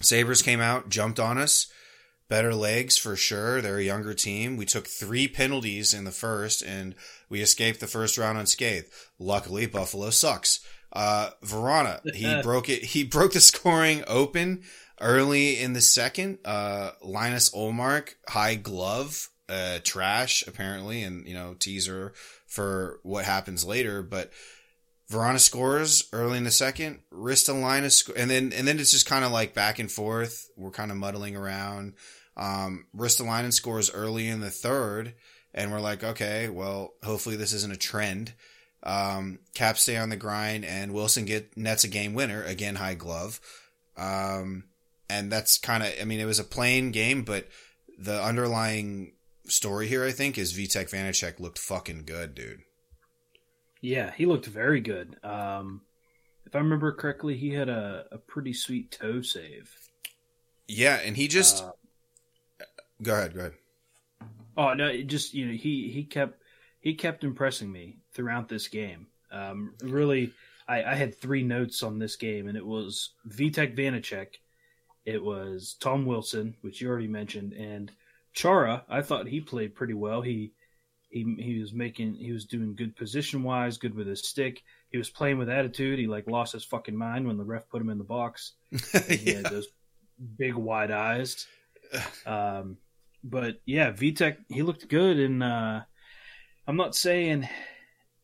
Sabres 0.00 0.42
came 0.42 0.60
out, 0.60 0.88
jumped 0.88 1.20
on 1.20 1.38
us. 1.38 1.66
Better 2.28 2.54
legs 2.54 2.98
for 2.98 3.14
sure. 3.14 3.60
They're 3.60 3.78
a 3.78 3.84
younger 3.84 4.14
team. 4.14 4.56
We 4.56 4.66
took 4.66 4.86
three 4.86 5.28
penalties 5.28 5.94
in 5.94 6.04
the 6.04 6.10
first 6.10 6.62
and 6.62 6.94
we 7.28 7.40
escaped 7.40 7.78
the 7.78 7.86
first 7.86 8.18
round 8.18 8.36
unscathed. 8.36 8.88
Luckily, 9.18 9.66
Buffalo 9.66 10.10
sucks. 10.10 10.60
Uh, 10.92 11.30
Vrana, 11.44 12.00
he 12.14 12.40
broke 12.42 12.68
it. 12.68 12.82
He 12.82 13.04
broke 13.04 13.32
the 13.32 13.40
scoring 13.40 14.02
open 14.08 14.62
Early 15.00 15.60
in 15.60 15.74
the 15.74 15.80
second, 15.80 16.38
uh, 16.44 16.92
Linus 17.02 17.50
Ullmark, 17.50 18.14
high 18.28 18.54
glove, 18.54 19.28
uh, 19.48 19.78
trash 19.84 20.46
apparently, 20.46 21.02
and 21.02 21.26
you 21.26 21.34
know 21.34 21.54
teaser 21.54 22.14
for 22.46 23.00
what 23.02 23.24
happens 23.24 23.64
later. 23.64 24.02
But 24.02 24.32
Vrana 25.10 25.38
scores 25.38 26.08
early 26.12 26.38
in 26.38 26.44
the 26.44 26.50
second. 26.50 27.00
Ristolainen, 27.12 28.10
and 28.16 28.30
then 28.30 28.52
and 28.52 28.66
then 28.66 28.78
it's 28.78 28.90
just 28.90 29.06
kind 29.06 29.24
of 29.24 29.32
like 29.32 29.54
back 29.54 29.78
and 29.78 29.90
forth. 29.90 30.48
We're 30.56 30.70
kind 30.70 30.90
of 30.90 30.96
muddling 30.96 31.36
around. 31.36 31.94
Um, 32.36 32.86
Ristolainen 32.96 33.52
scores 33.52 33.90
early 33.92 34.28
in 34.28 34.40
the 34.40 34.50
third, 34.50 35.14
and 35.54 35.70
we're 35.72 35.80
like, 35.80 36.04
okay, 36.04 36.48
well, 36.48 36.94
hopefully 37.02 37.36
this 37.36 37.52
isn't 37.52 37.72
a 37.72 37.78
trend. 37.78 38.34
Um, 38.82 39.38
Caps 39.54 39.82
stay 39.82 39.96
on 39.96 40.10
the 40.10 40.16
grind, 40.16 40.64
and 40.64 40.92
Wilson 40.92 41.24
get 41.24 41.56
nets 41.56 41.84
a 41.84 41.88
game 41.88 42.14
winner 42.14 42.42
again, 42.42 42.76
high 42.76 42.94
glove. 42.94 43.40
Um, 43.96 44.64
and 45.08 45.30
that's 45.30 45.58
kind 45.58 45.82
of 45.82 45.92
I 46.00 46.04
mean 46.04 46.20
it 46.20 46.24
was 46.24 46.38
a 46.38 46.44
plain 46.44 46.90
game, 46.90 47.22
but 47.22 47.48
the 47.98 48.22
underlying 48.22 49.12
story 49.46 49.88
here 49.88 50.04
I 50.04 50.12
think 50.12 50.38
is 50.38 50.52
Vitek 50.52 50.90
Vanecek 50.90 51.40
looked 51.40 51.58
fucking 51.58 52.04
good, 52.04 52.34
dude. 52.34 52.60
Yeah, 53.80 54.10
he 54.16 54.26
looked 54.26 54.46
very 54.46 54.80
good. 54.80 55.16
Um, 55.22 55.82
if 56.44 56.54
I 56.54 56.58
remember 56.58 56.92
correctly, 56.92 57.36
he 57.36 57.50
had 57.50 57.68
a, 57.68 58.06
a 58.12 58.18
pretty 58.18 58.52
sweet 58.52 58.90
toe 58.90 59.20
save. 59.22 59.72
Yeah, 60.68 60.96
and 61.04 61.16
he 61.16 61.28
just 61.28 61.62
uh, 61.64 62.64
go 63.02 63.14
ahead, 63.14 63.34
go 63.34 63.40
ahead. 63.40 63.52
Oh 64.56 64.72
no, 64.74 65.02
just 65.02 65.34
you 65.34 65.46
know 65.46 65.52
he 65.52 65.90
he 65.90 66.04
kept 66.04 66.42
he 66.80 66.94
kept 66.94 67.24
impressing 67.24 67.70
me 67.70 67.98
throughout 68.12 68.48
this 68.48 68.68
game. 68.68 69.06
Um, 69.30 69.74
really, 69.82 70.32
I, 70.68 70.82
I 70.84 70.94
had 70.94 71.14
three 71.14 71.42
notes 71.42 71.82
on 71.82 71.98
this 71.98 72.16
game, 72.16 72.48
and 72.48 72.56
it 72.56 72.64
was 72.64 73.10
Vitek 73.28 73.76
Vanecek 73.76 74.36
it 75.06 75.22
was 75.22 75.76
Tom 75.80 76.04
Wilson, 76.04 76.56
which 76.60 76.80
you 76.80 76.88
already 76.88 77.06
mentioned, 77.06 77.52
and 77.52 77.90
Chara. 78.34 78.84
I 78.88 79.02
thought 79.02 79.28
he 79.28 79.40
played 79.40 79.76
pretty 79.76 79.94
well. 79.94 80.20
He 80.20 80.52
he 81.08 81.36
he 81.38 81.60
was 81.60 81.72
making 81.72 82.16
he 82.16 82.32
was 82.32 82.44
doing 82.44 82.74
good 82.74 82.96
position 82.96 83.44
wise, 83.44 83.78
good 83.78 83.94
with 83.94 84.08
his 84.08 84.26
stick. 84.26 84.62
He 84.90 84.98
was 84.98 85.08
playing 85.08 85.38
with 85.38 85.48
attitude. 85.48 86.00
He 86.00 86.08
like 86.08 86.26
lost 86.26 86.52
his 86.52 86.64
fucking 86.64 86.96
mind 86.96 87.26
when 87.26 87.38
the 87.38 87.44
ref 87.44 87.68
put 87.68 87.80
him 87.80 87.88
in 87.88 87.98
the 87.98 88.04
box. 88.04 88.52
he 88.70 89.14
yeah. 89.30 89.36
had 89.36 89.44
those 89.46 89.68
big 90.36 90.54
wide 90.54 90.90
eyes. 90.90 91.46
Um, 92.26 92.78
but 93.22 93.60
yeah, 93.64 93.92
Vitek 93.92 94.38
he 94.48 94.62
looked 94.62 94.88
good, 94.88 95.20
and 95.20 95.40
uh, 95.40 95.82
I'm 96.66 96.76
not 96.76 96.96
saying 96.96 97.48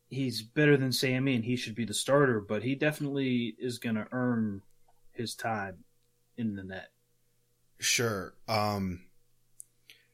he's 0.09 0.41
better 0.41 0.75
than 0.75 0.91
Sammy 0.91 1.35
and 1.35 1.45
he 1.45 1.55
should 1.55 1.75
be 1.75 1.85
the 1.85 1.93
starter, 1.93 2.41
but 2.41 2.61
he 2.61 2.75
definitely 2.75 3.55
is 3.57 3.79
going 3.79 3.95
to 3.95 4.07
earn 4.11 4.61
his 5.13 5.33
time 5.33 5.85
in 6.37 6.55
the 6.55 6.63
net. 6.63 6.89
Sure. 7.79 8.33
Um, 8.47 9.01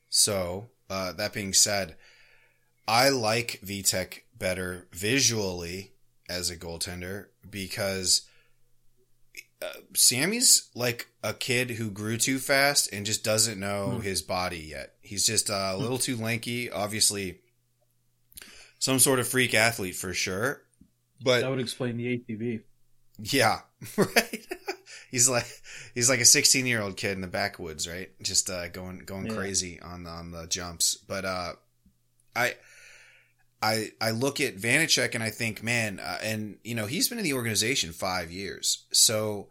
so, 0.09 0.69
uh, 0.89 1.13
that 1.13 1.33
being 1.33 1.53
said, 1.53 1.95
I 2.87 3.09
like 3.09 3.59
Vitek 3.63 4.21
better 4.37 4.87
visually 4.91 5.91
as 6.29 6.49
a 6.49 6.57
goaltender 6.57 7.25
because 7.49 8.23
uh, 9.61 9.65
Sammy's 9.93 10.69
like 10.73 11.07
a 11.23 11.33
kid 11.33 11.71
who 11.71 11.91
grew 11.91 12.17
too 12.17 12.39
fast 12.39 12.91
and 12.93 13.05
just 13.05 13.23
doesn't 13.23 13.59
know 13.59 13.91
Hmm. 13.97 14.01
his 14.01 14.21
body 14.21 14.59
yet. 14.59 14.93
He's 15.01 15.25
just 15.25 15.49
uh, 15.49 15.71
a 15.73 15.77
little 15.77 15.97
too 15.97 16.15
lanky. 16.15 16.71
Obviously, 16.71 17.39
some 18.79 18.99
sort 18.99 19.19
of 19.19 19.27
freak 19.27 19.53
athlete 19.53 19.95
for 19.95 20.13
sure. 20.13 20.63
But 21.21 21.41
That 21.41 21.49
would 21.49 21.59
explain 21.59 21.97
the 21.97 22.17
ATV. 22.17 22.61
yeah, 23.19 23.59
right. 23.97 24.45
He's 25.11 25.27
like 25.29 25.45
he's 25.95 26.09
like 26.09 26.19
a 26.19 26.25
16 26.25 26.65
year 26.65 26.81
old 26.81 26.97
kid 26.97 27.11
in 27.13 27.21
the 27.21 27.27
backwoods, 27.27 27.87
right? 27.87 28.09
Just 28.21 28.49
uh, 28.49 28.67
going 28.69 28.99
going 28.99 29.27
Yeah. 29.27 29.35
crazy 29.35 29.79
on 29.79 30.05
on 30.07 30.31
the 30.31 30.47
jumps. 30.47 30.95
But 30.95 31.25
uh, 31.25 31.53
I 32.35 32.55
I 33.61 33.91
I 33.99 34.11
look 34.11 34.39
at 34.39 34.55
Vanecek 34.57 35.15
and 35.15 35.23
I 35.23 35.29
think, 35.29 35.61
man, 35.63 35.99
uh, 35.99 36.17
and 36.23 36.57
you 36.63 36.75
know 36.75 36.85
he's 36.85 37.09
been 37.09 37.17
in 37.17 37.23
the 37.23 37.33
organization 37.33 37.91
five 37.91 38.31
years, 38.31 38.85
so 38.91 39.49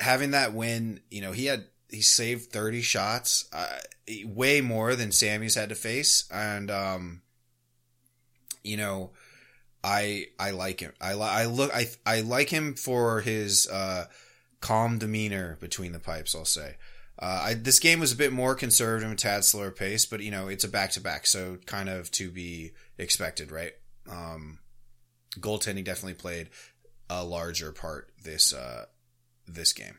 having 0.00 0.32
that 0.32 0.52
win, 0.54 1.00
you 1.10 1.20
know 1.20 1.32
he 1.32 1.46
had 1.46 1.66
he 1.90 2.00
saved 2.02 2.50
30 2.52 2.82
shots, 2.82 3.48
uh, 3.52 3.78
way 4.24 4.60
more 4.60 4.94
than 4.96 5.10
Sammy's 5.12 5.54
had 5.56 5.68
to 5.70 5.74
face, 5.74 6.28
and 6.32 6.70
um, 6.70 7.22
you 8.62 8.76
know. 8.76 9.10
I 9.82 10.26
I 10.38 10.50
like 10.50 10.78
him. 10.80 10.92
I 11.00 11.14
li- 11.14 11.22
I 11.22 11.46
look 11.46 11.74
I 11.74 11.86
I 12.04 12.20
like 12.20 12.50
him 12.50 12.74
for 12.74 13.22
his 13.22 13.66
uh, 13.66 14.04
calm 14.60 14.98
demeanor 14.98 15.56
between 15.60 15.92
the 15.92 15.98
pipes. 15.98 16.34
I'll 16.34 16.44
say. 16.44 16.76
Uh, 17.18 17.40
I, 17.44 17.54
this 17.54 17.78
game 17.78 18.00
was 18.00 18.12
a 18.12 18.16
bit 18.16 18.32
more 18.32 18.54
conservative, 18.54 19.10
a 19.12 19.14
tad 19.14 19.44
slower 19.44 19.70
pace, 19.70 20.06
but 20.06 20.20
you 20.20 20.30
know 20.30 20.48
it's 20.48 20.64
a 20.64 20.68
back 20.68 20.90
to 20.92 21.00
back, 21.00 21.26
so 21.26 21.58
kind 21.66 21.88
of 21.88 22.10
to 22.12 22.30
be 22.30 22.72
expected, 22.96 23.50
right? 23.50 23.72
Um, 24.10 24.58
goaltending 25.38 25.84
definitely 25.84 26.14
played 26.14 26.48
a 27.10 27.24
larger 27.24 27.72
part 27.72 28.10
this 28.24 28.54
uh, 28.54 28.86
this 29.46 29.72
game. 29.72 29.98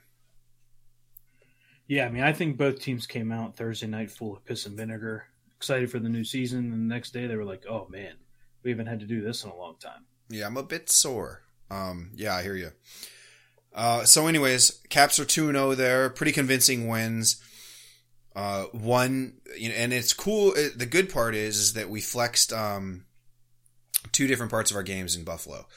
Yeah, 1.88 2.06
I 2.06 2.10
mean, 2.10 2.24
I 2.24 2.32
think 2.32 2.58
both 2.58 2.80
teams 2.80 3.06
came 3.06 3.32
out 3.32 3.58
Thursday 3.58 3.88
night 3.88 4.10
full 4.10 4.36
of 4.36 4.46
piss 4.46 4.66
and 4.66 4.78
vinegar, 4.78 5.26
excited 5.58 5.92
for 5.92 6.00
the 6.00 6.10
new 6.10 6.24
season. 6.24 6.72
And 6.72 6.90
the 6.90 6.96
next 6.96 7.12
day 7.12 7.28
they 7.28 7.36
were 7.36 7.44
like, 7.44 7.66
oh 7.70 7.88
man, 7.90 8.14
we 8.64 8.72
haven't 8.72 8.88
had 8.88 9.02
to 9.02 9.06
do 9.06 9.22
this 9.22 9.44
in 9.44 9.50
a 9.50 9.56
long 9.56 9.76
time. 9.80 10.06
Yeah, 10.30 10.48
I'm 10.48 10.58
a 10.58 10.64
bit 10.64 10.90
sore. 10.90 11.42
Um, 11.70 12.12
yeah, 12.16 12.34
I 12.34 12.44
hear 12.44 12.56
you. 12.56 12.72
Uh, 13.74 14.04
so, 14.04 14.28
anyways, 14.28 14.82
Caps 14.90 15.20
are 15.20 15.26
2 15.26 15.52
0 15.52 15.76
there, 15.76 16.10
pretty 16.10 16.32
convincing 16.32 16.88
wins. 16.88 17.42
Uh, 18.36 18.64
one, 18.72 19.34
you 19.58 19.70
know, 19.70 19.76
and 19.76 19.92
it's 19.92 20.14
cool. 20.14 20.54
It, 20.54 20.78
the 20.78 20.86
good 20.86 21.12
part 21.12 21.36
is, 21.36 21.58
is 21.58 21.74
that 21.74 21.90
we 21.90 22.00
flexed 22.00 22.54
um, 22.54 23.06
two 24.12 24.28
different 24.28 24.52
parts 24.52 24.72
of 24.72 24.78
our 24.78 24.84
games 24.84 25.16
in 25.16 25.24
Buffalo. 25.24 25.68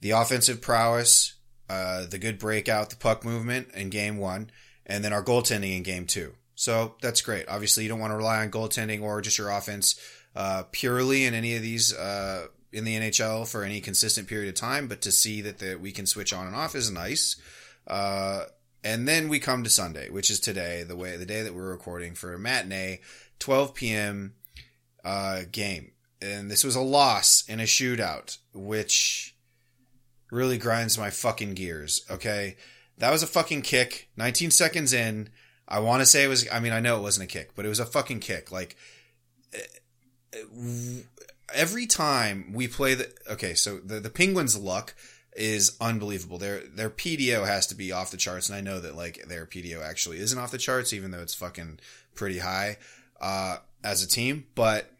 The 0.00 0.10
offensive 0.10 0.60
prowess, 0.62 1.34
uh, 1.68 2.06
the 2.06 2.18
good 2.18 2.38
breakout, 2.38 2.90
the 2.90 2.96
puck 2.96 3.24
movement 3.24 3.68
in 3.74 3.90
game 3.90 4.16
one, 4.16 4.50
and 4.86 5.04
then 5.04 5.12
our 5.12 5.22
goaltending 5.22 5.76
in 5.76 5.82
game 5.82 6.06
two. 6.06 6.34
So 6.54 6.94
that's 7.02 7.22
great. 7.22 7.48
Obviously, 7.48 7.82
you 7.82 7.88
don't 7.88 8.00
want 8.00 8.12
to 8.12 8.16
rely 8.16 8.38
on 8.38 8.50
goaltending 8.50 9.02
or 9.02 9.20
just 9.20 9.38
your 9.38 9.50
offense 9.50 9.98
uh, 10.34 10.64
purely 10.72 11.24
in 11.24 11.34
any 11.34 11.56
of 11.56 11.62
these 11.62 11.94
uh, 11.94 12.46
in 12.72 12.84
the 12.84 12.96
NHL 12.96 13.46
for 13.46 13.64
any 13.64 13.80
consistent 13.80 14.28
period 14.28 14.48
of 14.48 14.54
time, 14.54 14.88
but 14.88 15.02
to 15.02 15.12
see 15.12 15.40
that 15.42 15.58
the, 15.58 15.76
we 15.76 15.92
can 15.92 16.06
switch 16.06 16.32
on 16.32 16.46
and 16.46 16.56
off 16.56 16.74
is 16.74 16.90
nice. 16.90 17.36
Uh, 17.86 18.44
and 18.84 19.06
then 19.06 19.28
we 19.28 19.38
come 19.38 19.62
to 19.62 19.70
Sunday, 19.70 20.08
which 20.08 20.30
is 20.30 20.40
today, 20.40 20.82
the 20.82 20.96
way 20.96 21.16
the 21.16 21.26
day 21.26 21.42
that 21.42 21.54
we're 21.54 21.70
recording 21.70 22.14
for 22.14 22.32
a 22.32 22.38
matinee, 22.38 23.00
12 23.38 23.74
p.m. 23.74 24.34
Uh, 25.04 25.42
game, 25.50 25.92
and 26.20 26.50
this 26.50 26.64
was 26.64 26.74
a 26.74 26.80
loss 26.80 27.44
in 27.48 27.60
a 27.60 27.64
shootout, 27.64 28.38
which 28.52 29.36
really 30.30 30.58
grinds 30.58 30.98
my 30.98 31.10
fucking 31.10 31.54
gears. 31.54 32.04
Okay, 32.10 32.56
that 32.98 33.10
was 33.10 33.22
a 33.22 33.26
fucking 33.26 33.62
kick. 33.62 34.08
19 34.16 34.50
seconds 34.50 34.92
in, 34.92 35.28
I 35.68 35.78
want 35.80 36.00
to 36.00 36.06
say 36.06 36.24
it 36.24 36.28
was. 36.28 36.46
I 36.50 36.58
mean, 36.58 36.72
I 36.72 36.80
know 36.80 36.96
it 36.96 37.02
wasn't 37.02 37.30
a 37.30 37.32
kick, 37.32 37.54
but 37.54 37.64
it 37.64 37.68
was 37.68 37.80
a 37.80 37.86
fucking 37.86 38.20
kick. 38.20 38.50
Like 38.50 38.76
every 41.54 41.86
time 41.86 42.52
we 42.52 42.68
play 42.68 42.94
the 42.94 43.12
okay, 43.30 43.54
so 43.54 43.78
the 43.78 44.00
the 44.00 44.10
Penguins' 44.10 44.58
luck 44.58 44.94
is 45.34 45.76
unbelievable. 45.80 46.38
Their 46.38 46.60
their 46.60 46.90
PDO 46.90 47.46
has 47.46 47.66
to 47.68 47.74
be 47.74 47.92
off 47.92 48.10
the 48.10 48.16
charts, 48.16 48.48
and 48.48 48.56
I 48.56 48.60
know 48.60 48.80
that 48.80 48.96
like 48.96 49.26
their 49.28 49.46
PDO 49.46 49.82
actually 49.82 50.18
isn't 50.18 50.38
off 50.38 50.50
the 50.50 50.58
charts, 50.58 50.92
even 50.92 51.10
though 51.10 51.22
it's 51.22 51.34
fucking 51.34 51.80
pretty 52.14 52.38
high 52.38 52.76
uh, 53.20 53.58
as 53.82 54.02
a 54.02 54.08
team. 54.08 54.46
But 54.54 54.90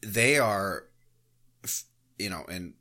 they 0.00 0.38
are, 0.38 0.84
you 2.18 2.30
know, 2.30 2.44
and 2.48 2.74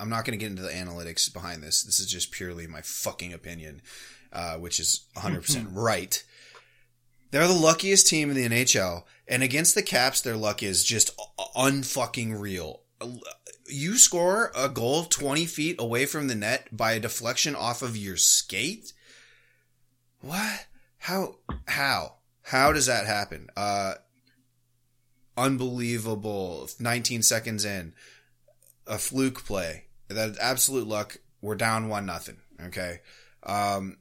I'm 0.00 0.10
not 0.10 0.24
going 0.24 0.38
to 0.38 0.42
get 0.42 0.50
into 0.50 0.62
the 0.62 0.68
analytics 0.70 1.32
behind 1.32 1.62
this. 1.62 1.82
This 1.82 2.00
is 2.00 2.06
just 2.06 2.32
purely 2.32 2.66
my 2.66 2.82
fucking 2.82 3.32
opinion, 3.32 3.82
uh, 4.32 4.56
which 4.56 4.80
is 4.80 5.06
100 5.14 5.42
percent 5.42 5.68
right. 5.72 6.22
They're 7.30 7.48
the 7.48 7.54
luckiest 7.54 8.06
team 8.06 8.30
in 8.30 8.36
the 8.36 8.48
NHL, 8.48 9.04
and 9.26 9.42
against 9.42 9.74
the 9.74 9.82
Caps, 9.82 10.20
their 10.20 10.36
luck 10.36 10.62
is 10.62 10.84
just 10.84 11.16
unfucking 11.56 12.38
real. 12.40 12.82
You 13.68 13.98
score 13.98 14.52
a 14.56 14.68
goal 14.68 15.04
20 15.04 15.44
feet 15.46 15.76
away 15.78 16.06
from 16.06 16.28
the 16.28 16.34
net 16.34 16.68
by 16.74 16.92
a 16.92 17.00
deflection 17.00 17.56
off 17.56 17.82
of 17.82 17.96
your 17.96 18.16
skate? 18.16 18.92
What? 20.20 20.66
How? 20.98 21.36
How? 21.66 22.14
How 22.42 22.72
does 22.72 22.86
that 22.86 23.06
happen? 23.06 23.48
Uh, 23.56 23.94
unbelievable. 25.36 26.68
19 26.78 27.22
seconds 27.22 27.64
in, 27.64 27.92
a 28.86 28.98
fluke 28.98 29.44
play. 29.44 29.86
That 30.08 30.36
absolute 30.40 30.86
luck. 30.86 31.18
We're 31.40 31.56
down 31.56 31.88
one 31.88 32.06
nothing. 32.06 32.38
Okay. 32.66 33.00
Um, 33.42 33.98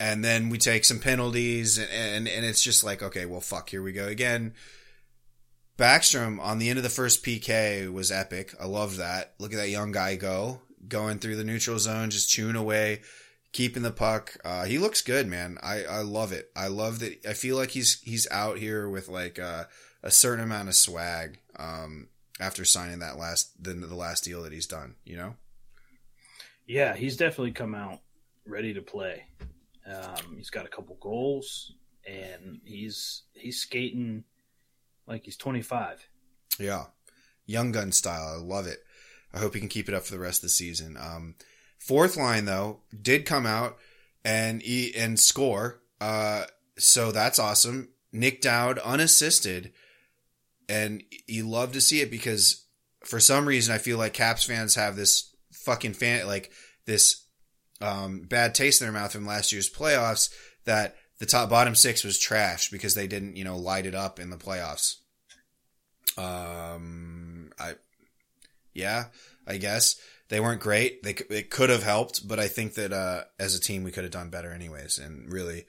and 0.00 0.24
then 0.24 0.48
we 0.48 0.56
take 0.56 0.84
some 0.84 0.98
penalties 0.98 1.78
and, 1.78 1.90
and 1.90 2.26
and 2.26 2.44
it's 2.44 2.62
just 2.62 2.82
like 2.82 3.02
okay 3.02 3.26
well 3.26 3.40
fuck 3.40 3.70
here 3.70 3.82
we 3.82 3.92
go 3.92 4.08
again. 4.08 4.54
Backstrom 5.78 6.40
on 6.40 6.58
the 6.58 6.68
end 6.68 6.78
of 6.78 6.82
the 6.82 6.90
first 6.90 7.24
pk 7.24 7.92
was 7.92 8.10
epic. 8.10 8.54
I 8.58 8.66
love 8.66 8.96
that. 8.96 9.34
Look 9.38 9.52
at 9.52 9.58
that 9.58 9.68
young 9.68 9.92
guy 9.92 10.16
go 10.16 10.62
going 10.88 11.18
through 11.18 11.36
the 11.36 11.44
neutral 11.44 11.78
zone 11.78 12.10
just 12.10 12.30
chewing 12.30 12.56
away 12.56 13.02
keeping 13.52 13.82
the 13.82 13.90
puck. 13.90 14.36
Uh, 14.44 14.64
he 14.64 14.78
looks 14.78 15.02
good 15.02 15.26
man. 15.26 15.58
I 15.62 15.84
i 15.84 16.02
love 16.02 16.32
it. 16.32 16.50
I 16.56 16.68
love 16.68 17.00
that. 17.00 17.24
I 17.28 17.34
feel 17.34 17.56
like 17.56 17.70
he's 17.70 18.00
he's 18.00 18.28
out 18.30 18.58
here 18.58 18.88
with 18.88 19.08
like 19.08 19.38
uh, 19.38 19.64
a 20.02 20.10
certain 20.10 20.44
amount 20.44 20.68
of 20.68 20.74
swag 20.74 21.38
um 21.56 22.08
after 22.40 22.64
signing 22.64 23.00
that 23.00 23.18
last 23.18 23.62
the, 23.62 23.74
the 23.74 23.94
last 23.94 24.24
deal 24.24 24.42
that 24.44 24.52
he's 24.52 24.66
done 24.66 24.94
you 25.04 25.16
know? 25.16 25.34
Yeah, 26.66 26.94
he's 26.94 27.16
definitely 27.16 27.52
come 27.52 27.74
out 27.74 27.98
ready 28.46 28.72
to 28.74 28.80
play. 28.80 29.24
Um, 29.90 30.36
he's 30.36 30.50
got 30.50 30.66
a 30.66 30.68
couple 30.68 30.96
goals, 31.00 31.72
and 32.06 32.60
he's 32.64 33.22
he's 33.32 33.60
skating 33.60 34.24
like 35.06 35.24
he's 35.24 35.36
25. 35.36 36.08
Yeah. 36.58 36.84
Young 37.46 37.72
gun 37.72 37.92
style. 37.92 38.36
I 38.38 38.42
love 38.42 38.66
it. 38.66 38.78
I 39.32 39.38
hope 39.38 39.54
he 39.54 39.60
can 39.60 39.68
keep 39.68 39.88
it 39.88 39.94
up 39.94 40.04
for 40.04 40.12
the 40.12 40.20
rest 40.20 40.38
of 40.38 40.42
the 40.42 40.48
season. 40.50 40.96
Um, 40.96 41.34
fourth 41.78 42.16
line 42.16 42.44
though 42.44 42.80
did 43.00 43.26
come 43.26 43.46
out 43.46 43.76
and 44.24 44.62
e- 44.64 44.92
and 44.96 45.18
score. 45.18 45.80
Uh, 46.00 46.44
so 46.78 47.12
that's 47.12 47.38
awesome. 47.38 47.88
Nic 48.12 48.40
Dowd 48.40 48.78
unassisted, 48.80 49.72
and 50.68 51.02
you 51.26 51.48
love 51.48 51.72
to 51.72 51.80
see 51.80 52.00
it 52.00 52.10
because 52.10 52.66
for 53.04 53.20
some 53.20 53.46
reason 53.46 53.74
I 53.74 53.78
feel 53.78 53.98
like 53.98 54.12
Caps 54.12 54.44
fans 54.44 54.74
have 54.74 54.96
this 54.96 55.34
fucking 55.52 55.94
fan 55.94 56.26
like 56.26 56.50
this 56.86 57.24
um, 57.80 58.20
bad 58.20 58.54
taste 58.54 58.80
in 58.80 58.86
their 58.86 58.92
mouth 58.92 59.12
from 59.12 59.26
last 59.26 59.52
year's 59.52 59.70
playoffs 59.70 60.30
that 60.64 60.96
the 61.18 61.26
top 61.26 61.48
bottom 61.50 61.74
six 61.74 62.02
was 62.04 62.18
trash 62.18 62.70
because 62.70 62.94
they 62.94 63.06
didn't 63.06 63.36
you 63.36 63.44
know 63.44 63.56
light 63.56 63.86
it 63.86 63.94
up 63.94 64.18
in 64.18 64.30
the 64.30 64.36
playoffs. 64.36 64.96
Um, 66.18 67.52
I, 67.58 67.74
yeah, 68.74 69.06
I 69.46 69.56
guess 69.56 69.96
they 70.28 70.40
weren't 70.40 70.60
great. 70.60 71.02
They 71.02 71.14
it 71.28 71.50
could 71.50 71.70
have 71.70 71.82
helped, 71.82 72.26
but 72.26 72.38
I 72.38 72.48
think 72.48 72.74
that 72.74 72.92
uh, 72.92 73.24
as 73.38 73.54
a 73.54 73.60
team 73.60 73.84
we 73.84 73.90
could 73.90 74.04
have 74.04 74.12
done 74.12 74.30
better 74.30 74.52
anyways. 74.52 74.98
And 74.98 75.30
really, 75.30 75.66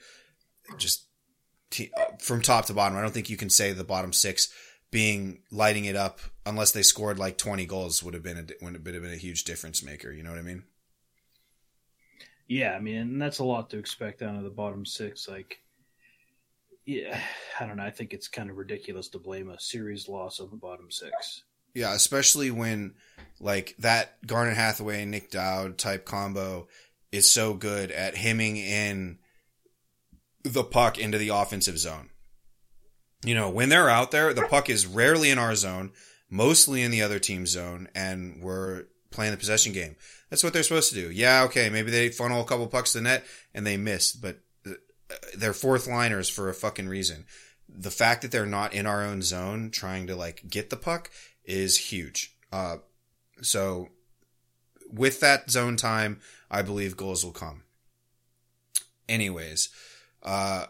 just 0.78 1.06
te- 1.70 1.92
from 2.20 2.42
top 2.42 2.66
to 2.68 2.74
bottom, 2.74 2.98
I 2.98 3.02
don't 3.02 3.14
think 3.14 3.30
you 3.30 3.38
can 3.38 3.50
say 3.50 3.72
the 3.72 3.84
bottom 3.84 4.14
six 4.14 4.54
being 4.92 5.40
lighting 5.52 5.86
it 5.86 5.96
up 5.96 6.20
unless 6.46 6.72
they 6.72 6.84
scored 6.84 7.18
like 7.18 7.38
twenty 7.38 7.66
goals 7.66 8.04
would 8.04 8.14
have 8.14 8.24
been 8.24 8.38
a 8.38 8.64
would 8.64 8.76
have 8.76 8.84
been 8.84 9.06
a 9.06 9.16
huge 9.16 9.44
difference 9.44 9.84
maker. 9.84 10.12
You 10.12 10.24
know 10.24 10.30
what 10.30 10.40
I 10.40 10.44
mean? 10.44 10.64
Yeah, 12.52 12.74
I 12.74 12.82
mean, 12.82 12.98
and 12.98 13.22
that's 13.22 13.40
a 13.40 13.46
lot 13.46 13.70
to 13.70 13.78
expect 13.78 14.22
out 14.22 14.36
of 14.36 14.44
the 14.44 14.50
bottom 14.50 14.86
six. 14.86 15.30
Like, 15.30 15.62
yeah, 16.86 17.18
I 17.58 17.66
don't 17.66 17.78
know. 17.78 17.84
I 17.84 17.92
think 17.92 18.12
it's 18.12 18.28
kind 18.28 18.50
of 18.50 18.58
ridiculous 18.58 19.08
to 19.12 19.20
blame 19.20 19.50
a 19.50 19.58
series 19.58 20.10
loss 20.10 20.42
on 20.42 20.50
the 20.52 20.58
bottom 20.58 20.92
six. 20.92 21.44
Yeah, 21.74 21.94
especially 21.94 22.52
when 22.52 22.96
like 23.40 23.76
that 23.80 24.28
Garnet 24.28 24.58
Hathaway 24.58 25.06
Nic 25.06 25.32
Dowd 25.32 25.78
type 25.78 26.04
combo 26.04 26.68
is 27.10 27.32
so 27.32 27.54
good 27.54 27.90
at 27.90 28.18
hemming 28.18 28.58
in 28.58 29.20
the 30.44 30.66
puck 30.66 30.98
into 30.98 31.18
the 31.18 31.30
offensive 31.30 31.80
zone. 31.80 32.10
You 33.24 33.34
know, 33.34 33.50
when 33.50 33.70
they're 33.70 33.90
out 33.90 34.12
there, 34.12 34.34
the 34.34 34.42
puck 34.42 34.70
is 34.70 34.86
rarely 34.86 35.30
in 35.30 35.38
our 35.40 35.56
zone, 35.56 35.94
mostly 36.30 36.82
in 36.82 36.92
the 36.92 37.02
other 37.02 37.18
team's 37.18 37.52
zone, 37.52 37.88
and 37.96 38.44
we're 38.44 38.88
playing 39.10 39.32
the 39.32 39.38
possession 39.38 39.72
game. 39.72 39.96
That's 40.32 40.44
what 40.44 40.54
they're 40.54 40.64
supposed 40.64 40.90
to 40.94 40.96
do. 40.96 41.12
Yeah, 41.12 41.44
okay, 41.44 41.70
maybe 41.70 41.92
they 41.92 42.10
funnel 42.10 42.42
a 42.42 42.46
couple 42.46 42.66
pucks 42.66 42.94
to 42.94 43.00
the 43.00 43.04
net 43.04 43.26
and 43.54 43.68
they 43.68 43.76
miss, 43.76 44.14
but 44.14 44.40
uh, 44.66 44.72
they're 45.38 45.54
fourth 45.54 45.88
liners 45.88 46.30
for 46.30 46.50
a 46.50 46.54
fucking 46.54 46.88
reason. 46.88 47.26
The 47.68 47.92
fact 47.92 48.22
that 48.22 48.32
they're 48.32 48.46
not 48.46 48.74
in 48.74 48.88
our 48.88 49.04
own 49.04 49.22
zone 49.22 49.72
trying 49.72 50.08
to 50.08 50.16
like 50.16 50.50
get 50.50 50.70
the 50.70 50.78
puck 50.78 51.12
is 51.44 51.78
huge. 51.78 52.34
Uh, 52.52 52.78
so 53.42 53.90
with 54.90 55.20
that 55.20 55.52
zone 55.52 55.76
time, 55.76 56.22
I 56.50 56.62
believe 56.62 56.96
goals 56.96 57.26
will 57.26 57.34
come. 57.34 57.64
Anyways, 59.10 59.68
uh, 60.24 60.68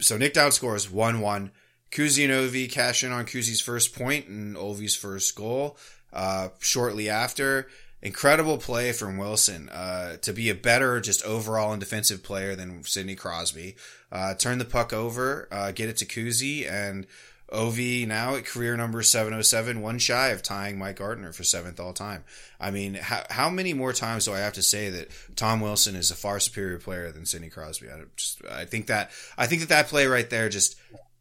so 0.00 0.18
Nic 0.18 0.34
Dowd 0.34 0.52
scores 0.52 0.90
1 0.90 1.20
1. 1.20 1.50
Kuzi 1.90 2.24
and 2.24 2.32
Ovi 2.32 2.70
cash 2.70 3.02
in 3.02 3.12
on 3.12 3.24
Kuzi's 3.24 3.60
first 3.62 3.94
point 3.94 4.26
and 4.26 4.54
Ovi's 4.54 4.94
first 4.96 5.34
goal 5.34 5.78
uh, 6.12 6.48
shortly 6.58 7.08
after. 7.08 7.68
Incredible 8.06 8.58
play 8.58 8.92
from 8.92 9.16
Wilson 9.16 9.68
uh, 9.68 10.18
to 10.18 10.32
be 10.32 10.48
a 10.48 10.54
better, 10.54 11.00
just 11.00 11.24
overall 11.24 11.72
and 11.72 11.80
defensive 11.80 12.22
player 12.22 12.54
than 12.54 12.84
Sidney 12.84 13.16
Crosby. 13.16 13.74
Uh, 14.12 14.32
turn 14.34 14.58
the 14.58 14.64
puck 14.64 14.92
over, 14.92 15.48
uh, 15.50 15.72
get 15.72 15.88
it 15.88 15.96
to 15.96 16.06
Kuzi, 16.06 16.70
and 16.70 17.08
Ovi 17.52 18.06
now 18.06 18.36
at 18.36 18.46
career 18.46 18.76
number 18.76 19.02
707, 19.02 19.82
one 19.82 19.98
shy 19.98 20.28
of 20.28 20.40
tying 20.40 20.78
Mike 20.78 20.98
Gartner 20.98 21.32
for 21.32 21.42
seventh 21.42 21.80
all 21.80 21.92
time. 21.92 22.22
I 22.60 22.70
mean, 22.70 22.94
how, 22.94 23.24
how 23.28 23.50
many 23.50 23.74
more 23.74 23.92
times 23.92 24.26
do 24.26 24.34
I 24.34 24.38
have 24.38 24.52
to 24.52 24.62
say 24.62 24.88
that 24.88 25.08
Tom 25.34 25.60
Wilson 25.60 25.96
is 25.96 26.12
a 26.12 26.14
far 26.14 26.38
superior 26.38 26.78
player 26.78 27.10
than 27.10 27.26
Sidney 27.26 27.48
Crosby? 27.48 27.88
I 27.88 28.02
just, 28.14 28.40
I 28.48 28.66
think 28.66 28.86
that, 28.86 29.10
I 29.36 29.48
think 29.48 29.62
that 29.62 29.70
that 29.70 29.88
play 29.88 30.06
right 30.06 30.30
there 30.30 30.48
just 30.48 30.76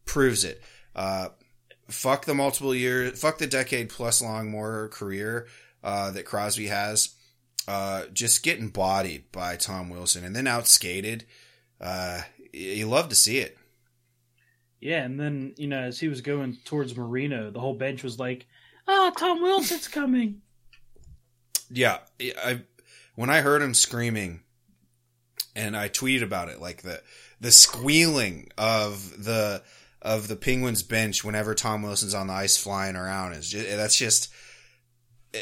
proves 0.06 0.44
it. 0.44 0.62
Uh, 0.96 1.30
fuck 1.90 2.26
the 2.26 2.36
multiple 2.36 2.76
years, 2.76 3.20
fuck 3.20 3.40
the 3.40 3.48
decade 3.48 3.90
plus 3.90 4.22
long 4.22 4.52
more 4.52 4.90
career, 4.90 5.48
uh, 5.86 6.12
that 6.12 6.26
Crosby 6.26 6.68
has. 6.68 7.16
Uh, 7.68 8.06
just 8.14 8.44
getting 8.44 8.68
bodied 8.68 9.32
by 9.32 9.56
Tom 9.56 9.90
Wilson 9.90 10.24
and 10.24 10.36
then 10.36 10.46
outskated. 10.46 11.24
Uh, 11.82 12.22
you 12.52 12.88
love 12.88 13.10
to 13.10 13.16
see 13.16 13.40
it. 13.40 13.58
Yeah, 14.80 15.04
and 15.04 15.20
then 15.20 15.54
you 15.58 15.68
know 15.68 15.80
as 15.80 16.00
he 16.00 16.08
was 16.08 16.22
going 16.22 16.58
towards 16.66 16.96
Marino, 16.96 17.50
the 17.50 17.60
whole 17.60 17.74
bench 17.74 18.04
was 18.04 18.20
like, 18.20 18.46
"Ah, 18.88 19.08
oh, 19.08 19.14
Tom 19.18 19.42
Wilson's 19.42 19.88
coming." 19.88 20.42
Yeah, 21.72 22.00
I 22.22 22.62
when 23.16 23.32
I 23.32 23.42
heard 23.42 23.64
him 23.64 23.74
screaming, 23.74 24.42
and 25.56 25.76
I 25.76 25.90
tweeted 25.90 26.22
about 26.22 26.50
it, 26.50 26.62
like 26.62 26.84
the 26.84 27.02
the 27.42 27.52
squealing 27.52 28.52
of 28.60 29.24
the 29.24 29.64
of 30.04 30.28
the 30.28 30.36
Penguins 30.36 30.84
bench 30.84 31.24
whenever 31.24 31.56
Tom 31.56 31.82
Wilson's 31.82 32.14
on 32.14 32.28
the 32.28 32.34
ice 32.34 32.58
flying 32.58 32.96
around 32.96 33.34
is 33.34 33.50
just, 33.50 33.68
that's 33.68 33.98
just 33.98 34.32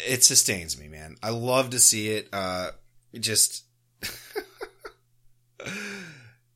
it 0.07 0.23
sustains 0.23 0.79
me, 0.79 0.87
man. 0.87 1.15
I 1.21 1.29
love 1.29 1.69
to 1.71 1.79
see 1.79 2.09
it. 2.09 2.29
Uh, 2.33 2.71
just 3.19 3.65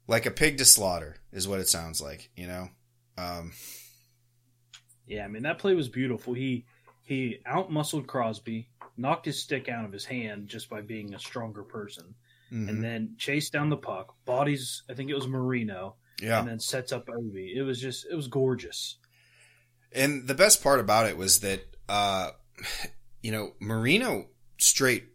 like 0.07 0.25
a 0.25 0.31
pig 0.31 0.57
to 0.57 0.65
slaughter 0.65 1.17
is 1.31 1.47
what 1.47 1.59
it 1.59 1.69
sounds 1.69 2.01
like, 2.01 2.29
you 2.35 2.47
know. 2.47 2.69
Um, 3.17 3.53
yeah, 5.05 5.23
I 5.23 5.27
mean 5.27 5.43
that 5.43 5.59
play 5.59 5.73
was 5.75 5.89
beautiful. 5.89 6.33
He 6.33 6.65
he 7.03 7.39
outmuscled 7.47 8.07
Crosby, 8.07 8.69
knocked 8.97 9.25
his 9.25 9.41
stick 9.41 9.69
out 9.69 9.85
of 9.85 9.91
his 9.91 10.05
hand 10.05 10.47
just 10.47 10.69
by 10.69 10.81
being 10.81 11.13
a 11.13 11.19
stronger 11.19 11.63
person, 11.63 12.15
mm-hmm. 12.51 12.69
and 12.69 12.83
then 12.83 13.15
chased 13.17 13.53
down 13.53 13.69
the 13.69 13.77
puck. 13.77 14.15
Bodies, 14.25 14.83
I 14.89 14.93
think 14.93 15.09
it 15.09 15.15
was 15.15 15.27
Marino, 15.27 15.95
yeah, 16.21 16.39
and 16.39 16.47
then 16.47 16.59
sets 16.59 16.91
up 16.91 17.07
Ovi. 17.07 17.55
It 17.55 17.63
was 17.63 17.79
just 17.79 18.05
it 18.11 18.15
was 18.15 18.27
gorgeous. 18.27 18.97
And 19.93 20.27
the 20.27 20.35
best 20.35 20.61
part 20.61 20.81
about 20.81 21.07
it 21.07 21.17
was 21.17 21.39
that, 21.39 21.61
uh, 21.87 22.31
you 23.21 23.31
know, 23.31 23.53
Marino 23.59 24.27
straight 24.57 25.05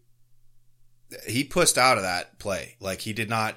he 1.26 1.44
pushed 1.44 1.76
out 1.78 1.98
of 1.98 2.04
that 2.04 2.38
play. 2.38 2.76
Like 2.80 3.00
he 3.00 3.12
did 3.12 3.28
not 3.28 3.56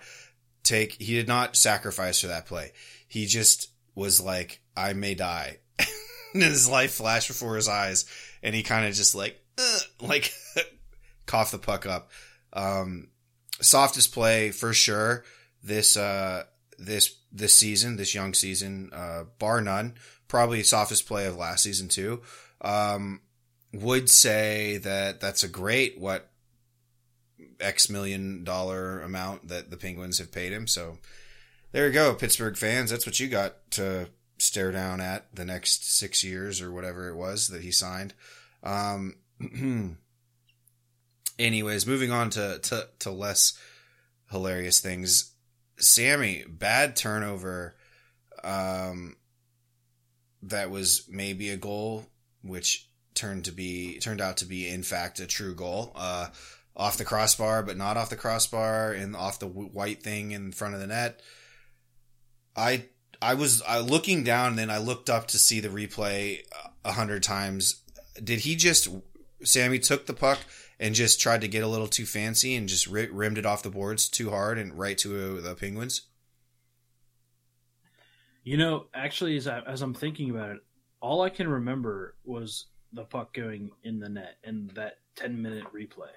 take 0.64 0.94
he 1.02 1.14
did 1.14 1.28
not 1.28 1.56
sacrifice 1.56 2.20
for 2.20 2.28
that 2.28 2.46
play. 2.46 2.72
He 3.08 3.26
just 3.26 3.70
was 3.96 4.20
like, 4.20 4.62
I 4.76 4.94
may 4.94 5.16
die. 5.16 5.60
and 6.34 6.44
his 6.44 6.70
life 6.70 6.94
flashed 6.94 7.30
before 7.30 7.56
his 7.56 7.68
eyes, 7.70 8.06
and 8.44 8.54
he 8.54 8.62
kind 8.62 8.86
of 8.86 8.94
just 8.94 9.16
like, 9.16 9.42
like, 10.02 10.34
coughed 11.26 11.52
the 11.52 11.58
puck 11.58 11.86
up. 11.86 12.12
Um, 12.54 13.08
softest 13.62 14.14
play 14.14 14.52
for 14.52 14.74
sure. 14.74 15.24
This, 15.64 15.98
uh, 15.98 16.44
this, 16.78 17.18
this 17.32 17.58
season, 17.58 17.96
this 17.96 18.14
young 18.14 18.34
season, 18.34 18.92
uh, 18.94 19.24
bar 19.40 19.62
none. 19.62 19.96
Probably 20.28 20.62
softest 20.62 21.08
play 21.08 21.26
of 21.26 21.38
last 21.38 21.64
season 21.64 21.88
too. 21.88 22.22
Um, 22.62 23.22
would 23.82 24.10
say 24.10 24.78
that 24.78 25.20
that's 25.20 25.44
a 25.44 25.50
great 25.50 26.00
what 26.00 26.30
X 27.60 27.90
million 27.90 28.44
dollar 28.44 29.02
amount 29.02 29.48
that 29.50 29.70
the 29.70 29.78
Penguins 29.78 30.20
have 30.20 30.32
paid 30.32 30.52
him. 30.52 30.68
So 30.68 30.98
there 31.72 31.88
you 31.88 31.94
go, 31.94 32.14
Pittsburgh 32.14 32.58
fans. 32.58 32.90
That's 32.90 33.06
what 33.06 33.20
you 33.20 33.28
got 33.28 33.72
to 33.72 34.08
stare 34.38 34.72
down 34.72 35.02
at 35.02 35.34
the 35.36 35.46
next 35.46 35.98
six 35.98 36.24
years 36.24 36.62
or 36.62 36.72
whatever 36.72 37.10
it 37.10 37.16
was 37.16 37.50
that 37.50 37.62
he 37.62 37.72
signed. 37.72 38.14
Um, 38.64 39.16
anyways, 41.40 41.88
moving 41.88 42.12
on 42.12 42.30
to, 42.32 42.60
to, 42.60 42.88
to 43.00 43.12
less 43.12 43.58
hilarious 44.32 44.80
things. 44.80 45.34
Sammy, 45.78 46.44
bad 46.48 46.96
turnover. 46.96 47.76
Um, 48.44 49.18
that 50.44 50.70
was 50.70 51.08
maybe 51.10 51.50
a 51.50 51.58
goal, 51.58 52.06
which 52.42 52.90
turned 53.16 53.46
to 53.46 53.52
be 53.52 54.00
turned 54.00 54.22
out 54.22 54.38
to 54.38 54.46
be 54.46 54.68
in 54.68 54.84
fact 54.84 55.20
a 55.20 55.28
true 55.28 55.56
goal. 55.56 55.92
Uh, 55.96 56.28
off 56.78 56.98
the 56.98 57.06
crossbar, 57.06 57.64
but 57.64 57.78
not 57.78 57.96
off 57.96 58.10
the 58.10 58.16
crossbar, 58.16 58.92
and 58.92 59.16
off 59.16 59.40
the 59.40 59.48
white 59.48 60.04
thing 60.04 60.32
in 60.32 60.52
front 60.52 60.74
of 60.74 60.82
the 60.82 60.88
net. 60.88 61.22
I 62.56 62.86
I 63.22 63.34
was 63.34 63.62
I 63.64 63.80
looking 63.80 64.24
down 64.24 64.50
and 64.52 64.60
then 64.60 64.70
I 64.70 64.78
looked 64.78 65.10
up 65.10 65.28
to 65.28 65.38
see 65.38 65.60
the 65.60 65.70
replay 65.70 66.42
a 66.84 66.92
hundred 66.94 67.24
times. 67.24 67.82
Did 68.22 68.40
he 68.40 68.56
just 68.56 68.88
Sammy 69.44 69.80
took 69.80 70.06
the 70.06 70.14
puck 70.14 70.40
and 70.80 70.96
just 70.96 71.22
tried 71.22 71.42
to 71.42 71.48
get 71.48 71.64
a 71.64 71.68
little 71.68 71.88
too 71.88 72.06
fancy 72.06 72.56
and 72.56 72.68
just 72.68 72.88
rimmed 72.88 73.38
it 73.38 73.46
off 73.46 73.64
the 73.64 73.70
boards 73.70 74.10
too 74.10 74.30
hard 74.30 74.58
and 74.58 74.78
right 74.78 74.98
to 75.00 75.38
uh, 75.38 75.42
the 75.42 75.56
Penguins? 75.56 76.04
You 78.44 78.58
know, 78.58 78.86
actually, 78.94 79.38
as 79.38 79.48
I, 79.48 79.62
as 79.62 79.82
I'm 79.82 79.94
thinking 79.94 80.30
about 80.30 80.52
it, 80.52 80.60
all 81.02 81.22
I 81.22 81.30
can 81.30 81.48
remember 81.48 82.16
was 82.24 82.66
the 82.96 83.04
puck 83.04 83.34
going 83.34 83.72
in 83.84 84.00
the 84.00 84.10
net 84.10 84.38
and 84.44 84.72
that 84.72 85.00
10 85.18 85.42
minute 85.42 85.66
replay. 85.74 86.10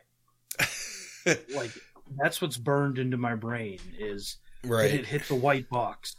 like 1.55 1.73
that's 2.17 2.41
what's 2.41 2.57
burned 2.57 2.99
into 2.99 3.17
my 3.17 3.35
brain 3.35 3.79
is 3.99 4.39
Right. 4.65 4.93
It 4.93 5.07
hit 5.07 5.29
the 5.29 5.35
white 5.35 5.69
box? 5.69 6.15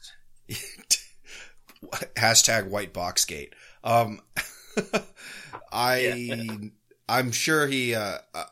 Hashtag 2.16 2.68
white 2.70 2.94
box 2.94 3.26
gate. 3.26 3.54
Um, 3.84 4.22
I, 5.72 6.00
yeah. 6.00 6.44
I'm 7.08 7.32
sure 7.32 7.68
he, 7.68 7.96
uh, 7.96 8.20
uh, 8.34 8.46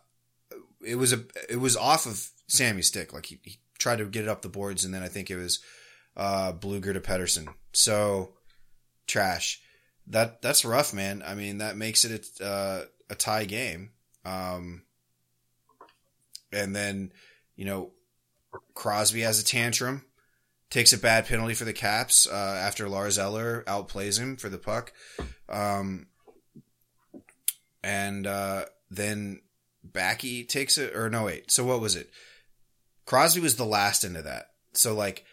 it 0.86 0.96
was 0.96 1.14
a, 1.14 1.24
it 1.50 1.58
was 1.58 1.78
off 1.78 2.06
of 2.06 2.30
Sammy's 2.48 2.88
stick. 2.88 3.14
Like 3.14 3.28
he, 3.28 3.40
he 3.44 3.60
tried 3.78 4.00
to 4.00 4.06
get 4.06 4.24
it 4.24 4.30
up 4.30 4.42
the 4.42 4.50
boards 4.50 4.84
and 4.84 4.94
then 4.94 5.04
I 5.04 5.08
think 5.08 5.30
it 5.32 5.38
was, 5.38 5.60
uh, 6.16 6.52
Blueger 6.54 6.94
to 6.94 7.00
Pettersson. 7.00 7.48
So 7.74 8.34
trash. 9.06 9.62
That, 10.10 10.42
that's 10.42 10.66
rough, 10.66 10.94
man. 10.94 11.24
I 11.26 11.36
mean, 11.36 11.58
that 11.58 11.76
makes 11.76 12.06
it, 12.06 12.28
a, 12.40 12.46
uh, 12.46 12.82
a 13.10 13.16
tie 13.16 13.46
game. 13.46 13.92
Um, 14.26 14.84
and 16.52 16.76
then, 16.76 17.12
you 17.56 17.66
know, 17.66 17.92
Crosby 18.74 19.22
has 19.22 19.40
a 19.40 19.46
tantrum, 19.46 20.04
takes 20.70 20.94
a 20.94 20.98
bad 20.98 21.28
penalty 21.28 21.54
for 21.54 21.66
the 21.66 21.74
Caps 21.74 22.28
uh, 22.28 22.60
after 22.62 22.88
Lars 22.88 23.18
Eller 23.18 23.64
outplays 23.68 24.20
him 24.20 24.38
for 24.38 24.50
the 24.50 24.58
puck, 24.58 24.94
um, 25.50 26.08
and 27.84 28.26
uh, 28.28 28.66
then 28.90 29.42
Backy 29.84 30.44
takes 30.44 30.78
it. 30.78 30.96
Or 30.96 31.10
no, 31.10 31.26
wait. 31.26 31.52
So 31.52 31.64
what 31.66 31.82
was 31.82 31.96
it? 31.96 32.10
Crosby 33.06 33.42
was 33.42 33.56
the 33.56 33.66
last 33.66 34.04
into 34.04 34.22
that. 34.22 34.52
So 34.74 34.94
like 34.94 35.26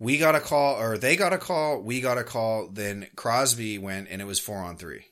we 0.00 0.16
got 0.16 0.34
a 0.34 0.40
call, 0.40 0.80
or 0.80 0.98
they 0.98 1.14
got 1.14 1.32
a 1.32 1.38
call, 1.38 1.80
we 1.80 2.00
got 2.00 2.18
a 2.18 2.24
call. 2.24 2.68
Then 2.68 3.06
Crosby 3.14 3.78
went, 3.78 4.08
and 4.10 4.20
it 4.20 4.24
was 4.24 4.40
four 4.40 4.56
on 4.56 4.76
three. 4.76 5.04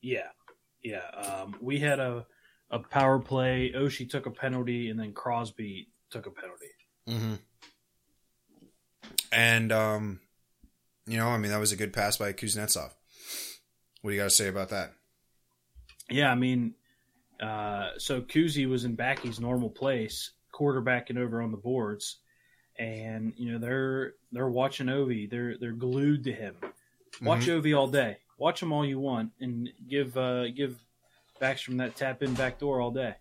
Yeah, 0.00 0.30
yeah. 0.82 1.06
Um, 1.10 1.54
we 1.60 1.78
had 1.78 2.00
a 2.00 2.26
a 2.70 2.78
power 2.78 3.18
play. 3.18 3.72
Oshie 3.76 4.08
took 4.08 4.26
a 4.26 4.30
penalty, 4.30 4.88
and 4.88 4.98
then 4.98 5.12
Crosby 5.12 5.88
took 6.10 6.26
a 6.26 6.30
penalty. 6.30 6.66
Mm-hmm. 7.08 7.34
And 9.30 9.70
um, 9.70 10.20
you 11.06 11.18
know, 11.18 11.28
I 11.28 11.36
mean, 11.36 11.52
that 11.52 11.60
was 11.60 11.72
a 11.72 11.76
good 11.76 11.92
pass 11.92 12.16
by 12.16 12.32
Kuznetsov. 12.32 12.90
What 14.00 14.10
do 14.10 14.16
you 14.16 14.20
got 14.20 14.30
to 14.30 14.30
say 14.30 14.48
about 14.48 14.70
that? 14.70 14.94
Yeah, 16.10 16.30
I 16.30 16.34
mean, 16.34 16.74
uh, 17.40 17.90
so 17.98 18.22
Kuzi 18.22 18.68
was 18.68 18.84
in 18.84 18.94
Backy's 18.94 19.38
normal 19.38 19.70
place, 19.70 20.32
quarterbacking 20.52 21.18
over 21.18 21.40
on 21.42 21.50
the 21.50 21.56
boards, 21.56 22.18
and 22.78 23.32
you 23.36 23.52
know 23.52 23.58
they're 23.58 24.14
they're 24.32 24.48
watching 24.48 24.86
Ovi. 24.86 25.28
They're 25.30 25.56
they're 25.58 25.72
glued 25.72 26.24
to 26.24 26.32
him. 26.32 26.56
Watch 27.20 27.42
Mhm. 27.46 27.62
Ovi 27.62 27.76
all 27.78 27.88
day. 27.88 28.18
Watch 28.38 28.62
him 28.62 28.72
all 28.72 28.84
you 28.86 28.98
want, 28.98 29.32
and 29.40 29.68
give 29.88 30.16
uh, 30.16 30.48
give 30.48 30.76
Backstrom 31.40 31.78
that 31.78 31.96
tap 31.96 32.22
in 32.22 32.34
back 32.34 32.58
door 32.58 32.80
all 32.80 32.90
day. 32.90 33.16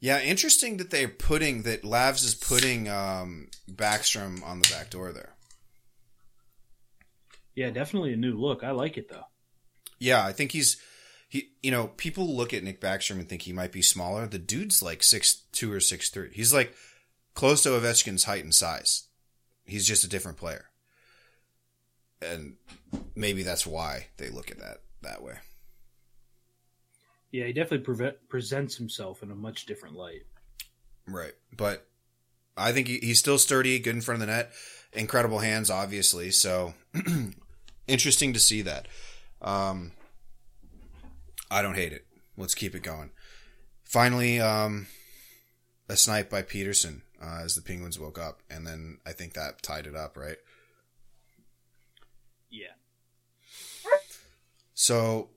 Yeah, 0.00 0.20
interesting 0.20 0.78
that 0.78 0.90
they're 0.90 1.06
putting 1.08 1.62
that 1.62 1.82
Lavs 1.82 2.24
is 2.24 2.34
putting 2.34 2.88
um, 2.88 3.48
Backstrom 3.70 4.42
on 4.44 4.60
the 4.60 4.68
back 4.68 4.90
door 4.90 5.12
there. 5.12 5.34
Yeah, 7.54 7.70
definitely 7.70 8.12
a 8.14 8.16
new 8.16 8.36
look. 8.38 8.64
I 8.64 8.70
like 8.70 8.96
it 8.96 9.08
though. 9.08 9.24
Yeah, 9.98 10.24
I 10.24 10.32
think 10.32 10.52
he's 10.52 10.78
he. 11.32 11.52
You 11.62 11.70
know, 11.70 11.88
people 11.88 12.36
look 12.36 12.52
at 12.52 12.62
Nick 12.62 12.80
Backstrom 12.80 13.18
and 13.18 13.28
think 13.28 13.42
he 13.42 13.52
might 13.52 13.72
be 13.72 13.80
smaller. 13.80 14.26
The 14.26 14.38
dude's 14.38 14.82
like 14.82 15.02
six 15.02 15.34
two 15.52 15.72
or 15.72 15.80
six 15.80 16.10
three. 16.10 16.28
He's 16.32 16.52
like 16.52 16.74
close 17.34 17.62
to 17.62 17.70
Ovechkin's 17.70 18.24
height 18.24 18.44
and 18.44 18.54
size. 18.54 19.04
He's 19.64 19.86
just 19.86 20.04
a 20.04 20.08
different 20.08 20.36
player, 20.36 20.66
and 22.20 22.56
maybe 23.14 23.42
that's 23.42 23.66
why 23.66 24.08
they 24.18 24.28
look 24.28 24.50
at 24.50 24.58
that 24.58 24.82
that 25.00 25.22
way. 25.22 25.36
Yeah, 27.30 27.46
he 27.46 27.54
definitely 27.54 27.94
preve- 27.94 28.16
presents 28.28 28.76
himself 28.76 29.22
in 29.22 29.30
a 29.30 29.34
much 29.34 29.64
different 29.64 29.96
light. 29.96 30.26
Right. 31.08 31.32
But 31.56 31.86
I 32.58 32.72
think 32.72 32.88
he, 32.88 32.98
he's 32.98 33.18
still 33.18 33.38
sturdy, 33.38 33.78
good 33.78 33.94
in 33.94 34.02
front 34.02 34.20
of 34.20 34.28
the 34.28 34.32
net, 34.34 34.52
incredible 34.92 35.38
hands, 35.38 35.70
obviously. 35.70 36.30
So 36.30 36.74
interesting 37.88 38.34
to 38.34 38.38
see 38.38 38.60
that. 38.62 38.86
Um, 39.40 39.92
I 41.52 41.62
don't 41.62 41.74
hate 41.74 41.92
it. 41.92 42.06
Let's 42.36 42.54
keep 42.54 42.74
it 42.74 42.82
going. 42.82 43.10
Finally, 43.84 44.40
um, 44.40 44.86
a 45.88 45.96
snipe 45.96 46.30
by 46.30 46.42
Pettersson 46.42 47.02
uh, 47.22 47.40
as 47.44 47.54
the 47.54 47.62
Penguins 47.62 47.98
woke 47.98 48.18
up, 48.18 48.40
and 48.50 48.66
then 48.66 48.98
I 49.06 49.12
think 49.12 49.34
that 49.34 49.62
tied 49.62 49.86
it 49.86 49.94
up, 49.94 50.16
right? 50.16 50.38
Yeah. 52.50 52.72
So 54.74 55.28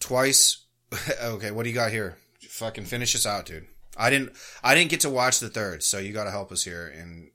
twice. 0.00 0.64
okay, 1.22 1.50
what 1.50 1.62
do 1.62 1.68
you 1.68 1.74
got 1.74 1.92
here? 1.92 2.16
Fucking 2.48 2.84
finish 2.84 3.12
this 3.12 3.26
out, 3.26 3.46
dude. 3.46 3.66
I 3.96 4.10
didn't. 4.10 4.32
I 4.64 4.74
didn't 4.74 4.90
get 4.90 5.00
to 5.00 5.10
watch 5.10 5.38
the 5.38 5.48
third, 5.48 5.82
so 5.82 5.98
you 5.98 6.12
got 6.12 6.24
to 6.24 6.30
help 6.30 6.50
us 6.50 6.64
here 6.64 6.86
and 6.88 7.30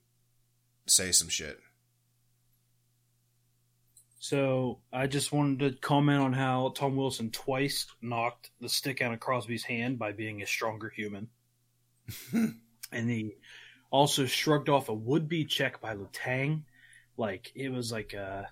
say 0.87 1.11
some 1.11 1.29
shit. 1.29 1.59
So 4.27 4.79
I 4.91 5.05
just 5.05 5.31
wanted 5.31 5.59
to 5.59 5.79
comment 5.79 6.19
on 6.19 6.33
how 6.33 6.73
Tom 6.75 6.95
Wilson 6.95 7.29
twice 7.29 7.85
knocked 8.01 8.49
the 8.59 8.67
stick 8.67 8.99
out 8.99 9.13
of 9.13 9.19
Crosby's 9.19 9.63
hand 9.63 9.99
by 9.99 10.13
being 10.13 10.41
a 10.41 10.47
stronger 10.47 10.89
human. 10.89 11.29
and 12.33 12.57
he 12.91 13.35
also 13.91 14.25
shrugged 14.25 14.67
off 14.67 14.89
a 14.89 14.95
would 14.95 15.29
be 15.29 15.45
check 15.45 15.79
by 15.79 15.95
Letang. 15.95 16.63
Like 17.17 17.51
it 17.53 17.69
was 17.69 17.91
like 17.91 18.15
uh 18.15 18.45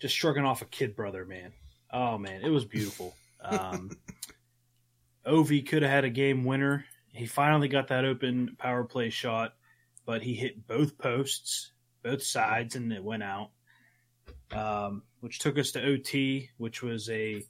just 0.00 0.16
shrugging 0.16 0.44
off 0.44 0.62
a 0.62 0.64
kid 0.66 0.96
brother, 0.96 1.24
man. 1.24 1.52
Oh 1.92 2.18
man, 2.18 2.42
it 2.42 2.50
was 2.50 2.64
beautiful. 2.64 3.14
Um 3.40 3.90
Ovi 5.24 5.64
could 5.64 5.82
have 5.82 5.92
had 5.92 6.04
a 6.04 6.10
game 6.10 6.44
winner. 6.44 6.86
He 7.12 7.26
finally 7.26 7.68
got 7.68 7.86
that 7.88 8.04
open 8.04 8.56
power 8.58 8.82
play 8.82 9.10
shot, 9.10 9.54
but 10.06 10.22
he 10.22 10.34
hit 10.34 10.66
both 10.66 10.98
posts, 10.98 11.70
both 12.02 12.24
sides, 12.24 12.74
and 12.74 12.92
it 12.92 13.04
went 13.04 13.22
out 13.22 13.50
um, 14.54 15.02
which 15.20 15.38
took 15.38 15.58
us 15.58 15.72
to 15.72 15.84
OT, 15.84 16.50
which 16.58 16.82
was 16.82 17.08
a 17.10 17.42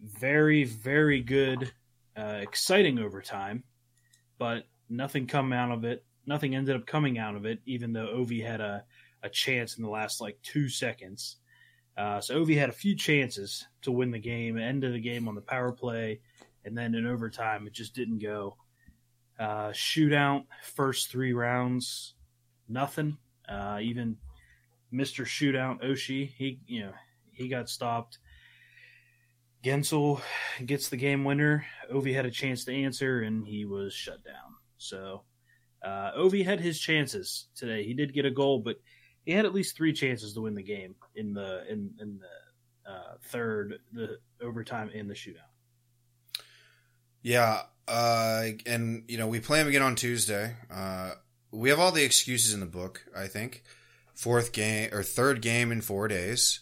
very, 0.00 0.64
very 0.64 1.20
good, 1.22 1.72
uh, 2.16 2.38
exciting 2.40 2.98
overtime, 2.98 3.64
but 4.38 4.64
nothing 4.88 5.26
come 5.26 5.52
out 5.52 5.70
of 5.70 5.84
it. 5.84 6.04
Nothing 6.26 6.54
ended 6.54 6.76
up 6.76 6.86
coming 6.86 7.18
out 7.18 7.36
of 7.36 7.46
it, 7.46 7.60
even 7.66 7.92
though 7.92 8.08
Ovi 8.08 8.44
had 8.44 8.60
a, 8.60 8.84
a 9.22 9.28
chance 9.28 9.76
in 9.76 9.84
the 9.84 9.90
last 9.90 10.20
like 10.20 10.38
two 10.42 10.68
seconds. 10.68 11.36
Uh, 11.96 12.20
so 12.20 12.36
Ovi 12.36 12.56
had 12.56 12.68
a 12.68 12.72
few 12.72 12.96
chances 12.96 13.66
to 13.82 13.92
win 13.92 14.10
the 14.10 14.18
game, 14.18 14.58
end 14.58 14.84
of 14.84 14.92
the 14.92 15.00
game 15.00 15.28
on 15.28 15.34
the 15.34 15.40
power 15.40 15.72
play, 15.72 16.20
and 16.64 16.76
then 16.76 16.94
in 16.94 17.06
overtime, 17.06 17.66
it 17.66 17.72
just 17.72 17.94
didn't 17.94 18.18
go. 18.18 18.56
Uh, 19.38 19.70
shootout, 19.70 20.44
first 20.62 21.10
three 21.10 21.32
rounds, 21.32 22.14
nothing. 22.68 23.16
Uh, 23.48 23.78
even 23.82 24.16
Mr. 24.92 25.24
Shootout 25.24 25.84
Oshie, 25.84 26.32
he 26.36 26.60
you 26.66 26.84
know 26.84 26.92
he 27.32 27.48
got 27.48 27.68
stopped. 27.68 28.18
Guentzel 29.62 30.20
gets 30.64 30.88
the 30.88 30.96
game 30.96 31.24
winner. 31.24 31.66
Ovi 31.92 32.14
had 32.14 32.26
a 32.26 32.30
chance 32.30 32.64
to 32.64 32.74
answer, 32.74 33.20
and 33.20 33.46
he 33.46 33.66
was 33.66 33.92
shut 33.92 34.24
down. 34.24 34.54
So 34.78 35.22
uh, 35.84 36.12
Ovi 36.16 36.44
had 36.44 36.60
his 36.60 36.80
chances 36.80 37.48
today. 37.54 37.84
He 37.84 37.94
did 37.94 38.14
get 38.14 38.24
a 38.24 38.30
goal, 38.30 38.60
but 38.60 38.76
he 39.24 39.32
had 39.32 39.44
at 39.44 39.54
least 39.54 39.76
three 39.76 39.92
chances 39.92 40.32
to 40.34 40.40
win 40.40 40.54
the 40.54 40.62
game 40.62 40.94
in 41.14 41.34
the 41.34 41.64
in 41.70 41.92
in 42.00 42.18
the 42.18 42.90
uh, 42.90 43.14
third, 43.24 43.74
the 43.92 44.18
overtime, 44.42 44.90
and 44.94 45.08
the 45.08 45.14
shootout. 45.14 45.36
Yeah, 47.22 47.62
uh, 47.86 48.46
and 48.66 49.04
you 49.08 49.18
know 49.18 49.28
we 49.28 49.40
play 49.40 49.60
him 49.60 49.68
again 49.68 49.82
on 49.82 49.94
Tuesday. 49.94 50.56
Uh, 50.70 51.12
we 51.50 51.68
have 51.68 51.78
all 51.78 51.92
the 51.92 52.04
excuses 52.04 52.54
in 52.54 52.60
the 52.60 52.66
book. 52.66 53.04
I 53.16 53.26
think 53.26 53.62
fourth 54.20 54.52
game 54.52 54.90
or 54.92 55.02
third 55.02 55.40
game 55.40 55.72
in 55.72 55.80
four 55.80 56.06
days. 56.06 56.60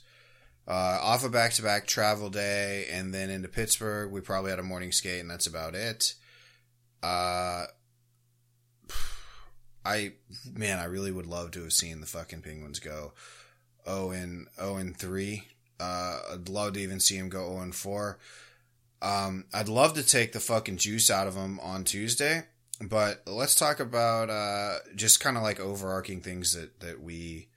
Uh, 0.69 0.99
off 1.03 1.25
a 1.25 1.29
back 1.29 1.53
to 1.55 1.63
back 1.63 1.87
travel 1.87 2.31
day, 2.31 2.87
and 2.93 3.13
then 3.13 3.31
into 3.31 3.49
Pittsburgh. 3.49 4.13
We 4.13 4.21
probably 4.21 4.51
had 4.51 4.61
a 4.61 4.63
morning 4.63 4.93
skate, 4.93 5.21
and 5.21 5.31
that's 5.31 5.47
about 5.49 5.75
it. 5.75 6.15
Uh, 7.03 7.65
I 9.85 10.13
man, 10.53 10.79
I 10.79 10.85
really 10.85 11.11
would 11.11 11.27
love 11.27 11.51
to 11.53 11.63
have 11.63 11.73
seen 11.73 12.01
the 12.01 12.07
fucking 12.07 12.43
Penguins 12.43 12.79
go 12.79 13.13
zero 13.85 14.11
and 14.11 14.47
zero 14.57 14.77
and 14.77 14.97
three. 14.97 15.49
Uh, 15.81 16.21
I'd 16.35 16.49
love 16.49 16.75
to 16.75 16.81
even 16.81 17.01
see 17.01 17.17
him 17.17 17.29
go 17.29 17.49
zero 17.49 17.61
and 17.61 17.75
four. 17.75 18.19
Um, 19.03 19.47
I'd 19.53 19.69
love 19.69 19.95
to 19.95 20.03
take 20.05 20.33
the 20.33 20.41
fucking 20.41 20.77
juice 20.77 21.11
out 21.11 21.27
of 21.27 21.35
them 21.35 21.59
on 21.61 21.85
Tuesday, 21.85 22.45
but 22.81 23.23
let's 23.27 23.55
talk 23.55 23.81
about 23.81 24.31
uh, 24.31 24.79
just 24.95 25.21
kind 25.21 25.37
of 25.37 25.43
like 25.43 25.61
overarching 25.61 26.21
things 26.21 26.55
that 26.55 26.81
that 26.81 27.03
we 27.03 27.49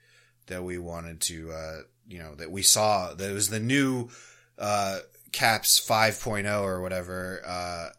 that 0.47 0.63
we 0.63 0.77
wanted 0.77 1.21
to 1.21 1.51
uh, 1.51 1.77
you 2.07 2.19
know 2.19 2.35
that 2.35 2.51
we 2.51 2.61
saw 2.61 3.13
that 3.13 3.33
was 3.33 3.49
the 3.49 3.59
new 3.59 4.09
uh, 4.57 4.99
Caps 5.31 5.79
5.0 5.79 6.61
or 6.61 6.81
whatever 6.81 7.41
uh, 7.45 7.89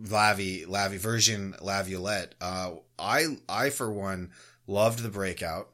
Lavi 0.00 0.66
Lavi 0.66 0.98
version 0.98 1.54
Laviolette. 1.60 2.34
Uh, 2.40 2.72
I 2.98 3.38
I 3.48 3.70
for 3.70 3.90
one 3.90 4.30
loved 4.66 5.00
the 5.00 5.08
breakout. 5.08 5.70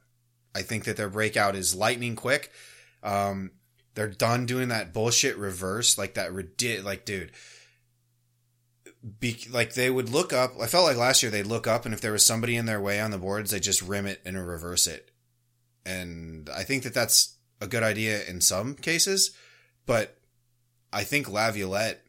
I 0.55 0.63
think 0.63 0.85
that 0.85 0.97
their 0.97 1.09
breakout 1.09 1.57
is 1.57 1.75
lightning 1.75 2.17
quick. 2.17 2.51
Um, 3.03 3.53
they're 3.95 4.09
done 4.09 4.47
doing 4.47 4.69
that 4.69 4.93
bullshit 4.93 5.37
reverse, 5.37 5.99
like 5.99 6.15
that 6.15 6.33
like 6.85 7.05
dude. 7.05 7.33
Be, 9.19 9.37
like 9.51 9.75
they 9.75 9.91
would 9.91 10.11
look 10.11 10.33
up. 10.33 10.53
I 10.61 10.67
felt 10.69 10.85
like 10.85 10.97
last 10.97 11.23
year 11.23 11.33
they'd 11.33 11.47
look 11.47 11.67
up, 11.67 11.85
and 11.85 11.93
if 11.93 12.01
there 12.01 12.13
was 12.13 12.25
somebody 12.25 12.57
in 12.57 12.67
their 12.67 12.81
way 12.81 13.01
on 13.01 13.11
the 13.11 13.19
boards, 13.19 13.51
they 13.51 13.59
just 13.59 13.83
rim 13.83 14.07
it 14.07 14.21
and 14.25 14.37
reverse 14.47 14.87
it. 14.87 15.11
And 15.85 16.49
I 16.49 16.63
think 16.63 16.85
that 16.85 16.95
that's 16.95 17.37
a 17.61 17.67
good 17.67 17.83
idea 17.83 18.25
in 18.25 18.41
some 18.41 18.75
cases, 18.75 19.33
but 19.87 20.19
I 20.93 21.03
think 21.03 21.29
Laviolette 21.29 22.05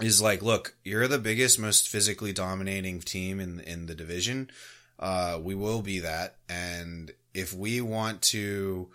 is 0.00 0.22
like, 0.22 0.42
look, 0.42 0.74
you're 0.84 1.08
the 1.08 1.18
biggest, 1.18 1.58
most 1.58 1.88
physically 1.88 2.32
dominating 2.32 3.00
team 3.00 3.38
in 3.38 3.60
in 3.60 3.84
the 3.84 3.94
division. 3.94 4.50
Uh, 4.98 5.38
we 5.42 5.54
will 5.54 5.82
be 5.82 5.98
that, 5.98 6.36
and 6.48 7.12
if 7.34 7.52
we 7.52 7.82
want 7.82 8.22
to, 8.22 8.88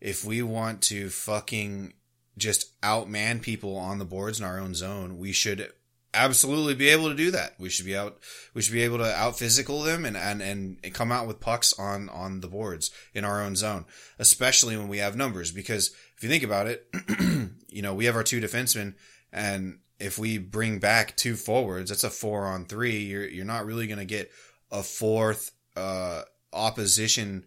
if 0.00 0.24
we 0.24 0.42
want 0.42 0.82
to 0.82 1.08
fucking 1.08 1.94
just 2.38 2.80
outman 2.82 3.40
people 3.42 3.76
on 3.76 3.98
the 3.98 4.04
boards 4.04 4.38
in 4.38 4.46
our 4.46 4.60
own 4.60 4.74
zone, 4.74 5.18
we 5.18 5.32
should 5.32 5.72
absolutely 6.16 6.74
be 6.74 6.88
able 6.88 7.08
to 7.08 7.14
do 7.14 7.30
that. 7.30 7.54
We 7.58 7.68
should 7.68 7.86
be 7.86 7.96
out. 7.96 8.18
We 8.54 8.62
should 8.62 8.72
be 8.72 8.82
able 8.82 8.98
to 8.98 9.14
out 9.14 9.38
physical 9.38 9.82
them 9.82 10.04
and, 10.04 10.16
and 10.16 10.42
and 10.42 10.94
come 10.94 11.12
out 11.12 11.26
with 11.26 11.40
pucks 11.40 11.72
on 11.78 12.08
on 12.08 12.40
the 12.40 12.48
boards 12.48 12.90
in 13.14 13.24
our 13.24 13.42
own 13.42 13.56
zone, 13.56 13.84
especially 14.18 14.76
when 14.76 14.88
we 14.88 14.98
have 14.98 15.16
numbers. 15.16 15.52
Because 15.52 15.94
if 16.16 16.22
you 16.22 16.28
think 16.28 16.42
about 16.42 16.66
it, 16.66 16.86
you 17.68 17.82
know 17.82 17.94
we 17.94 18.06
have 18.06 18.16
our 18.16 18.22
two 18.22 18.40
defensemen, 18.40 18.94
and 19.32 19.78
if 19.98 20.18
we 20.18 20.38
bring 20.38 20.78
back 20.78 21.16
two 21.16 21.36
forwards, 21.36 21.90
that's 21.90 22.04
a 22.04 22.10
four 22.10 22.46
on 22.46 22.64
three. 22.64 22.98
You're 22.98 23.28
you're 23.28 23.44
not 23.44 23.66
really 23.66 23.86
going 23.86 23.98
to 23.98 24.04
get 24.04 24.30
a 24.70 24.82
fourth 24.82 25.52
uh, 25.76 26.22
opposition 26.52 27.44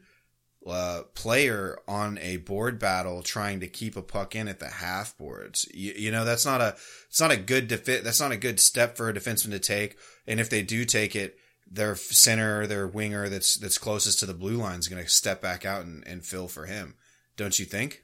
uh, 0.71 1.03
player 1.13 1.79
on 1.87 2.17
a 2.19 2.37
board 2.37 2.79
battle 2.79 3.21
trying 3.21 3.59
to 3.59 3.67
keep 3.67 3.95
a 3.95 4.01
puck 4.01 4.35
in 4.35 4.47
at 4.47 4.59
the 4.59 4.67
half 4.67 5.17
boards. 5.17 5.67
You, 5.73 5.93
you 5.95 6.11
know, 6.11 6.25
that's 6.25 6.45
not 6.45 6.61
a, 6.61 6.75
it's 7.07 7.21
not 7.21 7.31
a 7.31 7.37
good 7.37 7.67
defi- 7.67 8.01
that's 8.01 8.21
not 8.21 8.31
a 8.31 8.37
good 8.37 8.59
step 8.59 8.97
for 8.97 9.09
a 9.09 9.13
defenseman 9.13 9.51
to 9.51 9.59
take. 9.59 9.97
And 10.27 10.39
if 10.39 10.49
they 10.49 10.61
do 10.61 10.85
take 10.85 11.15
it, 11.15 11.37
their 11.71 11.95
center, 11.95 12.65
their 12.65 12.87
winger 12.87 13.29
that's, 13.29 13.55
that's 13.55 13.77
closest 13.77 14.19
to 14.19 14.25
the 14.25 14.33
blue 14.33 14.57
line 14.57 14.79
is 14.79 14.87
going 14.87 15.03
to 15.03 15.09
step 15.09 15.41
back 15.41 15.65
out 15.65 15.85
and, 15.85 16.05
and 16.07 16.25
fill 16.25 16.47
for 16.47 16.65
him. 16.65 16.95
Don't 17.37 17.59
you 17.59 17.65
think? 17.65 18.03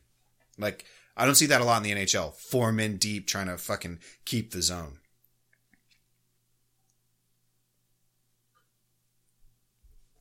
Like, 0.57 0.86
I 1.18 1.26
don't 1.26 1.36
see 1.36 1.47
that 1.47 1.61
a 1.61 1.66
lot 1.66 1.78
in 1.78 1.84
the 1.84 2.03
NHL. 2.03 2.34
Four 2.34 2.72
men 2.72 2.97
deep 2.97 3.28
trying 3.28 3.47
to 3.47 3.57
fucking 3.57 3.99
keep 4.26 4.51
the 4.51 4.61
zone. 4.61 4.99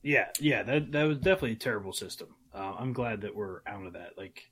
Yeah, 0.05 0.27
yeah, 0.39 0.61
that 0.61 0.91
that 0.91 1.05
was 1.05 1.17
definitely 1.17 1.53
a 1.53 1.55
terrible 1.55 1.91
system. 1.91 2.35
Uh, 2.53 2.75
I'm 2.77 2.93
glad 2.93 3.21
that 3.21 3.35
we're 3.35 3.61
out 3.65 3.87
of 3.87 3.93
that. 3.93 4.11
Like, 4.15 4.51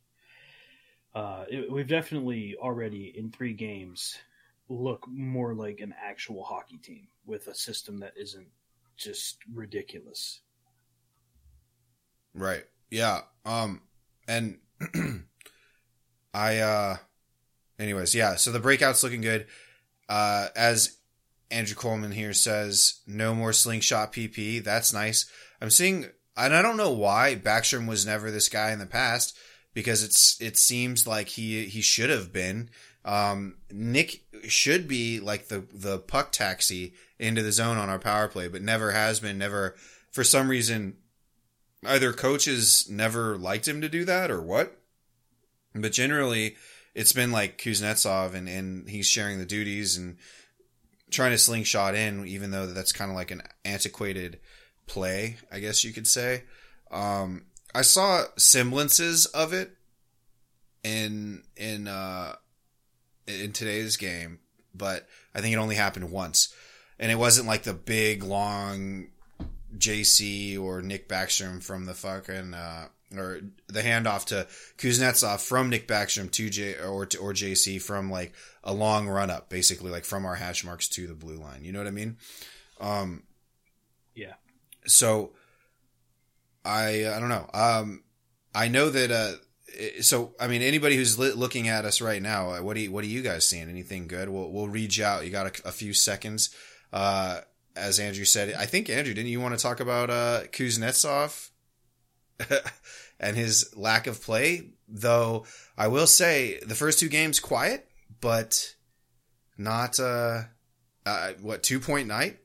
uh, 1.14 1.46
it, 1.48 1.72
we've 1.72 1.88
definitely 1.88 2.56
already 2.60 3.14
in 3.16 3.30
three 3.30 3.54
games 3.54 4.18
look 4.68 5.06
more 5.08 5.54
like 5.54 5.80
an 5.80 5.94
actual 6.04 6.44
hockey 6.44 6.78
team 6.78 7.08
with 7.28 7.46
a 7.46 7.54
system 7.54 8.00
that 8.00 8.14
isn't 8.18 8.48
just 8.98 9.38
ridiculous. 9.54 10.42
Right. 12.34 12.66
Yeah. 12.90 13.22
Um. 13.46 13.84
And 14.28 14.58
I. 16.34 16.58
uh 16.58 16.98
Anyways, 17.78 18.16
yeah. 18.16 18.38
So 18.38 18.52
the 18.52 18.60
breakout's 18.60 19.04
looking 19.04 19.22
good. 19.22 19.46
Uh, 20.10 20.48
as 20.56 20.98
Andrew 21.54 21.76
Coleman 21.76 22.12
here 22.12 22.34
says, 22.34 23.02
no 23.06 23.36
more 23.36 23.54
slingshot 23.54 24.12
PP. 24.12 24.64
That's 24.64 24.92
nice. 24.92 25.30
I'm 25.62 25.70
seeing, 25.70 26.08
and 26.36 26.56
I 26.56 26.62
don't 26.62 26.78
know 26.78 26.92
why 26.92 27.36
Backstrom 27.36 27.88
was 27.88 28.06
never 28.06 28.32
this 28.32 28.50
guy 28.50 28.72
in 28.72 28.80
the 28.80 28.86
past 28.86 29.38
because 29.74 30.04
it's 30.04 30.40
it 30.42 30.58
seems 30.58 31.08
like 31.08 31.30
he 31.30 31.66
he 31.66 31.82
should 31.82 32.10
have 32.10 32.34
been. 32.34 32.70
Um, 33.06 33.58
Nick 33.72 34.24
should 34.48 34.88
be 34.88 35.20
like 35.20 35.48
the 35.48 35.66
the 35.74 36.00
puck 36.00 36.32
taxi 36.32 36.94
into 37.20 37.42
the 37.42 37.52
zone 37.52 37.78
on 37.78 37.90
our 37.90 38.00
power 38.00 38.28
play, 38.28 38.48
but 38.48 38.62
never 38.62 38.92
has 38.92 39.20
been. 39.20 39.38
Never 39.38 39.76
for 40.12 40.24
some 40.24 40.50
reason, 40.50 40.98
either 41.86 42.14
coaches 42.14 42.88
never 42.90 43.38
liked 43.38 43.68
him 43.68 43.82
to 43.82 43.90
do 43.90 44.06
that 44.06 44.32
or 44.32 44.42
what. 44.42 44.78
But 45.76 45.92
generally, 45.92 46.56
it's 46.94 47.14
been 47.14 47.32
like 47.32 47.58
Kuznetsov, 47.58 48.34
and 48.34 48.48
and 48.48 48.90
he's 48.90 49.08
sharing 49.08 49.40
the 49.40 49.46
duties 49.46 49.98
and 49.98 50.18
trying 51.14 51.32
to 51.32 51.38
slingshot 51.38 51.96
in, 51.96 52.28
even 52.28 52.52
though 52.52 52.68
that's 52.68 52.92
kind 52.92 53.10
of 53.10 53.16
like 53.16 53.32
an 53.32 53.42
antiquated 53.64 54.40
play, 54.88 55.38
I 55.52 55.60
guess 55.60 55.84
you 55.84 55.94
could 55.94 56.08
say. 56.08 56.44
Um, 56.92 57.46
I 57.74 57.82
saw 57.82 58.26
semblances 58.38 59.26
of 59.28 59.54
it 59.54 59.72
in 60.84 61.44
in 61.56 61.88
uh, 61.88 62.36
in 63.28 63.52
today's 63.54 63.98
game, 63.98 64.40
but 64.76 65.08
I 65.34 65.42
think 65.42 65.54
it 65.54 65.60
only 65.60 65.76
happened 65.76 66.12
once, 66.12 66.54
and 67.00 67.12
it 67.12 67.16
wasn't 67.16 67.48
like 67.48 67.64
the 67.64 67.74
big 67.74 68.24
long 68.24 69.08
JC 69.78 70.60
or 70.60 70.82
Nick 70.82 71.10
Backstrom 71.10 71.64
from 71.64 71.86
the 71.86 71.94
fucking 71.94 72.54
uh, 72.54 72.88
or 73.16 73.42
the 73.68 73.82
handoff 73.82 74.26
to 74.26 74.48
Kuznetsov 74.78 75.42
from 75.42 75.70
Nick 75.70 75.88
Backstrom 75.88 76.32
to 76.32 76.50
J 76.50 76.76
or 76.80 77.06
to, 77.08 77.18
or 77.18 77.34
JC 77.34 77.82
from 77.82 78.12
like 78.12 78.34
a 78.64 78.74
long 78.74 79.08
run 79.08 79.30
up, 79.30 79.50
basically 79.50 79.92
like 79.92 80.06
from 80.06 80.26
our 80.26 80.36
hash 80.36 80.64
marks 80.64 80.88
to 80.90 81.08
the 81.08 81.14
blue 81.14 81.36
line. 81.36 81.64
You 81.64 81.72
know 81.72 81.80
what 81.80 81.88
I 81.88 81.92
mean? 81.92 82.18
Um, 82.80 83.24
yeah. 84.16 84.34
So 84.86 85.34
I 86.66 87.08
I 87.08 87.20
don't 87.20 87.30
know. 87.30 87.50
Um, 87.54 88.04
I 88.56 88.68
know 88.68 88.90
that. 88.90 89.12
Uh, 89.12 90.02
so 90.02 90.36
I 90.40 90.48
mean, 90.48 90.62
anybody 90.62 90.96
who's 90.96 91.18
li- 91.18 91.32
looking 91.32 91.68
at 91.68 91.86
us 91.86 92.02
right 92.02 92.22
now, 92.22 92.52
uh, 92.52 92.62
what 92.62 92.76
do 92.76 92.82
you, 92.82 92.92
what 92.92 93.04
are 93.04 93.08
you 93.08 93.22
guys 93.22 93.48
seeing? 93.48 93.70
Anything 93.70 94.08
good? 94.08 94.30
We'll 94.30 94.52
we'll 94.52 94.68
read 94.68 94.96
you 94.96 95.06
out. 95.06 95.26
You 95.26 95.32
got 95.32 95.60
a, 95.60 95.70
a 95.70 95.72
few 95.72 95.94
seconds. 95.94 96.56
Uh, 96.92 97.42
as 97.76 98.00
Andrew 98.00 98.26
said, 98.26 98.54
I 98.54 98.66
think 98.66 98.90
Andrew, 98.90 99.14
didn't 99.14 99.32
you 99.32 99.42
want 99.42 99.58
to 99.58 99.62
talk 99.62 99.80
about 99.80 100.12
uh, 100.12 100.42
Kuznetsov 100.52 101.50
and 103.20 103.36
his 103.36 103.74
lack 103.76 104.06
of 104.06 104.22
play? 104.22 104.70
Though 104.88 105.46
I 105.76 105.88
will 105.88 106.06
say 106.06 106.60
the 106.60 106.76
first 106.76 107.00
two 107.00 107.10
games 107.10 107.40
quiet, 107.40 107.90
but 108.24 108.74
not 109.58 110.00
uh, 110.00 110.44
uh 111.06 111.34
what 111.42 111.62
two 111.62 111.82
point 111.82 112.08
night 112.08 112.40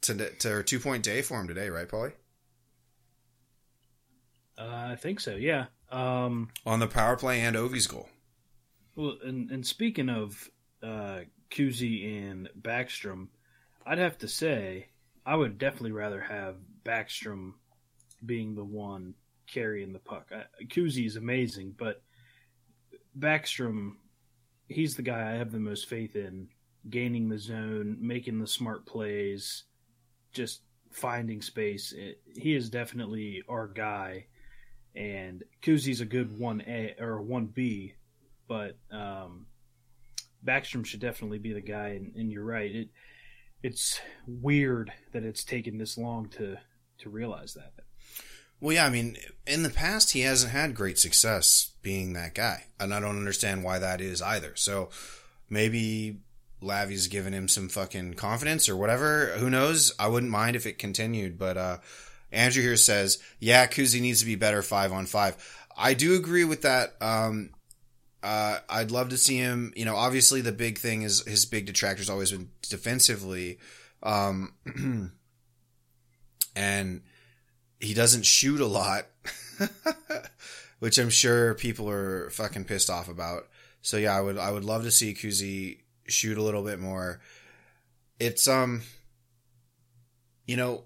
to 0.00 0.30
to 0.36 0.62
two 0.62 0.80
point 0.80 1.04
day 1.04 1.20
for 1.22 1.38
him 1.38 1.46
today, 1.46 1.68
right, 1.68 1.86
Paulie? 1.86 2.14
Uh, 4.56 4.88
I 4.90 4.96
think 4.96 5.20
so. 5.20 5.36
Yeah. 5.36 5.66
Um, 5.90 6.48
On 6.66 6.80
the 6.80 6.88
power 6.88 7.16
play 7.16 7.40
and 7.42 7.56
Ovi's 7.56 7.86
goal. 7.86 8.08
well, 8.96 9.16
and, 9.24 9.50
and 9.50 9.64
speaking 9.64 10.08
of 10.08 10.50
uh, 10.82 11.20
Kuzi 11.50 12.28
and 12.28 12.48
Backstrom, 12.60 13.28
I'd 13.86 13.98
have 13.98 14.18
to 14.18 14.28
say 14.28 14.88
I 15.24 15.36
would 15.36 15.58
definitely 15.58 15.92
rather 15.92 16.20
have 16.20 16.56
Backstrom 16.84 17.52
being 18.24 18.54
the 18.54 18.64
one 18.64 19.14
carrying 19.46 19.92
the 19.92 19.98
puck. 19.98 20.30
I, 20.34 20.44
Kuzi 20.64 21.06
is 21.06 21.16
amazing, 21.16 21.74
but 21.78 22.02
Backstrom, 23.18 23.96
he's 24.68 24.96
the 24.96 25.02
guy 25.02 25.32
I 25.32 25.36
have 25.36 25.52
the 25.52 25.58
most 25.58 25.88
faith 25.88 26.14
in, 26.16 26.48
gaining 26.88 27.28
the 27.28 27.38
zone, 27.38 27.96
making 28.00 28.38
the 28.38 28.46
smart 28.46 28.86
plays, 28.86 29.64
just 30.32 30.62
finding 30.90 31.42
space. 31.42 31.92
It, 31.92 32.20
he 32.36 32.54
is 32.54 32.70
definitely 32.70 33.42
our 33.48 33.66
guy, 33.66 34.26
and 34.94 35.42
Kuzi's 35.62 36.00
a 36.00 36.06
good 36.06 36.38
one 36.38 36.62
A 36.66 36.94
or 36.98 37.20
one 37.22 37.46
B, 37.46 37.94
but 38.46 38.78
um, 38.90 39.46
Backstrom 40.44 40.84
should 40.84 41.00
definitely 41.00 41.38
be 41.38 41.52
the 41.52 41.60
guy. 41.60 41.88
And, 41.88 42.14
and 42.14 42.30
you're 42.30 42.44
right. 42.44 42.70
It 42.74 42.88
it's 43.62 44.00
weird 44.26 44.92
that 45.12 45.24
it's 45.24 45.44
taken 45.44 45.78
this 45.78 45.98
long 45.98 46.28
to 46.30 46.56
to 46.98 47.10
realize 47.10 47.54
that. 47.54 47.72
Well, 48.60 48.74
yeah, 48.74 48.86
I 48.86 48.90
mean, 48.90 49.16
in 49.46 49.62
the 49.62 49.70
past, 49.70 50.12
he 50.12 50.22
hasn't 50.22 50.52
had 50.52 50.74
great 50.74 50.98
success 50.98 51.72
being 51.82 52.12
that 52.14 52.34
guy, 52.34 52.64
and 52.80 52.92
I 52.92 53.00
don't 53.00 53.16
understand 53.16 53.62
why 53.62 53.78
that 53.78 54.00
is 54.00 54.20
either. 54.20 54.52
So 54.56 54.90
maybe 55.48 56.18
Lavi's 56.60 57.06
given 57.06 57.32
him 57.32 57.48
some 57.48 57.68
fucking 57.68 58.14
confidence 58.14 58.68
or 58.68 58.76
whatever. 58.76 59.26
Who 59.38 59.48
knows? 59.48 59.94
I 59.98 60.08
wouldn't 60.08 60.32
mind 60.32 60.56
if 60.56 60.66
it 60.66 60.78
continued, 60.78 61.38
but 61.38 61.56
uh, 61.56 61.78
Andrew 62.32 62.62
here 62.62 62.76
says, 62.76 63.18
yeah, 63.38 63.66
Kuzi 63.66 64.00
needs 64.00 64.20
to 64.20 64.26
be 64.26 64.34
better 64.34 64.62
five 64.62 64.92
on 64.92 65.06
five. 65.06 65.36
I 65.76 65.94
do 65.94 66.16
agree 66.16 66.44
with 66.44 66.62
that. 66.62 66.96
Um, 67.00 67.50
uh, 68.22 68.58
I'd 68.68 68.90
love 68.90 69.10
to 69.10 69.16
see 69.16 69.36
him. 69.36 69.72
You 69.76 69.84
know, 69.84 69.96
obviously 69.96 70.40
the 70.40 70.52
big 70.52 70.78
thing 70.78 71.02
is 71.02 71.24
his 71.26 71.46
big 71.46 71.66
detractor's 71.66 72.10
always 72.10 72.32
been 72.32 72.50
defensively, 72.62 73.58
um, 74.02 74.52
and 76.56 77.02
he 77.80 77.94
doesn't 77.94 78.26
shoot 78.26 78.60
a 78.60 78.66
lot, 78.66 79.06
which 80.78 80.98
I'm 80.98 81.10
sure 81.10 81.54
people 81.54 81.88
are 81.88 82.30
fucking 82.30 82.64
pissed 82.64 82.90
off 82.90 83.08
about. 83.08 83.48
So 83.82 83.96
yeah, 83.96 84.16
I 84.16 84.20
would 84.20 84.38
I 84.38 84.50
would 84.50 84.64
love 84.64 84.82
to 84.84 84.90
see 84.90 85.14
Kuzi 85.14 85.78
shoot 86.06 86.38
a 86.38 86.42
little 86.42 86.62
bit 86.62 86.78
more. 86.78 87.20
It's 88.18 88.48
um, 88.48 88.82
you 90.46 90.56
know, 90.56 90.84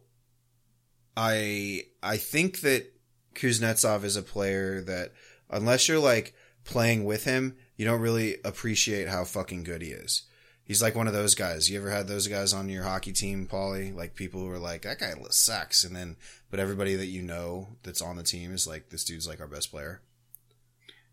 I 1.16 1.84
I 2.02 2.16
think 2.18 2.60
that 2.60 2.92
Kuznetsov 3.34 4.04
is 4.04 4.16
a 4.16 4.22
player 4.22 4.82
that 4.82 5.12
unless 5.48 5.88
you're 5.88 5.98
like 5.98 6.34
playing 6.64 7.04
with 7.04 7.24
him, 7.24 7.56
you 7.76 7.84
don't 7.84 8.00
really 8.00 8.36
appreciate 8.44 9.08
how 9.08 9.24
fucking 9.24 9.64
good 9.64 9.82
he 9.82 9.88
is. 9.88 10.22
He's 10.64 10.82
like 10.82 10.94
one 10.94 11.08
of 11.08 11.12
those 11.12 11.34
guys. 11.34 11.68
You 11.68 11.78
ever 11.80 11.90
had 11.90 12.06
those 12.06 12.28
guys 12.28 12.52
on 12.52 12.68
your 12.68 12.84
hockey 12.84 13.12
team, 13.12 13.46
Paulie? 13.46 13.94
Like 13.94 14.14
people 14.14 14.40
who 14.40 14.50
are 14.50 14.58
like, 14.58 14.82
that 14.82 15.00
guy 15.00 15.12
sucks. 15.30 15.84
And 15.84 15.94
then, 15.94 16.16
but 16.50 16.60
everybody 16.60 16.94
that 16.94 17.06
you 17.06 17.20
know 17.22 17.68
that's 17.82 18.00
on 18.00 18.16
the 18.16 18.22
team 18.22 18.54
is 18.54 18.66
like, 18.66 18.88
this 18.88 19.04
dude's 19.04 19.26
like 19.26 19.40
our 19.40 19.48
best 19.48 19.70
player. 19.70 20.00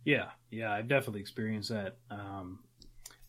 Yeah, 0.06 0.30
yeah, 0.50 0.72
I've 0.72 0.88
definitely 0.88 1.22
experienced 1.22 1.70
that. 1.70 1.98
Um, 2.10 2.60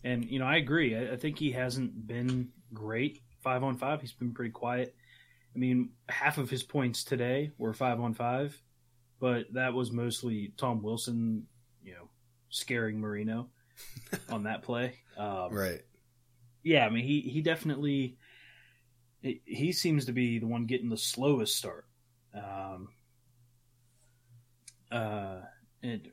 and 0.04 0.24
you 0.24 0.38
know, 0.38 0.46
I 0.46 0.56
agree. 0.56 0.96
I, 0.96 1.12
I 1.12 1.16
think 1.16 1.38
he 1.38 1.52
hasn't 1.52 2.06
been 2.06 2.50
great 2.72 3.22
five 3.40 3.62
on 3.62 3.76
five. 3.76 4.00
He's 4.00 4.12
been 4.12 4.32
pretty 4.32 4.52
quiet. 4.52 4.94
I 5.54 5.58
mean, 5.58 5.90
half 6.08 6.38
of 6.38 6.48
his 6.48 6.62
points 6.62 7.02
today 7.02 7.50
were 7.58 7.72
five 7.72 8.00
on 8.00 8.14
five, 8.14 8.60
but 9.18 9.52
that 9.54 9.74
was 9.74 9.90
mostly 9.90 10.52
Tom 10.56 10.82
Wilson, 10.82 11.46
you 11.82 11.92
know, 11.92 12.08
scaring 12.50 13.00
Marino 13.00 13.48
on 14.30 14.44
that 14.44 14.62
play. 14.62 14.94
Um, 15.16 15.52
Right. 15.52 15.80
Yeah, 16.62 16.86
I 16.86 16.90
mean, 16.90 17.04
he 17.04 17.20
he 17.20 17.40
definitely 17.42 18.16
he, 19.22 19.72
seems 19.72 20.06
to 20.06 20.12
be 20.12 20.38
the 20.38 20.46
one 20.46 20.66
getting 20.66 20.88
the 20.88 20.96
slowest 20.96 21.56
start. 21.56 21.86
Um, 22.34 22.88
uh, 24.90 25.40
and 25.82 26.08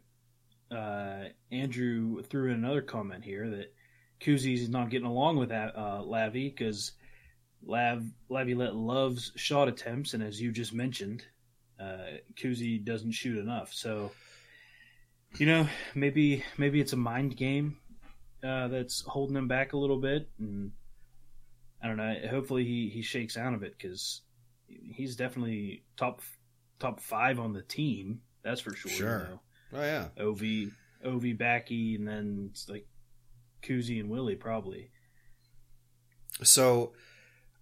uh, 0.72 1.24
Andrew 1.52 2.22
threw 2.24 2.52
in 2.52 2.56
another 2.56 2.82
comment 2.82 3.24
here 3.24 3.50
that 3.50 3.74
Kuzi's 4.20 4.70
not 4.70 4.90
getting 4.90 5.08
along 5.08 5.38
with 5.38 5.50
that 5.50 5.76
uh, 5.76 6.02
Lavi 6.02 6.54
because 6.54 6.94
Lav 7.66 8.04
Laviolette 8.30 8.76
loves 8.76 9.32
shot 9.36 9.68
attempts, 9.68 10.14
and 10.14 10.24
as 10.24 10.42
you 10.42 10.52
just 10.52 10.74
mentioned, 10.74 11.24
uh, 11.80 12.18
Kuzi 12.36 12.84
doesn't 12.84 13.12
shoot 13.12 13.38
enough. 13.38 13.74
So, 13.74 14.12
you 15.38 15.46
know, 15.46 15.68
maybe 15.96 16.44
maybe 16.58 16.82
it's 16.82 16.94
a 16.94 16.98
mind 16.98 17.38
game 17.38 17.78
uh, 18.48 18.68
that's 18.70 19.02
holding 19.02 19.36
him 19.36 19.48
back 19.48 19.74
a 19.74 19.78
little 19.78 20.00
bit, 20.00 20.30
and 20.40 20.72
I 21.82 21.88
don't 21.88 21.98
know. 21.98 22.16
Hopefully, 22.30 22.64
he 22.64 22.90
he 22.90 23.02
shakes 23.02 23.38
out 23.38 23.54
of 23.54 23.64
it 23.64 23.76
because 23.78 24.22
he's 24.68 25.16
definitely 25.16 25.84
top 25.98 26.22
top 26.80 27.00
five 27.00 27.40
on 27.40 27.54
the 27.54 27.62
team. 27.62 28.22
That's 28.44 28.62
for 28.62 28.74
sure. 28.76 28.92
Sure. 28.92 29.20
You 29.20 29.78
know? 29.78 29.80
Oh 29.80 29.84
yeah. 29.84 30.08
Ov 30.24 30.42
Ov 31.06 31.38
Backy, 31.38 31.96
and 31.96 32.08
then 32.08 32.50
it's 32.52 32.70
like 32.70 32.88
Kuzi 33.62 34.00
and 34.00 34.10
Willie 34.10 34.36
probably. 34.36 34.92
So, 36.44 36.94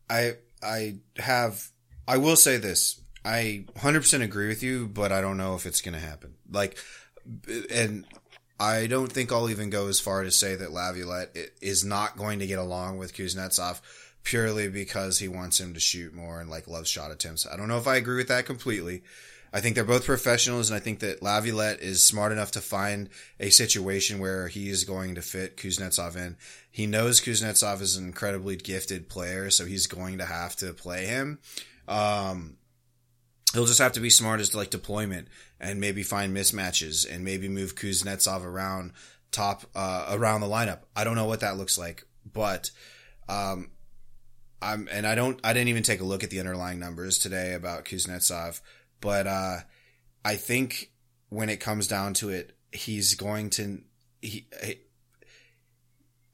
I 0.09 0.33
I 0.61 0.97
have 1.17 1.69
I 2.07 2.17
will 2.17 2.35
say 2.35 2.57
this. 2.57 3.01
I 3.23 3.65
100% 3.77 4.21
agree 4.21 4.47
with 4.47 4.61
you, 4.61 4.87
but 4.87 5.11
I 5.11 5.19
don't 5.19 5.37
know 5.37 5.55
if 5.55 5.65
it's 5.65 5.81
going 5.81 5.95
to 5.95 5.99
happen. 5.99 6.35
Like, 6.49 6.77
and 7.71 8.05
I 8.59 8.87
don't 8.87 9.11
think 9.11 9.31
I'll 9.31 9.49
even 9.49 9.69
go 9.69 9.87
as 9.87 9.99
far 9.99 10.23
to 10.23 10.31
say 10.31 10.55
that 10.55 10.71
Laviolette 10.71 11.35
is 11.61 11.83
not 11.83 12.17
going 12.17 12.39
to 12.39 12.47
get 12.47 12.59
along 12.59 12.97
with 12.97 13.13
Kuznetsov 13.13 13.81
purely 14.23 14.67
because 14.69 15.19
he 15.19 15.27
wants 15.27 15.59
him 15.59 15.73
to 15.73 15.79
shoot 15.79 16.13
more 16.13 16.39
and 16.39 16.49
like 16.49 16.67
loves 16.67 16.89
shot 16.89 17.11
attempts. 17.11 17.45
I 17.45 17.57
don't 17.57 17.67
know 17.67 17.77
if 17.77 17.87
I 17.87 17.97
agree 17.97 18.17
with 18.17 18.29
that 18.29 18.45
completely. 18.45 19.03
I 19.53 19.61
think 19.61 19.75
they're 19.75 19.85
both 19.85 20.05
professionals, 20.05 20.69
and 20.69 20.75
I 20.75 20.81
think 20.81 20.99
that 20.99 21.23
Laviolette 21.23 21.79
is 21.79 22.03
smart 22.03 22.33
enough 22.33 22.51
to 22.51 22.61
find 22.61 23.07
a 23.39 23.49
situation 23.51 24.19
where 24.19 24.49
he 24.49 24.67
is 24.67 24.83
going 24.83 25.15
to 25.15 25.21
fit 25.21 25.55
Kuznetsov 25.55 26.17
in. 26.17 26.35
He 26.69 26.87
knows 26.87 27.21
Kuznetsov 27.21 27.79
is 27.79 27.95
an 27.95 28.05
incredibly 28.05 28.57
gifted 28.57 29.07
player, 29.07 29.49
so 29.49 29.65
he's 29.65 29.87
going 29.87 30.17
to 30.17 30.25
have 30.25 30.57
to 30.57 30.73
play 30.73 31.05
him. 31.05 31.39
Um, 31.87 32.57
he'll 33.55 33.65
just 33.65 33.79
have 33.79 33.93
to 33.93 33.99
be 33.99 34.09
smart 34.09 34.41
as 34.41 34.49
to 34.49 34.57
like 34.57 34.69
deployment 34.69 35.27
and 35.59 35.79
maybe 35.79 36.03
find 36.03 36.35
mismatches 36.35 37.09
and 37.09 37.23
maybe 37.23 37.47
move 37.47 37.75
Kuznetsov 37.75 38.43
around 38.43 38.91
top 39.31 39.63
uh, 39.73 40.07
around 40.11 40.41
the 40.41 40.47
lineup. 40.47 40.79
I 40.95 41.03
don't 41.03 41.15
know 41.15 41.25
what 41.25 41.39
that 41.39 41.57
looks 41.57 41.77
like, 41.77 42.05
but 42.31 42.69
um, 43.27 43.71
I'm 44.61 44.87
and 44.91 45.07
I 45.07 45.15
don't 45.15 45.39
I 45.43 45.53
didn't 45.53 45.69
even 45.69 45.83
take 45.83 46.01
a 46.01 46.05
look 46.05 46.23
at 46.23 46.29
the 46.29 46.39
underlying 46.39 46.79
numbers 46.79 47.17
today 47.17 47.53
about 47.53 47.85
Kuznetsov, 47.85 48.61
but 49.01 49.25
uh, 49.25 49.57
I 50.23 50.35
think 50.35 50.91
when 51.29 51.49
it 51.49 51.59
comes 51.59 51.87
down 51.87 52.13
to 52.15 52.29
it, 52.29 52.55
he's 52.71 53.15
going 53.15 53.49
to 53.51 53.81
he, 54.21 54.47
he 54.63 54.79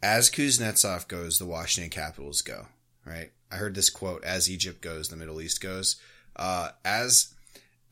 as 0.03 0.31
Kuznetsov 0.31 1.07
goes, 1.07 1.37
the 1.37 1.45
Washington 1.45 1.91
Capitals 1.91 2.41
go 2.41 2.65
right. 3.05 3.31
I 3.51 3.57
heard 3.57 3.75
this 3.75 3.89
quote: 3.89 4.23
"As 4.23 4.49
Egypt 4.49 4.81
goes, 4.81 5.09
the 5.09 5.17
Middle 5.17 5.39
East 5.39 5.61
goes." 5.61 5.97
Uh, 6.35 6.69
as 6.85 7.33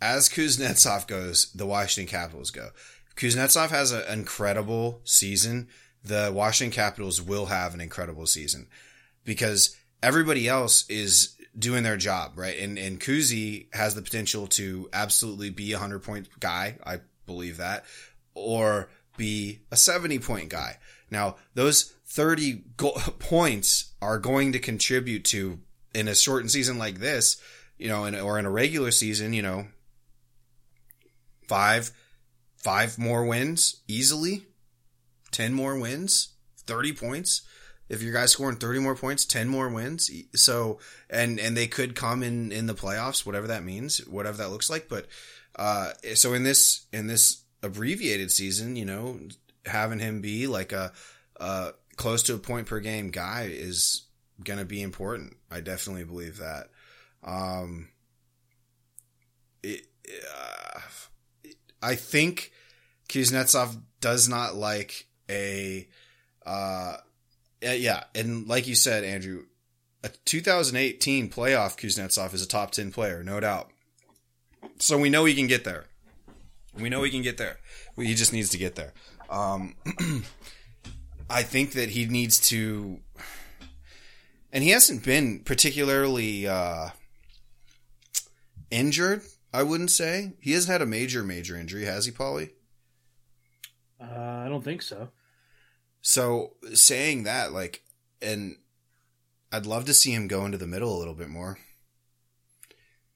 as 0.01 0.29
Kuznetsov 0.29 1.07
goes, 1.07 1.51
the 1.53 1.65
Washington 1.65 2.09
Capitals 2.09 2.51
go. 2.51 2.69
Kuznetsov 3.15 3.69
has 3.69 3.91
an 3.91 4.03
incredible 4.07 5.01
season. 5.03 5.67
The 6.03 6.31
Washington 6.33 6.73
Capitals 6.73 7.21
will 7.21 7.47
have 7.47 7.73
an 7.73 7.81
incredible 7.81 8.25
season 8.25 8.67
because 9.25 9.75
everybody 10.01 10.47
else 10.47 10.89
is 10.89 11.35
doing 11.57 11.83
their 11.83 11.97
job, 11.97 12.33
right? 12.37 12.57
And 12.57 12.77
and 12.77 12.99
Kuzi 12.99 13.67
has 13.73 13.95
the 13.95 14.01
potential 14.01 14.47
to 14.47 14.89
absolutely 14.93 15.49
be 15.49 15.73
a 15.73 15.79
hundred 15.79 16.03
point 16.03 16.27
guy. 16.39 16.77
I 16.85 16.99
believe 17.25 17.57
that, 17.57 17.85
or 18.33 18.89
be 19.17 19.59
a 19.71 19.77
seventy 19.77 20.19
point 20.19 20.49
guy. 20.49 20.77
Now 21.11 21.35
those 21.53 21.93
thirty 22.05 22.63
go- 22.77 22.91
points 23.19 23.91
are 24.01 24.19
going 24.19 24.53
to 24.53 24.59
contribute 24.59 25.25
to 25.25 25.59
in 25.93 26.07
a 26.07 26.15
shortened 26.15 26.51
season 26.51 26.77
like 26.77 26.99
this, 26.99 27.41
you 27.79 27.87
know, 27.87 28.05
in, 28.05 28.13
or 28.13 28.37
in 28.37 28.45
a 28.45 28.51
regular 28.51 28.91
season, 28.91 29.33
you 29.33 29.41
know, 29.41 29.65
five, 31.47 31.91
five 32.57 32.99
more 32.99 33.25
wins 33.25 33.77
easily, 33.87 34.43
10 35.31 35.53
more 35.53 35.79
wins, 35.79 36.33
30 36.57 36.93
points. 36.93 37.41
If 37.87 38.03
your 38.03 38.13
guys 38.13 38.31
scoring 38.31 38.57
30 38.57 38.79
more 38.79 38.95
points, 38.95 39.25
10 39.25 39.47
more 39.47 39.69
wins. 39.69 40.11
So, 40.35 40.77
and, 41.09 41.39
and 41.39 41.57
they 41.57 41.65
could 41.65 41.95
come 41.95 42.21
in, 42.21 42.51
in 42.51 42.67
the 42.67 42.75
playoffs, 42.75 43.25
whatever 43.25 43.47
that 43.47 43.63
means, 43.63 44.05
whatever 44.05 44.37
that 44.37 44.51
looks 44.51 44.69
like. 44.69 44.87
But, 44.87 45.07
uh, 45.55 45.93
so 46.13 46.33
in 46.33 46.43
this, 46.43 46.85
in 46.93 47.07
this 47.07 47.41
abbreviated 47.63 48.31
season, 48.31 48.75
you 48.75 48.85
know, 48.85 49.19
having 49.65 49.97
him 49.97 50.21
be 50.21 50.45
like 50.45 50.71
a, 50.71 50.91
uh, 51.39 51.71
close 51.95 52.21
to 52.23 52.35
a 52.35 52.39
point 52.39 52.67
per 52.67 52.79
game 52.79 53.09
guy 53.09 53.49
is 53.49 54.03
going 54.43 54.59
to 54.59 54.65
be 54.65 54.81
important. 54.81 55.35
I 55.49 55.61
definitely 55.61 56.03
believe 56.03 56.37
that. 56.37 56.69
Um, 57.23 57.89
it, 59.63 59.85
uh, 60.07 60.79
I 61.81 61.95
think 61.95 62.51
Kuznetsov 63.07 63.81
does 64.01 64.29
not 64.29 64.55
like 64.55 65.07
a, 65.29 65.87
uh, 66.45 66.97
yeah, 67.61 68.03
and 68.15 68.47
like 68.47 68.67
you 68.67 68.75
said, 68.75 69.03
Andrew, 69.03 69.45
a 70.03 70.09
2018 70.25 71.29
playoff 71.29 71.77
Kuznetsov 71.77 72.33
is 72.33 72.41
a 72.41 72.47
top 72.47 72.71
10 72.71 72.91
player, 72.91 73.23
no 73.23 73.39
doubt. 73.39 73.69
So 74.77 74.97
we 74.97 75.09
know 75.09 75.25
he 75.25 75.35
can 75.35 75.47
get 75.47 75.65
there. 75.65 75.85
We 76.77 76.89
know 76.89 77.03
he 77.03 77.11
can 77.11 77.21
get 77.21 77.37
there. 77.37 77.57
He 77.97 78.15
just 78.15 78.31
needs 78.31 78.49
to 78.49 78.57
get 78.57 78.75
there. 78.75 78.93
Um, 79.29 79.75
I 81.29 81.43
think 81.43 81.73
that 81.73 81.89
he 81.89 82.05
needs 82.05 82.39
to, 82.49 82.99
and 84.51 84.63
he 84.63 84.69
hasn't 84.71 85.03
been 85.03 85.39
particularly 85.39 86.47
uh, 86.47 86.89
injured. 88.71 89.23
I 89.53 89.63
wouldn't 89.63 89.91
say 89.91 90.33
he 90.39 90.51
hasn't 90.51 90.71
had 90.71 90.81
a 90.81 90.85
major 90.85 91.23
major 91.23 91.55
injury, 91.57 91.85
has 91.85 92.05
he, 92.05 92.11
Paulie? 92.11 92.51
Uh, 93.99 94.05
I 94.05 94.47
don't 94.47 94.63
think 94.63 94.81
so. 94.81 95.09
So 96.01 96.53
saying 96.73 97.23
that, 97.23 97.51
like, 97.51 97.83
and 98.21 98.55
I'd 99.51 99.65
love 99.65 99.85
to 99.85 99.93
see 99.93 100.11
him 100.13 100.27
go 100.27 100.45
into 100.45 100.57
the 100.57 100.67
middle 100.67 100.95
a 100.95 100.99
little 100.99 101.13
bit 101.15 101.29
more. 101.29 101.57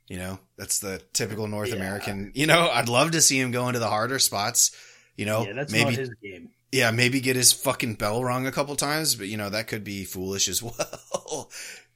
You 0.08 0.18
know, 0.18 0.40
that's 0.58 0.80
the 0.80 1.02
typical 1.14 1.48
North 1.48 1.70
Yeah. 1.70 1.76
American. 1.76 2.32
You 2.36 2.46
know, 2.46 2.70
I'd 2.70 2.90
love 2.90 3.12
to 3.12 3.22
see 3.22 3.40
him 3.40 3.52
go 3.52 3.68
into 3.68 3.80
the 3.80 3.88
harder 3.90 4.20
spots. 4.20 4.72
You 5.16 5.26
know, 5.26 5.46
yeah, 5.46 5.54
that's 5.54 5.72
maybe 5.72 5.92
not 5.92 6.00
his 6.00 6.10
game. 6.22 6.50
yeah, 6.72 6.92
maybe 6.92 7.22
get 7.22 7.36
his 7.36 7.54
fucking 7.54 7.96
bell 7.96 8.24
rung 8.24 8.46
a 8.48 8.52
couple 8.52 8.76
times, 8.76 9.16
but 9.16 9.28
you 9.28 9.38
know 9.38 9.50
that 9.50 9.68
could 9.68 9.84
be 9.84 10.04
foolish 10.04 10.48
as 10.50 10.62
well. 10.64 11.50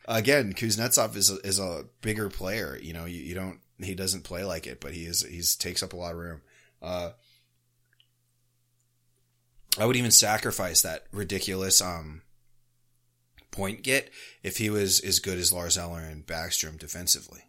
Again, 0.08 0.54
Kuznetsov 0.54 1.16
is 1.16 1.30
a, 1.30 1.36
is 1.46 1.60
a 1.60 1.86
bigger 2.02 2.30
player. 2.30 2.80
You 2.82 2.94
know, 2.94 3.06
you, 3.06 3.22
you 3.22 3.36
don't 3.36 3.60
he 3.80 3.94
doesn't 3.94 4.24
play 4.24 4.44
like 4.44 4.66
it, 4.66 4.80
but 4.80 4.94
he 4.94 5.06
is 5.06 5.22
he's 5.24 5.56
takes 5.56 5.84
up 5.84 5.94
a 5.94 5.98
lot 5.98 6.14
of 6.14 6.18
room. 6.18 6.42
Uh, 6.82 7.12
I 9.78 9.86
would 9.86 9.96
even 9.96 10.12
sacrifice 10.12 10.82
that 10.82 11.06
ridiculous 11.12 11.82
um 11.82 12.22
point 13.52 13.84
get 13.84 14.12
if 14.44 14.58
he 14.58 14.70
was 14.70 15.00
as 15.02 15.20
good 15.20 15.38
as 15.38 15.52
Lars 15.52 15.78
Eller 15.78 16.00
and 16.00 16.26
Backstrom 16.26 16.78
defensively. 16.78 17.42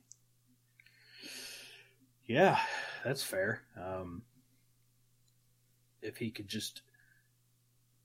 Yeah, 2.26 2.58
that's 3.04 3.22
fair. 3.22 3.62
Um, 3.76 4.22
if 6.02 6.16
he 6.16 6.30
could 6.30 6.48
just, 6.48 6.82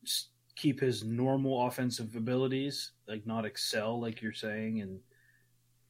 just 0.03 0.29
keep 0.55 0.79
his 0.79 1.03
normal 1.03 1.65
offensive 1.67 2.15
abilities, 2.15 2.91
like 3.07 3.25
not 3.25 3.45
excel, 3.45 3.99
like 3.99 4.21
you're 4.21 4.33
saying, 4.33 4.81
and 4.81 4.99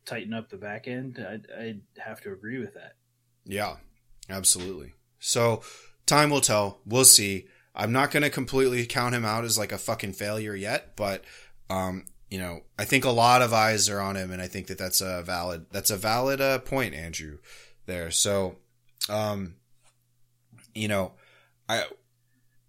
tighten 0.06 0.34
up 0.34 0.50
the 0.50 0.58
back 0.58 0.88
end, 0.88 1.18
I'd, 1.20 1.48
I'd 1.58 1.82
have 1.98 2.22
to 2.22 2.32
agree 2.32 2.60
with 2.60 2.74
that. 2.74 2.96
Yeah, 3.46 3.78
absolutely. 4.30 4.94
So 5.20 5.62
time 6.06 6.30
will 6.30 6.42
tell. 6.42 6.80
We'll 6.86 7.06
see. 7.06 7.48
I'm 7.76 7.92
not 7.92 8.12
going 8.12 8.24
to 8.24 8.30
completely 8.30 8.86
count 8.86 9.16
him 9.16 9.26
out 9.26 9.44
as 9.44 9.58
like 9.58 9.72
a 9.72 9.78
fucking 9.78 10.14
failure 10.14 10.56
yet, 10.56 10.96
but 10.96 11.24
um, 11.70 12.06
you 12.30 12.38
know, 12.38 12.62
I 12.78 12.86
think 12.86 13.06
a 13.06 13.12
lot 13.12 13.42
of 13.42 13.54
eyes 13.54 13.90
are 13.90 14.00
on 14.00 14.16
him, 14.16 14.32
and 14.32 14.42
I 14.42 14.48
think 14.48 14.68
that 14.68 14.78
that's 14.78 15.02
a 15.02 15.22
valid 15.24 15.68
that's 15.72 15.92
a 15.92 15.98
valid 15.98 16.42
uh, 16.42 16.60
point, 16.60 16.94
Andrew. 16.94 17.38
There. 17.86 18.12
So, 18.12 18.56
um, 19.10 19.56
you 20.74 20.88
know, 20.88 21.14
I. 21.68 21.86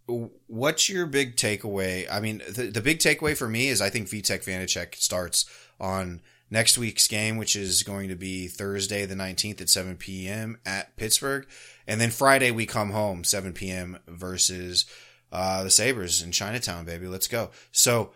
What's 0.06 0.88
your 0.88 1.06
big 1.06 1.36
takeaway? 1.36 2.06
I 2.10 2.20
mean, 2.20 2.42
the, 2.48 2.64
the 2.64 2.82
big 2.82 2.98
takeaway 2.98 3.36
for 3.36 3.48
me 3.48 3.68
is 3.68 3.80
I 3.80 3.88
think 3.90 4.08
Vitek 4.08 4.44
Vanecek 4.44 4.96
starts 4.96 5.46
on 5.80 6.20
next 6.50 6.76
week's 6.76 7.08
game, 7.08 7.36
which 7.36 7.56
is 7.56 7.82
going 7.82 8.08
to 8.08 8.14
be 8.14 8.48
Thursday 8.48 9.06
the 9.06 9.14
19th 9.14 9.60
at 9.62 9.70
7 9.70 9.96
p.m. 9.96 10.58
at 10.66 10.96
Pittsburgh. 10.96 11.46
And 11.86 12.00
then 12.00 12.10
Friday 12.10 12.50
we 12.50 12.66
come 12.66 12.90
home 12.90 13.24
7 13.24 13.52
p.m. 13.52 13.98
versus 14.06 14.84
uh, 15.32 15.64
the 15.64 15.70
Sabres 15.70 16.22
in 16.22 16.32
Chinatown, 16.32 16.84
baby. 16.84 17.06
Let's 17.06 17.26
go. 17.26 17.50
So, 17.72 18.12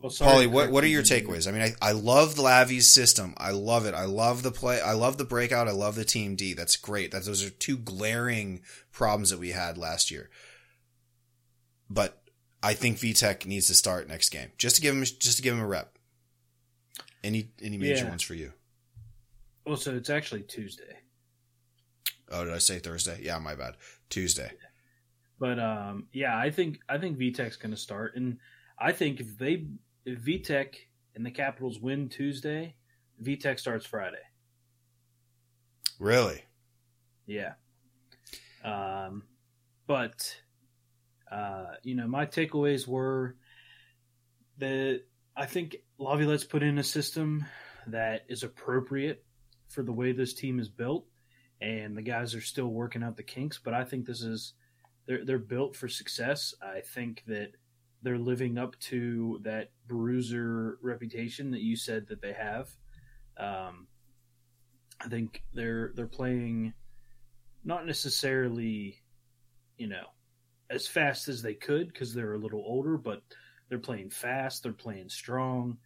Well, 0.00 0.12
Paulie, 0.12 0.48
what, 0.48 0.70
what 0.70 0.84
are 0.84 0.88
your 0.88 1.02
takeaways? 1.02 1.48
I 1.48 1.52
mean, 1.52 1.62
I, 1.62 1.72
I 1.80 1.92
love 1.92 2.34
the 2.34 2.42
Lavi's 2.42 2.88
system. 2.88 3.34
I 3.38 3.52
love 3.52 3.86
it. 3.86 3.94
I 3.94 4.04
love 4.04 4.42
the 4.42 4.50
play. 4.50 4.80
I 4.80 4.92
love 4.92 5.16
the 5.16 5.24
breakout. 5.24 5.68
I 5.68 5.72
love 5.72 5.94
the 5.94 6.04
team 6.04 6.36
D. 6.36 6.54
That's 6.54 6.76
great. 6.76 7.12
That 7.12 7.24
those 7.24 7.44
are 7.44 7.50
two 7.50 7.78
glaring 7.78 8.60
problems 8.92 9.30
that 9.30 9.38
we 9.38 9.50
had 9.50 9.78
last 9.78 10.10
year. 10.10 10.28
But 11.90 12.22
I 12.62 12.74
think 12.74 12.98
Vitek 12.98 13.46
needs 13.46 13.66
to 13.68 13.74
start 13.74 14.08
next 14.08 14.30
game 14.30 14.50
just 14.58 14.76
to 14.76 14.82
give 14.82 14.94
him 14.94 15.02
just 15.04 15.36
to 15.36 15.42
give 15.42 15.54
him 15.54 15.60
a 15.60 15.66
rep. 15.66 15.98
Any 17.22 17.50
any 17.62 17.78
major 17.78 18.04
Yeah. 18.04 18.10
ones 18.10 18.22
for 18.22 18.34
you? 18.34 18.52
Well, 19.66 19.76
so 19.76 19.94
it's 19.94 20.10
actually 20.10 20.42
Tuesday. 20.42 20.98
Oh, 22.30 22.44
did 22.44 22.54
I 22.54 22.58
say 22.58 22.78
Thursday? 22.78 23.20
Yeah, 23.22 23.38
my 23.38 23.54
bad. 23.54 23.76
Tuesday. 24.10 24.52
But 25.38 25.58
um, 25.58 26.08
yeah, 26.12 26.36
I 26.36 26.50
think 26.50 26.78
I 26.88 26.98
think 26.98 27.18
Vitek's 27.18 27.56
going 27.56 27.70
to 27.72 27.76
start, 27.80 28.16
and 28.16 28.38
I 28.78 28.92
think 28.92 29.20
if 29.20 29.36
they 29.38 29.66
if 30.04 30.20
Vitek 30.20 30.74
and 31.14 31.24
the 31.24 31.30
Capitals 31.30 31.78
win 31.80 32.08
Tuesday, 32.08 32.76
Vitek 33.22 33.58
starts 33.58 33.86
Friday. 33.86 34.16
Really? 35.98 36.42
Yeah. 37.26 37.54
Um, 38.64 39.24
but 39.86 40.40
uh, 41.34 41.74
you 41.82 41.96
know, 41.96 42.06
my 42.06 42.26
takeaways 42.26 42.86
were 42.86 43.34
that 44.58 45.02
I 45.36 45.46
think 45.46 45.76
Laviolette's 45.98 46.44
put 46.44 46.62
in 46.62 46.78
a 46.78 46.84
system 46.84 47.44
that 47.88 48.24
is 48.28 48.44
appropriate 48.44 49.24
for 49.68 49.82
the 49.82 49.92
way 49.92 50.12
this 50.12 50.32
team 50.32 50.60
is 50.60 50.68
built, 50.68 51.06
and 51.60 51.96
the 51.96 52.02
guys 52.02 52.36
are 52.36 52.40
still 52.40 52.68
working 52.68 53.02
out 53.02 53.16
the 53.16 53.24
kinks. 53.24 53.58
But 53.58 53.74
I 53.74 53.82
think 53.84 54.06
this 54.06 54.22
is 54.22 54.52
they're 55.06 55.24
they're 55.24 55.38
built 55.38 55.74
for 55.74 55.88
success. 55.88 56.54
I 56.62 56.80
think 56.80 57.24
that 57.26 57.50
they're 58.02 58.18
living 58.18 58.56
up 58.56 58.78
to 58.78 59.40
that 59.42 59.70
bruiser 59.88 60.78
reputation 60.82 61.50
that 61.50 61.62
you 61.62 61.74
said 61.74 62.06
that 62.08 62.22
they 62.22 62.32
have. 62.32 62.68
Um, 63.36 63.88
I 65.00 65.08
think 65.08 65.42
they're 65.52 65.92
they're 65.96 66.06
playing 66.06 66.74
not 67.64 67.86
necessarily, 67.86 69.02
you 69.76 69.88
know, 69.88 70.04
as 70.74 70.88
fast 70.88 71.28
as 71.28 71.40
they 71.40 71.54
could 71.54 71.88
because 71.88 72.12
they're 72.12 72.34
a 72.34 72.38
little 72.38 72.62
older, 72.66 72.98
but 72.98 73.22
they're 73.68 73.78
playing 73.78 74.10
fast. 74.10 74.62
They're 74.62 74.72
playing 74.72 75.08
strong. 75.08 75.78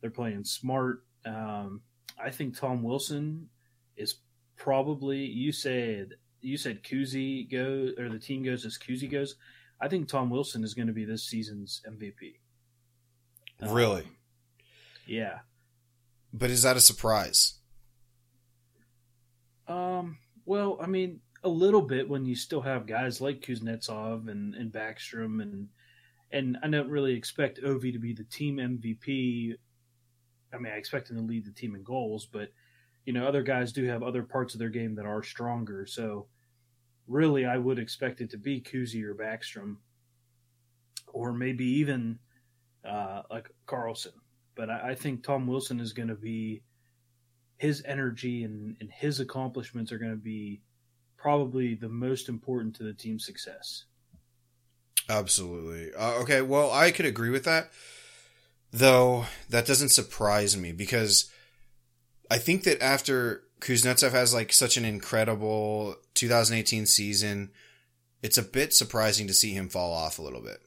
They're 0.00 0.10
playing 0.10 0.44
smart. 0.44 1.04
Um, 1.24 1.80
I 2.22 2.30
think 2.30 2.58
Tom 2.58 2.82
Wilson 2.82 3.48
is 3.96 4.16
probably. 4.56 5.18
You 5.18 5.52
said 5.52 6.14
you 6.40 6.56
said 6.56 6.82
Kuzi 6.82 7.50
goes 7.50 7.94
or 7.98 8.08
the 8.08 8.18
team 8.18 8.42
goes 8.42 8.66
as 8.66 8.78
Kuzi 8.78 9.10
goes. 9.10 9.36
I 9.80 9.88
think 9.88 10.08
Tom 10.08 10.28
Wilson 10.28 10.64
is 10.64 10.74
going 10.74 10.88
to 10.88 10.92
be 10.92 11.04
this 11.04 11.24
season's 11.24 11.80
MVP. 11.88 12.34
Um, 13.60 13.72
Really? 13.72 14.04
Yeah. 15.06 15.38
But 16.32 16.50
is 16.50 16.62
that 16.62 16.76
a 16.76 16.80
surprise? 16.80 17.54
Um. 19.68 20.18
Well, 20.44 20.78
I 20.82 20.86
mean, 20.86 21.20
a 21.44 21.48
little 21.48 21.82
bit 21.82 22.08
when 22.08 22.24
you 22.24 22.34
still 22.34 22.60
have 22.60 22.86
guys 22.86 23.20
like 23.20 23.40
Kuznetsov 23.40 24.28
and, 24.30 24.54
and 24.54 24.72
Backstrom 24.72 25.42
and 25.42 25.68
and 26.32 26.56
I 26.62 26.68
don't 26.68 26.88
really 26.88 27.12
expect 27.12 27.62
Ovi 27.62 27.92
to 27.92 27.98
be 27.98 28.14
the 28.14 28.24
team 28.24 28.56
MVP. 28.56 29.54
I 30.54 30.58
mean, 30.58 30.72
I 30.72 30.76
expect 30.76 31.10
him 31.10 31.16
to 31.16 31.22
lead 31.22 31.44
the 31.44 31.52
team 31.52 31.74
in 31.74 31.82
goals, 31.82 32.26
but 32.26 32.48
you 33.04 33.12
know, 33.12 33.26
other 33.26 33.42
guys 33.42 33.72
do 33.72 33.84
have 33.84 34.02
other 34.02 34.22
parts 34.22 34.54
of 34.54 34.58
their 34.58 34.70
game 34.70 34.94
that 34.94 35.04
are 35.04 35.22
stronger. 35.22 35.86
So, 35.86 36.28
really, 37.06 37.44
I 37.44 37.58
would 37.58 37.78
expect 37.78 38.20
it 38.20 38.30
to 38.30 38.38
be 38.38 38.60
Kuzi 38.60 39.02
or 39.02 39.14
Backstrom, 39.14 39.76
or 41.12 41.32
maybe 41.32 41.64
even 41.64 42.18
uh, 42.88 43.22
like 43.30 43.50
Carlson. 43.66 44.12
But 44.54 44.70
I, 44.70 44.90
I 44.90 44.94
think 44.94 45.22
Tom 45.22 45.46
Wilson 45.46 45.80
is 45.80 45.92
going 45.92 46.08
to 46.08 46.14
be 46.14 46.62
his 47.58 47.82
energy 47.86 48.44
and, 48.44 48.76
and 48.80 48.90
his 48.90 49.20
accomplishments 49.20 49.92
are 49.92 49.98
going 49.98 50.12
to 50.12 50.16
be 50.16 50.62
probably 51.22 51.74
the 51.76 51.88
most 51.88 52.28
important 52.28 52.74
to 52.76 52.82
the 52.82 52.92
team's 52.92 53.24
success. 53.24 53.84
Absolutely. 55.08 55.94
Uh, 55.94 56.14
okay, 56.22 56.42
well, 56.42 56.72
I 56.72 56.90
could 56.90 57.06
agree 57.06 57.30
with 57.30 57.44
that. 57.44 57.70
Though 58.72 59.26
that 59.50 59.66
doesn't 59.66 59.90
surprise 59.90 60.56
me 60.56 60.72
because 60.72 61.30
I 62.30 62.38
think 62.38 62.64
that 62.64 62.82
after 62.82 63.42
Kuznetsov 63.60 64.12
has 64.12 64.32
like 64.34 64.52
such 64.52 64.76
an 64.76 64.84
incredible 64.84 65.96
2018 66.14 66.86
season, 66.86 67.50
it's 68.22 68.38
a 68.38 68.42
bit 68.42 68.72
surprising 68.72 69.26
to 69.26 69.34
see 69.34 69.52
him 69.52 69.68
fall 69.68 69.92
off 69.92 70.18
a 70.18 70.22
little 70.22 70.40
bit. 70.40 70.60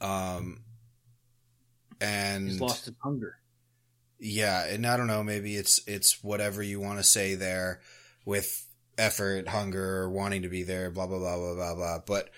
Um, 0.00 0.62
and 2.00 2.48
He's 2.48 2.60
lost 2.60 2.86
his 2.86 2.94
hunger. 3.02 3.36
yeah, 4.18 4.66
and 4.66 4.84
I 4.86 4.96
don't 4.96 5.06
know, 5.06 5.22
maybe 5.22 5.56
it's 5.56 5.80
it's 5.86 6.22
whatever 6.24 6.62
you 6.62 6.80
want 6.80 6.98
to 6.98 7.04
say 7.04 7.34
there 7.36 7.80
with 8.24 8.65
effort, 8.98 9.48
hunger, 9.48 10.08
wanting 10.08 10.42
to 10.42 10.48
be 10.48 10.62
there, 10.62 10.90
blah 10.90 11.06
blah 11.06 11.18
blah 11.18 11.36
blah 11.36 11.54
blah 11.54 11.74
blah. 11.74 11.98
But 12.06 12.30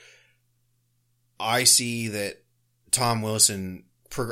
I 1.39 1.65
see 1.65 2.09
that 2.09 2.43
Tom 2.91 3.23
Wilson. 3.23 3.85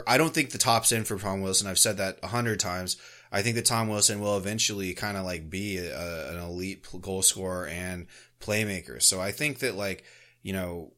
I 0.07 0.17
don't 0.17 0.33
think 0.33 0.51
the 0.51 0.59
top's 0.59 0.91
in 0.91 1.05
for 1.05 1.19
Tom 1.19 1.43
Wilson. 1.43 1.67
I've 1.67 1.79
said 1.79 1.99
that 1.99 2.19
a 2.23 2.29
hundred 2.29 2.61
times. 2.61 2.97
I 3.31 3.43
think 3.43 3.57
that 3.57 3.67
Tom 3.67 3.89
Wilson 3.89 4.21
will 4.21 4.39
eventually 4.39 4.95
kind 4.95 5.17
of 5.17 5.25
like 5.25 5.51
be 5.51 5.79
a, 5.79 6.31
an 6.31 6.39
elite 6.39 6.87
goal 7.01 7.23
scorer 7.23 7.67
and 7.67 8.07
playmaker. 8.41 9.03
So 9.03 9.21
I 9.21 9.33
think 9.33 9.59
that 9.59 9.77
like 9.77 10.05
you 10.43 10.53
know 10.53 10.93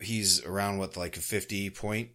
he's 0.00 0.44
around 0.44 0.78
what 0.78 0.96
like 0.96 1.16
a 1.16 1.20
fifty 1.20 1.68
point 1.68 2.10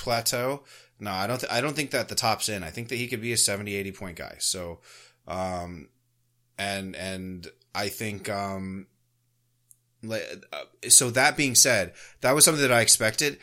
plateau. 0.00 0.62
No, 0.98 1.12
I 1.12 1.26
don't. 1.26 1.38
Th- 1.38 1.52
I 1.52 1.60
don't 1.60 1.74
think 1.74 1.92
that 1.92 2.08
the 2.08 2.14
top's 2.14 2.48
in. 2.48 2.62
I 2.62 2.70
think 2.70 2.88
that 2.88 2.96
he 2.96 3.06
could 3.06 3.22
be 3.22 3.32
a 3.32 3.36
70, 3.36 3.74
80 3.74 3.92
point 3.92 4.16
guy. 4.16 4.36
So, 4.38 4.80
um, 5.26 5.88
and 6.60 6.94
and 6.94 7.50
I 7.74 7.88
think 7.88 8.28
um, 8.28 8.86
uh, 10.08 10.18
so 10.88 11.10
that 11.10 11.36
being 11.36 11.54
said, 11.54 11.94
that 12.20 12.34
was 12.34 12.44
something 12.44 12.62
that 12.62 12.72
I 12.72 12.82
expected 12.82 13.38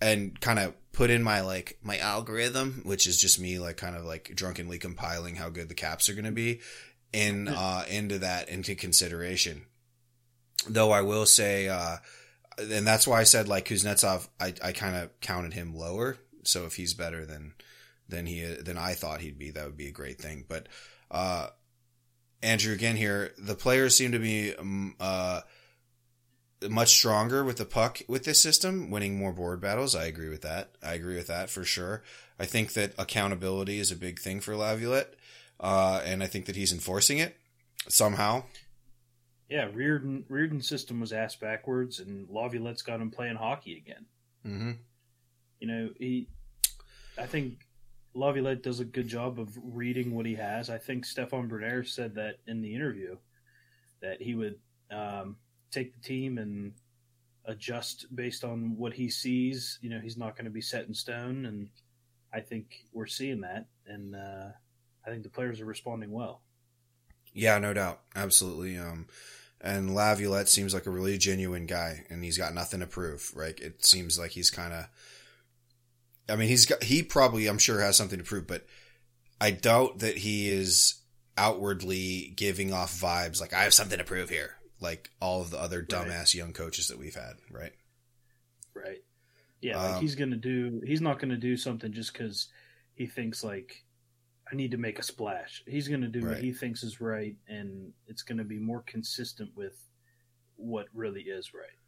and 0.00 0.40
kind 0.40 0.60
of 0.60 0.74
put 0.92 1.10
in 1.10 1.22
my 1.24 1.40
like 1.40 1.78
my 1.82 1.98
algorithm, 1.98 2.82
which 2.84 3.06
is 3.06 3.20
just 3.20 3.40
me 3.40 3.58
like 3.58 3.76
kind 3.76 3.96
of 3.96 4.04
like 4.04 4.32
drunkenly 4.34 4.78
compiling 4.78 5.36
how 5.36 5.48
good 5.48 5.68
the 5.68 5.74
caps 5.74 6.08
are 6.08 6.14
going 6.14 6.24
to 6.24 6.32
be 6.32 6.60
in 7.12 7.48
uh 7.48 7.84
into 7.90 8.18
that 8.20 8.48
into 8.48 8.74
consideration. 8.76 9.62
Though 10.68 10.92
I 10.92 11.02
will 11.02 11.26
say, 11.26 11.68
uh, 11.68 11.96
and 12.58 12.86
that's 12.86 13.08
why 13.08 13.18
I 13.18 13.24
said 13.24 13.48
like 13.48 13.66
Kuznetsov, 13.66 14.28
I 14.38 14.54
I 14.62 14.70
kind 14.70 14.94
of 14.94 15.20
counted 15.20 15.54
him 15.54 15.74
lower. 15.74 16.16
So 16.44 16.64
if 16.66 16.76
he's 16.76 16.94
better 16.94 17.26
than 17.26 17.54
than 18.08 18.26
he 18.26 18.44
than 18.44 18.78
I 18.78 18.94
thought 18.94 19.20
he'd 19.20 19.38
be, 19.38 19.50
that 19.50 19.64
would 19.64 19.76
be 19.76 19.88
a 19.88 19.92
great 19.92 20.18
thing. 20.20 20.44
But 20.48 20.68
uh, 21.10 21.48
Andrew, 22.42 22.72
again 22.72 22.96
here, 22.96 23.32
the 23.38 23.54
players 23.54 23.96
seem 23.96 24.12
to 24.12 24.18
be 24.18 24.54
um, 24.56 24.96
uh, 24.98 25.42
much 26.68 26.90
stronger 26.90 27.44
with 27.44 27.56
the 27.56 27.64
puck 27.64 28.00
with 28.08 28.24
this 28.24 28.42
system, 28.42 28.90
winning 28.90 29.16
more 29.16 29.32
board 29.32 29.60
battles. 29.60 29.94
I 29.94 30.06
agree 30.06 30.28
with 30.28 30.42
that. 30.42 30.70
I 30.82 30.94
agree 30.94 31.16
with 31.16 31.28
that 31.28 31.50
for 31.50 31.64
sure. 31.64 32.02
I 32.38 32.46
think 32.46 32.72
that 32.72 32.94
accountability 32.98 33.78
is 33.78 33.90
a 33.90 33.96
big 33.96 34.18
thing 34.18 34.40
for 34.40 34.56
Laviolette, 34.56 35.14
uh, 35.60 36.02
and 36.04 36.22
I 36.22 36.26
think 36.26 36.46
that 36.46 36.56
he's 36.56 36.72
enforcing 36.72 37.18
it 37.18 37.36
somehow. 37.88 38.44
Yeah, 39.48 39.68
Reirden 39.68 40.24
Reirden's 40.30 40.66
system 40.66 41.00
was 41.00 41.12
ass 41.12 41.36
backwards, 41.36 42.00
and 42.00 42.28
Laviolette's 42.30 42.82
got 42.82 43.00
him 43.00 43.10
playing 43.10 43.36
hockey 43.36 43.76
again. 43.76 44.06
Mm-hmm. 44.46 44.70
You 45.60 45.68
know, 45.68 45.90
he. 45.98 46.28
I 47.18 47.26
think 47.26 47.58
Laviolette 48.14 48.62
does 48.62 48.80
a 48.80 48.84
good 48.84 49.08
job 49.08 49.38
of 49.38 49.56
reading 49.62 50.14
what 50.14 50.26
he 50.26 50.34
has. 50.34 50.68
I 50.68 50.78
think 50.78 51.04
Stefan 51.04 51.48
Brunner 51.48 51.84
said 51.84 52.14
that 52.16 52.36
in 52.46 52.60
the 52.60 52.74
interview 52.74 53.16
that 54.00 54.20
he 54.20 54.34
would 54.34 54.58
um, 54.90 55.36
take 55.70 55.94
the 55.94 56.00
team 56.06 56.38
and 56.38 56.72
adjust 57.46 58.14
based 58.14 58.44
on 58.44 58.76
what 58.76 58.92
he 58.92 59.08
sees. 59.08 59.78
You 59.80 59.90
know, 59.90 60.00
he's 60.00 60.18
not 60.18 60.36
going 60.36 60.44
to 60.44 60.50
be 60.50 60.60
set 60.60 60.86
in 60.86 60.94
stone, 60.94 61.46
and 61.46 61.68
I 62.32 62.40
think 62.40 62.84
we're 62.92 63.06
seeing 63.06 63.40
that, 63.40 63.66
and 63.86 64.14
uh, 64.14 64.48
I 65.06 65.10
think 65.10 65.22
the 65.22 65.30
players 65.30 65.60
are 65.60 65.66
responding 65.66 66.10
well. 66.10 66.42
Yeah, 67.32 67.58
no 67.58 67.72
doubt, 67.72 68.00
absolutely. 68.14 68.76
Um, 68.76 69.06
and 69.60 69.94
Laviolette 69.94 70.48
seems 70.50 70.74
like 70.74 70.86
a 70.86 70.90
really 70.90 71.16
genuine 71.16 71.66
guy, 71.66 72.04
and 72.10 72.22
he's 72.22 72.36
got 72.36 72.52
nothing 72.52 72.80
to 72.80 72.86
prove. 72.86 73.32
Right? 73.34 73.58
It 73.58 73.84
seems 73.86 74.18
like 74.18 74.32
he's 74.32 74.50
kind 74.50 74.74
of. 74.74 74.86
I 76.28 76.36
mean, 76.36 76.48
he's 76.48 76.66
got. 76.66 76.82
He 76.82 77.02
probably, 77.02 77.46
I'm 77.46 77.58
sure, 77.58 77.80
has 77.80 77.96
something 77.96 78.18
to 78.18 78.24
prove, 78.24 78.46
but 78.46 78.66
I 79.40 79.50
doubt 79.50 79.98
that 80.00 80.18
he 80.18 80.48
is 80.48 81.00
outwardly 81.36 82.32
giving 82.36 82.72
off 82.72 82.92
vibes 82.98 83.40
like 83.40 83.52
I 83.52 83.62
have 83.62 83.74
something 83.74 83.98
to 83.98 84.04
prove 84.04 84.28
here, 84.28 84.56
like 84.80 85.10
all 85.20 85.40
of 85.40 85.50
the 85.50 85.60
other 85.60 85.82
dumbass 85.82 86.34
young 86.34 86.52
coaches 86.52 86.88
that 86.88 86.98
we've 86.98 87.14
had. 87.14 87.34
Right? 87.50 87.72
Right. 88.74 89.02
Yeah, 89.60 89.82
like 89.82 89.94
Um, 89.96 90.00
he's 90.00 90.14
gonna 90.14 90.36
do. 90.36 90.80
He's 90.86 91.00
not 91.00 91.18
gonna 91.18 91.36
do 91.36 91.56
something 91.56 91.92
just 91.92 92.12
because 92.12 92.48
he 92.94 93.06
thinks 93.06 93.42
like 93.42 93.84
I 94.50 94.54
need 94.54 94.72
to 94.72 94.76
make 94.76 94.98
a 94.98 95.02
splash. 95.02 95.62
He's 95.66 95.88
gonna 95.88 96.08
do 96.08 96.26
what 96.26 96.38
he 96.38 96.52
thinks 96.52 96.82
is 96.82 97.00
right, 97.00 97.36
and 97.48 97.92
it's 98.06 98.22
gonna 98.22 98.44
be 98.44 98.58
more 98.58 98.82
consistent 98.82 99.50
with 99.56 99.88
what 100.56 100.86
really 100.92 101.22
is 101.22 101.54
right. 101.54 101.78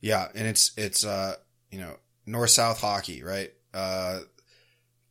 Yeah, 0.00 0.28
and 0.34 0.46
it's 0.46 0.72
it's 0.76 1.04
uh 1.04 1.36
you 1.70 1.78
know 1.78 1.96
north 2.26 2.50
south 2.50 2.80
hockey, 2.80 3.22
right? 3.22 3.52
Uh, 3.72 4.20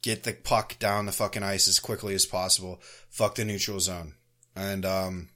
get 0.01 0.23
the 0.23 0.33
puck 0.33 0.77
down 0.79 1.05
the 1.05 1.11
fucking 1.11 1.43
ice 1.43 1.67
as 1.67 1.79
quickly 1.79 2.13
as 2.13 2.25
possible. 2.25 2.81
Fuck 3.09 3.35
the 3.35 3.45
neutral 3.45 3.79
zone, 3.79 4.15
and 4.55 4.85
um, 4.85 5.29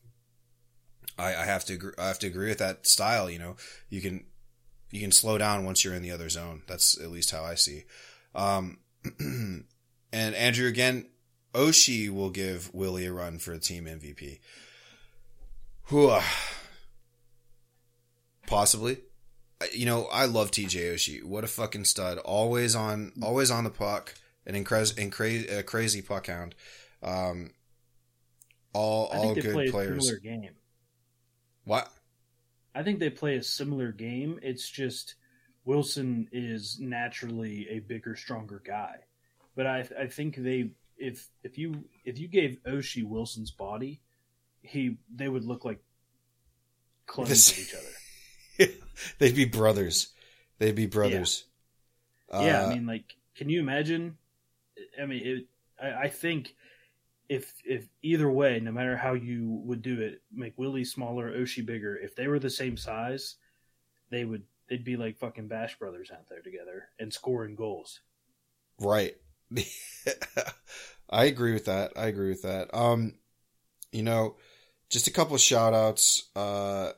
I, 1.17 1.35
I 1.35 1.45
have 1.45 1.65
to 1.65 1.73
agree, 1.73 1.93
I 1.97 2.07
have 2.07 2.19
to 2.19 2.27
agree 2.27 2.49
with 2.49 2.59
that 2.59 2.87
style. 2.87 3.29
You 3.29 3.39
know, 3.39 3.55
you 3.89 4.01
can 4.01 4.25
you 4.91 4.99
can 4.99 5.11
slow 5.11 5.37
down 5.37 5.65
once 5.65 5.83
you're 5.83 5.93
in 5.93 6.03
the 6.03 6.11
other 6.11 6.29
zone. 6.29 6.63
That's 6.67 6.99
at 6.99 7.11
least 7.11 7.31
how 7.31 7.43
I 7.43 7.55
see. 7.55 7.83
Um, 8.33 8.79
and 9.19 9.65
Andrew 10.13 10.67
again, 10.67 11.07
Oshie 11.53 12.09
will 12.09 12.29
give 12.29 12.73
Willie 12.73 13.05
a 13.05 13.13
run 13.13 13.39
for 13.39 13.53
a 13.53 13.59
team 13.59 13.85
MVP. 13.85 14.39
Whew. 15.87 16.19
Possibly. 18.47 18.97
You 19.73 19.85
know, 19.85 20.05
I 20.05 20.25
love 20.25 20.51
TJ 20.51 20.93
Oshie. 20.93 21.23
What 21.23 21.43
a 21.43 21.47
fucking 21.47 21.85
stud. 21.85 22.17
Always 22.19 22.75
on, 22.75 23.13
always 23.21 23.49
on 23.51 23.63
the 23.63 23.69
puck. 23.69 24.13
An 24.45 24.53
incre- 24.53 24.93
incra- 24.95 25.59
uh, 25.59 25.63
crazy 25.63 26.01
puck 26.01 26.27
hound. 26.27 26.55
Um, 27.01 27.51
all, 28.73 29.09
I 29.13 29.17
all 29.17 29.35
good 29.35 29.53
play 29.53 29.67
a 29.67 29.71
players. 29.71 30.05
similar 30.05 30.19
game. 30.19 30.55
What? 31.63 31.89
I 32.75 32.83
think 32.83 32.99
they 32.99 33.09
play 33.09 33.37
a 33.37 33.43
similar 33.43 33.91
game. 33.91 34.39
It's 34.43 34.69
just 34.69 35.15
Wilson 35.63 36.27
is 36.31 36.77
naturally 36.79 37.67
a 37.69 37.79
bigger, 37.79 38.15
stronger 38.15 38.61
guy. 38.65 38.97
But 39.55 39.65
I, 39.67 39.87
I 39.99 40.07
think 40.07 40.35
they 40.35 40.71
if 40.97 41.27
if 41.43 41.57
you 41.57 41.85
if 42.03 42.19
you 42.19 42.27
gave 42.27 42.57
Oshie 42.67 43.05
Wilson's 43.05 43.51
body, 43.51 44.01
he 44.61 44.97
they 45.13 45.29
would 45.29 45.45
look 45.45 45.65
like 45.65 45.79
clones 47.07 47.51
of 47.51 47.59
each 47.59 47.73
other. 47.73 47.87
They'd 49.19 49.35
be 49.35 49.45
brothers. 49.45 50.09
They'd 50.59 50.75
be 50.75 50.85
brothers. 50.85 51.45
yeah, 52.31 52.63
Uh, 52.63 52.65
I 52.65 52.73
mean, 52.73 52.85
like, 52.85 53.15
can 53.35 53.49
you 53.49 53.59
imagine? 53.59 54.17
I 55.01 55.05
mean, 55.05 55.21
it, 55.25 55.47
I, 55.81 56.03
I 56.03 56.09
think 56.09 56.55
if 57.29 57.53
if 57.65 57.87
either 58.01 58.29
way, 58.29 58.59
no 58.59 58.71
matter 58.71 58.97
how 58.97 59.13
you 59.13 59.61
would 59.65 59.81
do 59.81 59.99
it, 60.01 60.21
make 60.31 60.57
Willie 60.57 60.85
smaller, 60.85 61.31
Oshie 61.31 61.65
bigger. 61.65 61.97
If 61.97 62.15
they 62.15 62.27
were 62.27 62.39
the 62.39 62.49
same 62.49 62.77
size, 62.77 63.35
they 64.09 64.25
would 64.25 64.43
they'd 64.69 64.83
be 64.83 64.97
like 64.97 65.17
fucking 65.17 65.47
Bash 65.47 65.77
Brothers 65.77 66.11
out 66.11 66.29
there 66.29 66.41
together 66.41 66.89
and 66.99 67.13
scoring 67.13 67.55
goals. 67.55 68.01
Right. 68.79 69.15
I 71.09 71.25
agree 71.25 71.53
with 71.53 71.65
that. 71.65 71.93
I 71.95 72.07
agree 72.07 72.29
with 72.29 72.41
that. 72.43 72.73
Um, 72.73 73.15
you 73.91 74.03
know, 74.03 74.35
just 74.89 75.07
a 75.07 75.11
couple 75.11 75.35
of 75.35 75.41
shout 75.41 75.73
outs, 75.73 76.29
uh, 76.35 76.91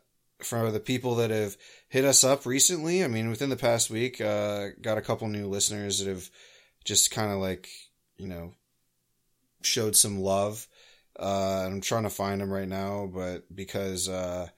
for 0.44 0.72
the 0.72 0.80
people 0.80 1.16
that 1.16 1.32
have 1.32 1.58
hit 1.90 2.06
us 2.06 2.24
up 2.24 2.46
recently. 2.46 3.04
I 3.04 3.08
mean, 3.08 3.30
within 3.30 3.50
the 3.50 3.56
past 3.56 3.90
week, 3.90 4.22
uh, 4.22 4.68
got 4.82 4.98
a 4.98 5.02
couple 5.02 5.28
new 5.28 5.48
listeners 5.48 6.00
that 6.00 6.10
have 6.10 6.30
just 6.86 7.12
kind 7.12 7.32
of 7.32 7.40
like, 7.40 7.70
you 8.18 8.28
know, 8.28 8.54
showed 9.62 9.96
some 9.96 10.20
love. 10.20 10.68
Uh, 11.20 11.64
I'm 11.66 11.82
trying 11.82 12.04
to 12.04 12.10
find 12.10 12.42
them 12.42 12.52
right 12.52 12.68
now, 12.68 13.10
but 13.12 13.54
because, 13.54 14.08
uh, 14.08 14.50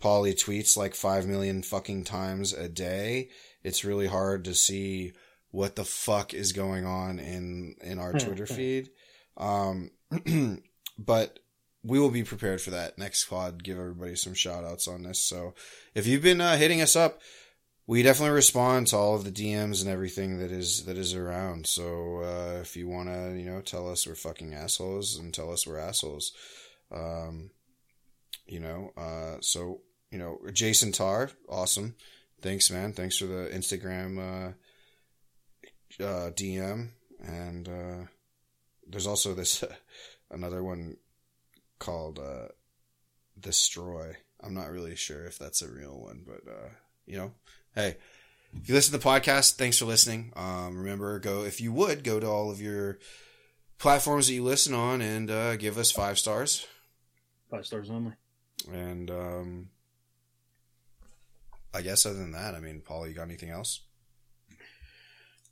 Paulie 0.00 0.34
tweets 0.34 0.76
like 0.76 0.94
5 0.94 1.26
million 1.26 1.62
fucking 1.62 2.04
times 2.04 2.52
a 2.52 2.68
day, 2.68 3.30
it's 3.62 3.84
really 3.84 4.06
hard 4.06 4.44
to 4.44 4.54
see 4.54 5.12
what 5.50 5.76
the 5.76 5.84
fuck 5.84 6.34
is 6.34 6.52
going 6.52 6.84
on 6.84 7.18
in 7.18 7.76
in 7.80 7.98
our 7.98 8.12
Twitter 8.12 8.44
feed. 8.44 8.90
Um, 9.36 9.92
but 10.98 11.38
we 11.84 11.98
will 11.98 12.10
be 12.10 12.24
prepared 12.24 12.60
for 12.60 12.70
that 12.70 12.98
next 12.98 13.26
pod. 13.26 13.62
Give 13.62 13.78
everybody 13.78 14.16
some 14.16 14.34
shout 14.34 14.64
outs 14.64 14.88
on 14.88 15.02
this. 15.02 15.20
So 15.20 15.54
if 15.94 16.06
you've 16.06 16.22
been 16.22 16.40
uh, 16.40 16.56
hitting 16.56 16.80
us 16.80 16.96
up, 16.96 17.20
we 17.86 18.02
definitely 18.02 18.34
respond 18.34 18.86
to 18.88 18.96
all 18.96 19.14
of 19.14 19.24
the 19.24 19.30
DMs 19.30 19.82
and 19.82 19.90
everything 19.90 20.38
that 20.38 20.50
is 20.50 20.86
that 20.86 20.96
is 20.96 21.14
around. 21.14 21.66
So 21.66 22.22
uh, 22.22 22.60
if 22.62 22.76
you 22.76 22.88
want 22.88 23.08
to, 23.10 23.36
you 23.36 23.44
know, 23.44 23.60
tell 23.60 23.90
us 23.90 24.06
we're 24.06 24.14
fucking 24.14 24.54
assholes 24.54 25.18
and 25.18 25.34
tell 25.34 25.52
us 25.52 25.66
we're 25.66 25.78
assholes, 25.78 26.32
um, 26.90 27.50
you 28.46 28.60
know. 28.60 28.92
Uh, 28.96 29.36
so 29.42 29.82
you 30.10 30.18
know, 30.18 30.38
Jason 30.52 30.92
Tar, 30.92 31.30
awesome. 31.48 31.94
Thanks, 32.40 32.70
man. 32.70 32.92
Thanks 32.94 33.18
for 33.18 33.26
the 33.26 33.50
Instagram. 33.52 34.18
Uh, 34.18 34.52
uh, 36.02 36.30
DM, 36.30 36.88
and 37.22 37.68
uh, 37.68 38.06
there's 38.88 39.06
also 39.06 39.34
this 39.34 39.62
another 40.30 40.62
one 40.62 40.96
called 41.84 42.18
uh, 42.18 42.48
Destroy. 43.38 44.16
I'm 44.42 44.54
not 44.54 44.70
really 44.70 44.96
sure 44.96 45.26
if 45.26 45.38
that's 45.38 45.62
a 45.62 45.70
real 45.70 46.00
one, 46.00 46.24
but 46.26 46.50
uh, 46.50 46.68
you 47.06 47.16
know, 47.16 47.32
hey, 47.74 47.96
if 48.54 48.68
you 48.68 48.74
listen 48.74 48.92
to 48.92 48.98
the 48.98 49.08
podcast, 49.08 49.54
thanks 49.56 49.78
for 49.78 49.84
listening. 49.84 50.32
Um, 50.36 50.76
remember, 50.76 51.18
go 51.18 51.44
if 51.44 51.60
you 51.60 51.72
would 51.72 52.04
go 52.04 52.20
to 52.20 52.26
all 52.26 52.50
of 52.50 52.60
your 52.60 52.98
platforms 53.78 54.28
that 54.28 54.34
you 54.34 54.42
listen 54.42 54.74
on 54.74 55.00
and 55.00 55.30
uh, 55.30 55.56
give 55.56 55.78
us 55.78 55.90
five 55.90 56.18
stars. 56.18 56.66
Five 57.50 57.66
stars 57.66 57.90
only. 57.90 58.12
And 58.72 59.10
um, 59.10 59.68
I 61.74 61.82
guess 61.82 62.06
other 62.06 62.18
than 62.18 62.32
that, 62.32 62.54
I 62.54 62.60
mean, 62.60 62.80
Paul, 62.80 63.06
you 63.06 63.14
got 63.14 63.22
anything 63.24 63.50
else? 63.50 63.80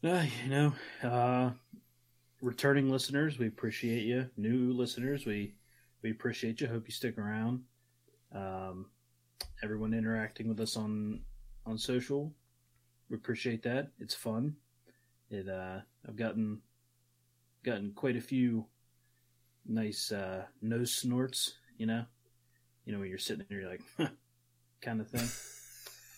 Uh, 0.04 0.24
you 0.44 0.50
know, 0.50 0.72
uh, 1.02 1.50
returning 2.40 2.90
listeners, 2.90 3.38
we 3.38 3.46
appreciate 3.46 4.04
you. 4.04 4.30
New 4.36 4.72
listeners, 4.72 5.26
we 5.26 5.54
we 6.02 6.10
appreciate 6.10 6.60
you. 6.60 6.66
Hope 6.68 6.84
you 6.86 6.92
stick 6.92 7.18
around. 7.18 7.62
Um, 8.34 8.86
everyone 9.62 9.94
interacting 9.94 10.48
with 10.48 10.60
us 10.60 10.76
on 10.76 11.20
on 11.66 11.78
social, 11.78 12.32
we 13.08 13.16
appreciate 13.16 13.62
that. 13.62 13.90
It's 13.98 14.14
fun. 14.14 14.56
It 15.30 15.48
uh, 15.48 15.80
I've 16.08 16.16
gotten 16.16 16.60
gotten 17.64 17.92
quite 17.94 18.16
a 18.16 18.20
few 18.20 18.66
nice 19.66 20.10
uh, 20.12 20.44
nose 20.60 20.92
snorts. 20.92 21.54
You 21.78 21.86
know, 21.86 22.04
you 22.84 22.92
know 22.92 22.98
when 22.98 23.08
you're 23.08 23.18
sitting 23.18 23.46
there, 23.48 23.60
you're 23.60 23.70
like, 23.70 23.82
huh, 23.96 24.08
kind 24.80 25.00
of 25.00 25.08
thing. 25.08 25.28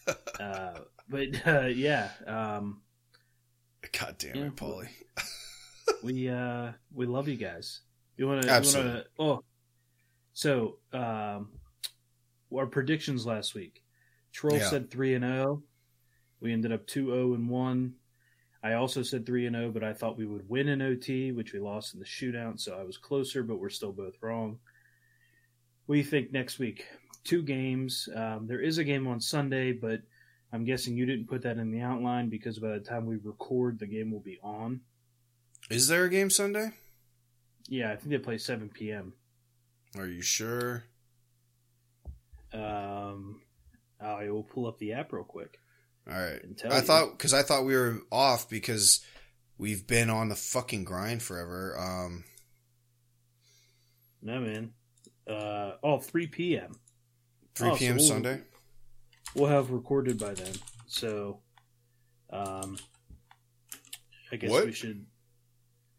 uh, 0.41 0.78
but 1.09 1.47
uh, 1.47 1.66
yeah. 1.66 2.11
Um, 2.26 2.80
God 4.01 4.16
damn 4.18 4.37
Yeah. 4.37 4.47
it, 4.47 4.57
Paulie. 4.57 4.89
we 6.03 6.28
uh 6.28 6.72
we 6.95 7.07
love 7.07 7.28
you 7.28 7.37
guys. 7.37 7.80
You 8.16 8.26
want 8.28 8.43
to 8.43 8.51
Absolutely. 8.51 9.03
oh 9.18 9.43
so 10.35 10.76
um 10.93 11.49
our 12.55 12.66
predictions 12.66 13.24
last 13.26 13.55
week. 13.55 13.82
Troll 14.32 14.59
Yeah. 14.59 14.68
said 14.70 14.91
3 14.91 15.14
and 15.14 15.24
0. 15.24 15.62
We 16.41 16.53
ended 16.53 16.70
up 16.72 16.87
2-0 16.87 17.35
and 17.35 17.49
1. 17.49 17.95
I 18.62 18.74
also 18.74 19.03
said 19.03 19.26
3 19.26 19.47
and 19.47 19.57
0, 19.57 19.70
but 19.72 19.82
I 19.82 19.93
thought 19.93 20.16
we 20.16 20.26
would 20.26 20.49
win 20.49 20.68
in 20.68 20.80
OT, 20.80 21.32
which 21.32 21.53
we 21.53 21.59
lost 21.59 21.95
in 21.95 22.01
the 22.01 22.07
shootout, 22.07 22.61
so 22.61 22.78
I 22.78 22.85
was 22.85 22.97
closer, 22.97 23.43
but 23.43 23.57
we're 23.59 23.70
still 23.70 23.93
both 23.93 24.14
wrong. 24.20 24.59
What 25.87 25.97
do 25.97 25.99
you 25.99 26.05
think 26.05 26.30
next 26.32 26.59
week? 26.61 26.85
Two 27.24 27.43
games. 27.43 28.09
Um, 28.14 28.47
there 28.47 28.61
is 28.61 28.78
a 28.78 28.85
game 28.85 29.06
on 29.09 29.20
Sunday, 29.20 29.73
but 29.73 30.02
I'm 30.52 30.65
guessing 30.65 30.97
you 30.97 31.06
didn't 31.06 31.27
put 31.28 31.43
that 31.43 31.59
in 31.59 31.73
the 31.73 31.81
outline 31.81 32.28
because 32.28 32.59
by 32.61 32.69
the 32.70 32.81
time 32.81 33.05
we 33.06 33.16
record, 33.16 33.78
the 33.81 33.86
game 33.86 34.12
will 34.12 34.20
be 34.20 34.39
on. 34.43 34.81
Is 35.70 35.89
there 35.89 36.05
a 36.05 36.11
game 36.11 36.31
Sunday? 36.31 36.70
Yeah, 37.69 37.90
I 37.90 37.97
think 37.97 38.11
they 38.11 38.19
play 38.19 38.39
7 38.39 38.69
p.m. 38.69 39.15
Are 39.97 40.07
you 40.07 40.23
sure? 40.23 40.85
Um, 42.53 43.41
I 44.01 44.29
will 44.31 44.45
pull 44.45 44.66
up 44.66 44.79
the 44.79 44.93
app 44.93 45.12
real 45.12 45.25
quick 45.25 45.59
All 46.09 46.15
right. 46.15 46.41
I 46.71 46.77
you. 46.77 46.81
thought 46.83 47.11
because 47.12 47.35
I 47.35 47.43
thought 47.43 47.65
we 47.65 47.75
were 47.75 47.99
off 48.12 48.49
because 48.49 49.05
we've 49.59 49.87
been 49.87 50.09
on 50.11 50.29
the 50.29 50.37
fucking 50.37 50.85
grind 50.85 51.23
forever. 51.23 51.77
Um, 51.79 52.25
No, 54.23 54.41
man. 54.41 54.73
Uh, 55.29 55.73
oh, 55.83 55.99
3 55.99 56.27
p.m. 56.29 56.75
3 57.55 57.69
Oh, 57.71 57.73
so 57.73 57.79
p.m. 57.79 57.97
we'll- 57.97 58.07
Sunday. 58.07 58.41
We'll 59.35 59.49
have 59.51 59.71
recorded 59.71 60.19
by 60.19 60.35
then. 60.35 60.53
So, 60.87 61.41
um, 62.31 62.79
I 64.31 64.37
guess 64.37 64.51
What? 64.51 64.66
we 64.66 64.73
should, 64.73 65.07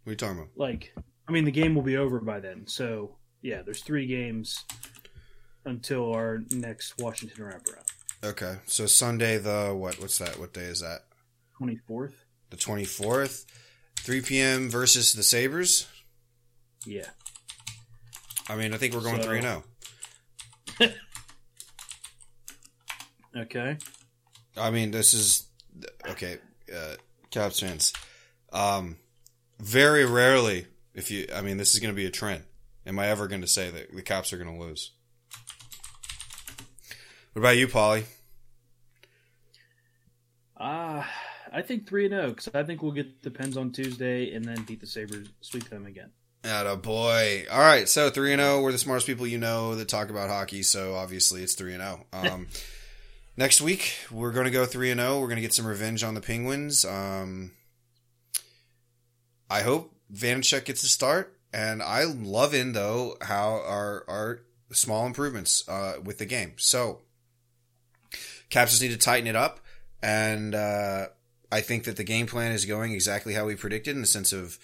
What 0.03 0.11
are 0.11 0.13
you 0.13 0.15
talking 0.17 0.37
about? 0.37 0.51
like, 0.55 0.93
I 1.27 1.31
mean, 1.33 1.43
the 1.43 1.51
game 1.51 1.75
will 1.75 1.81
be 1.81 1.97
over 1.97 2.19
by 2.21 2.39
then. 2.39 2.65
So, 2.67 3.17
yeah, 3.45 3.61
there's 3.61 3.81
three 3.83 4.07
games 4.07 4.65
until 5.65 6.11
our 6.13 6.41
next 6.51 6.95
Washington 6.99 7.45
wraparound. 7.45 7.85
Okay, 8.23 8.55
so 8.65 8.87
Sunday 8.87 9.37
the 9.37 9.73
what? 9.77 9.99
What's 10.01 10.17
that? 10.17 10.39
What 10.39 10.51
day 10.53 10.61
is 10.63 10.81
that? 10.81 11.01
24th? 11.61 12.13
The 12.49 12.57
twenty 12.57 12.85
fourth, 12.85 13.45
three 13.99 14.21
p.m. 14.21 14.69
versus 14.69 15.13
the 15.13 15.23
Sabres. 15.23 15.87
Yeah. 16.85 17.09
I 18.49 18.55
mean, 18.55 18.73
I 18.73 18.77
think 18.77 18.93
we're 18.93 19.01
going 19.01 19.21
So- 19.21 19.27
three 19.27 19.39
and 19.39 19.63
zero. 20.79 20.91
Okay. 23.37 23.77
I 24.55 24.71
mean, 24.71 24.91
this 24.91 25.13
is 25.13 25.49
okay. 26.07 26.37
Uh, 26.73 26.95
Caps 27.31 27.59
fans, 27.59 27.91
um, 28.53 28.95
very 29.59 30.05
rarely, 30.05 30.67
if 30.93 31.11
you, 31.11 31.27
I 31.35 31.41
mean, 31.41 31.57
this 31.57 31.73
is 31.73 31.81
going 31.81 31.93
to 31.93 31.95
be 31.95 32.05
a 32.05 32.11
trend. 32.11 32.43
Am 32.85 32.99
I 32.99 33.07
ever 33.07 33.27
going 33.27 33.41
to 33.41 33.47
say 33.47 33.69
that 33.69 33.95
the 33.95 34.01
Caps 34.01 34.31
are 34.31 34.37
going 34.37 34.57
to 34.57 34.63
lose? 34.63 34.91
What 37.33 37.41
about 37.41 37.57
you, 37.57 37.67
Paulie? 37.67 38.05
Uh, 40.57 41.03
I 41.51 41.61
think 41.61 41.87
3 41.87 42.05
and 42.05 42.13
0 42.13 42.29
because 42.29 42.49
I 42.53 42.63
think 42.63 42.81
we'll 42.81 42.91
get 42.91 43.21
the 43.23 43.31
Pens 43.31 43.57
on 43.57 43.71
Tuesday 43.71 44.33
and 44.33 44.45
then 44.45 44.63
beat 44.63 44.79
the 44.79 44.87
Sabres, 44.87 45.27
sweep 45.41 45.69
them 45.69 45.85
again. 45.85 46.11
Atta 46.45 46.75
boy. 46.75 47.45
All 47.51 47.59
right, 47.59 47.89
so 47.89 48.11
three 48.11 48.31
and 48.31 48.39
zero. 48.39 48.61
We're 48.61 48.71
the 48.71 48.77
smartest 48.77 49.07
people 49.07 49.25
you 49.25 49.39
know 49.39 49.73
that 49.75 49.89
talk 49.89 50.11
about 50.11 50.29
hockey, 50.29 50.61
so 50.61 50.93
obviously 50.93 51.41
it's 51.41 51.55
three 51.55 51.73
and 51.73 51.81
zero. 51.81 52.05
Um, 52.13 52.47
next 53.35 53.61
week 53.61 53.95
we're 54.11 54.31
going 54.31 54.45
to 54.45 54.51
go 54.51 54.65
three 54.65 54.91
and 54.91 54.99
zero. 54.99 55.19
We're 55.19 55.27
going 55.27 55.37
to 55.37 55.41
get 55.41 55.55
some 55.55 55.65
revenge 55.65 56.03
on 56.03 56.13
the 56.13 56.21
Penguins. 56.21 56.85
Um, 56.85 57.51
I 59.49 59.61
hope 59.61 59.95
Vanecek 60.13 60.65
gets 60.65 60.83
a 60.83 60.87
start, 60.87 61.34
and 61.55 61.81
I'm 61.81 62.25
loving 62.25 62.73
though 62.73 63.15
how 63.21 63.61
our 63.65 64.03
our 64.09 64.41
small 64.71 65.07
improvements 65.07 65.67
uh, 65.69 65.93
with 66.03 66.17
the 66.17 66.25
game. 66.25 66.53
So, 66.57 66.99
Caps 68.49 68.71
just 68.71 68.81
need 68.81 68.91
to 68.91 68.97
tighten 68.97 69.25
it 69.25 69.37
up, 69.37 69.61
and 70.03 70.53
uh, 70.53 71.07
I 71.51 71.61
think 71.61 71.85
that 71.85 71.95
the 71.95 72.03
game 72.03 72.27
plan 72.27 72.51
is 72.51 72.65
going 72.65 72.91
exactly 72.91 73.33
how 73.33 73.45
we 73.45 73.55
predicted 73.55 73.95
in 73.95 74.01
the 74.01 74.07
sense 74.07 74.33
of 74.33 74.59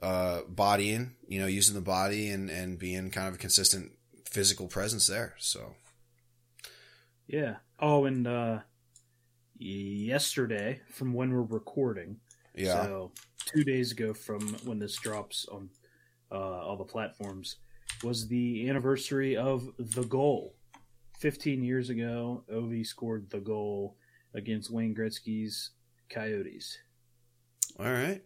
uh, 0.00 0.40
bodying, 0.48 1.14
you 1.28 1.38
know, 1.38 1.46
using 1.46 1.74
the 1.74 1.82
body 1.82 2.30
and 2.30 2.48
and 2.48 2.78
being 2.78 3.10
kind 3.10 3.28
of 3.28 3.34
a 3.34 3.38
consistent 3.38 3.92
physical 4.24 4.66
presence 4.66 5.06
there. 5.06 5.34
So, 5.38 5.74
Yeah. 7.26 7.56
Oh, 7.78 8.06
and 8.06 8.26
uh, 8.26 8.60
yesterday, 9.58 10.80
from 10.90 11.12
when 11.12 11.34
we're 11.34 11.42
recording, 11.42 12.20
yeah, 12.54 12.82
so 12.82 13.12
two 13.44 13.62
days 13.62 13.92
ago 13.92 14.14
from 14.14 14.54
when 14.64 14.78
this 14.78 14.96
drops 14.96 15.46
on 15.52 15.68
uh, 16.30 16.34
all 16.34 16.76
the 16.76 16.84
platforms, 16.84 17.56
was 18.02 18.28
the 18.28 18.68
anniversary 18.68 19.36
of 19.36 19.68
the 19.78 20.04
goal. 20.04 20.54
15 21.20 21.62
years 21.62 21.90
ago, 21.90 22.44
Ovi 22.52 22.86
scored 22.86 23.30
the 23.30 23.40
goal 23.40 23.96
against 24.34 24.70
Wayne 24.70 24.94
Gretzky's 24.94 25.70
Coyotes. 26.10 26.76
all 27.78 27.86
right. 27.86 28.22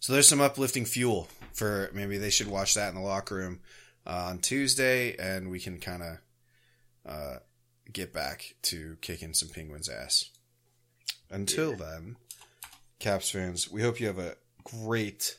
So 0.00 0.12
there's 0.12 0.28
some 0.28 0.40
uplifting 0.40 0.84
fuel 0.84 1.28
for 1.54 1.90
maybe 1.94 2.18
they 2.18 2.28
should 2.30 2.48
watch 2.48 2.74
that 2.74 2.88
in 2.90 2.94
the 2.94 3.00
locker 3.00 3.36
room 3.36 3.60
uh, 4.06 4.26
on 4.28 4.38
Tuesday, 4.38 5.16
and 5.16 5.50
we 5.50 5.58
can 5.60 5.78
kind 5.80 6.02
of 6.02 6.18
uh, 7.06 7.36
get 7.90 8.12
back 8.12 8.56
to 8.62 8.98
kicking 9.00 9.32
some 9.32 9.48
Penguins' 9.48 9.88
ass. 9.88 10.30
Until 11.30 11.70
Yeah. 11.70 11.76
then, 11.76 12.16
Caps 12.98 13.30
fans, 13.30 13.70
we 13.70 13.80
hope 13.82 13.98
you 14.00 14.06
have 14.06 14.18
a 14.18 14.36
great 14.64 15.38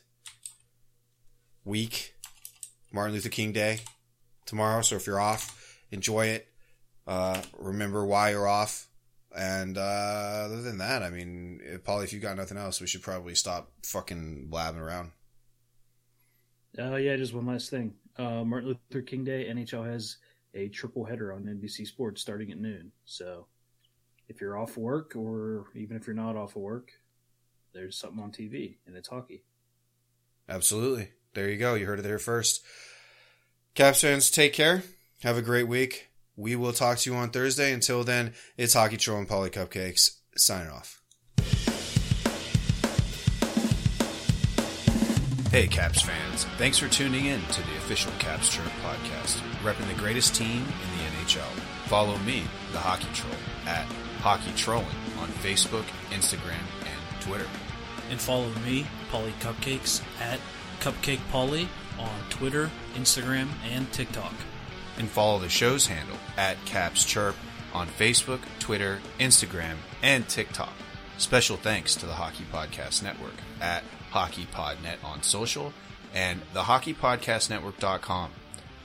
week. 1.66 2.14
Martin 2.92 3.14
Luther 3.14 3.28
King 3.28 3.52
Day 3.52 3.80
tomorrow, 4.46 4.80
so 4.80 4.96
if 4.96 5.06
you're 5.06 5.20
off, 5.20 5.82
enjoy 5.90 6.26
it. 6.26 6.48
Uh, 7.06 7.42
remember 7.58 8.06
why 8.06 8.30
you're 8.30 8.48
off. 8.48 8.88
And 9.36 9.76
uh, 9.76 10.44
other 10.46 10.62
than 10.62 10.78
that, 10.78 11.02
I 11.02 11.10
mean, 11.10 11.60
if, 11.62 11.84
Paulie, 11.84 12.04
if 12.04 12.12
you've 12.12 12.22
got 12.22 12.36
nothing 12.36 12.56
else, 12.56 12.80
we 12.80 12.86
should 12.86 13.02
probably 13.02 13.34
stop 13.34 13.70
fucking 13.82 14.46
blabbing 14.48 14.80
around. 14.80 15.10
Uh, 16.78 16.96
yeah, 16.96 17.16
just 17.16 17.34
one 17.34 17.46
last 17.46 17.68
thing. 17.68 17.94
Uh, 18.16 18.44
Martin 18.44 18.68
Luther 18.68 19.02
King 19.02 19.24
Day, 19.24 19.46
NHL 19.50 19.86
has 19.86 20.16
a 20.54 20.68
triple 20.68 21.04
header 21.04 21.34
on 21.34 21.44
NBC 21.44 21.86
Sports 21.86 22.22
starting 22.22 22.50
at 22.50 22.58
noon. 22.58 22.92
So 23.04 23.46
if 24.28 24.40
you're 24.40 24.56
off 24.56 24.78
work, 24.78 25.14
or 25.16 25.66
even 25.74 25.96
if 25.96 26.06
you're 26.06 26.16
not 26.16 26.36
off 26.36 26.56
of 26.56 26.62
work, 26.62 26.92
there's 27.74 27.98
something 27.98 28.22
on 28.22 28.32
TV, 28.32 28.76
and 28.86 28.96
it's 28.96 29.08
hockey. 29.08 29.42
Absolutely. 30.48 31.10
There 31.36 31.50
you 31.50 31.58
go. 31.58 31.74
You 31.74 31.84
heard 31.84 31.98
it 31.98 32.02
there 32.02 32.18
first. 32.18 32.64
Caps 33.74 34.00
fans, 34.00 34.30
take 34.30 34.54
care. 34.54 34.82
Have 35.22 35.36
a 35.36 35.42
great 35.42 35.68
week. 35.68 36.08
We 36.34 36.56
will 36.56 36.72
talk 36.72 36.96
to 36.96 37.10
you 37.10 37.16
on 37.16 37.28
Thursday. 37.28 37.74
Until 37.74 38.04
then, 38.04 38.32
it's 38.56 38.72
Hockey 38.72 38.96
Troll 38.96 39.18
and 39.18 39.28
Paulie 39.28 39.50
Cupcakes 39.50 40.16
signing 40.34 40.70
off. 40.70 41.02
Hey, 45.50 45.66
Caps 45.66 46.00
fans. 46.00 46.44
Thanks 46.56 46.78
for 46.78 46.88
tuning 46.88 47.26
in 47.26 47.42
to 47.42 47.60
the 47.60 47.76
official 47.76 48.12
Caps 48.18 48.48
Chirp 48.48 48.72
podcast, 48.82 49.36
repping 49.62 49.86
the 49.88 50.00
greatest 50.00 50.34
team 50.34 50.62
in 50.62 50.98
the 50.98 51.04
NHL. 51.20 51.44
Follow 51.84 52.16
me, 52.20 52.44
the 52.72 52.78
Hockey 52.78 53.08
Troll, 53.12 53.34
at 53.66 53.84
Hockey 54.20 54.52
Trolling 54.56 54.86
on 55.18 55.28
Facebook, 55.28 55.84
Instagram, 56.10 56.64
and 56.80 57.22
Twitter. 57.22 57.46
and 58.08 58.18
follow 58.18 58.48
me, 58.64 58.86
Polly 59.10 59.34
Cupcakes, 59.40 60.00
at 60.20 60.38
Cupcake 60.86 61.18
Paulie 61.32 61.66
on 61.98 62.20
Twitter, 62.30 62.70
Instagram, 62.94 63.48
and 63.68 63.90
TikTok. 63.92 64.32
and 64.98 65.08
follow 65.08 65.40
the 65.40 65.48
show's 65.48 65.88
handle 65.88 66.16
at 66.36 66.56
Caps 66.64 67.04
Chirp 67.04 67.34
on 67.74 67.88
Facebook, 67.88 68.38
Twitter, 68.60 69.00
Instagram, 69.18 69.78
and 70.00 70.28
TikTok. 70.28 70.72
Special 71.18 71.56
thanks 71.56 71.96
to 71.96 72.06
the 72.06 72.12
Hockey 72.14 72.44
Podcast 72.52 73.02
Network 73.02 73.34
at 73.60 73.82
HockeyPodNet 74.12 75.02
on 75.02 75.24
social 75.24 75.72
and 76.14 76.40
the 76.54 76.62
HockeyPodcastNetwork.com. 76.62 78.30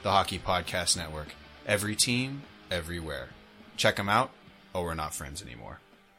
The 0.02 0.10
Hockey 0.11 0.40
Podcast 0.40 0.98
Network. 0.98 1.36
Every 1.68 1.95
team, 1.95 2.41
everywhere. 2.72 3.30
Check 3.78 3.98
them 3.98 4.10
out, 4.10 4.32
or 4.73 4.86
we're 4.86 4.95
not 4.95 5.14
friends 5.14 5.44
anymore. 5.44 5.80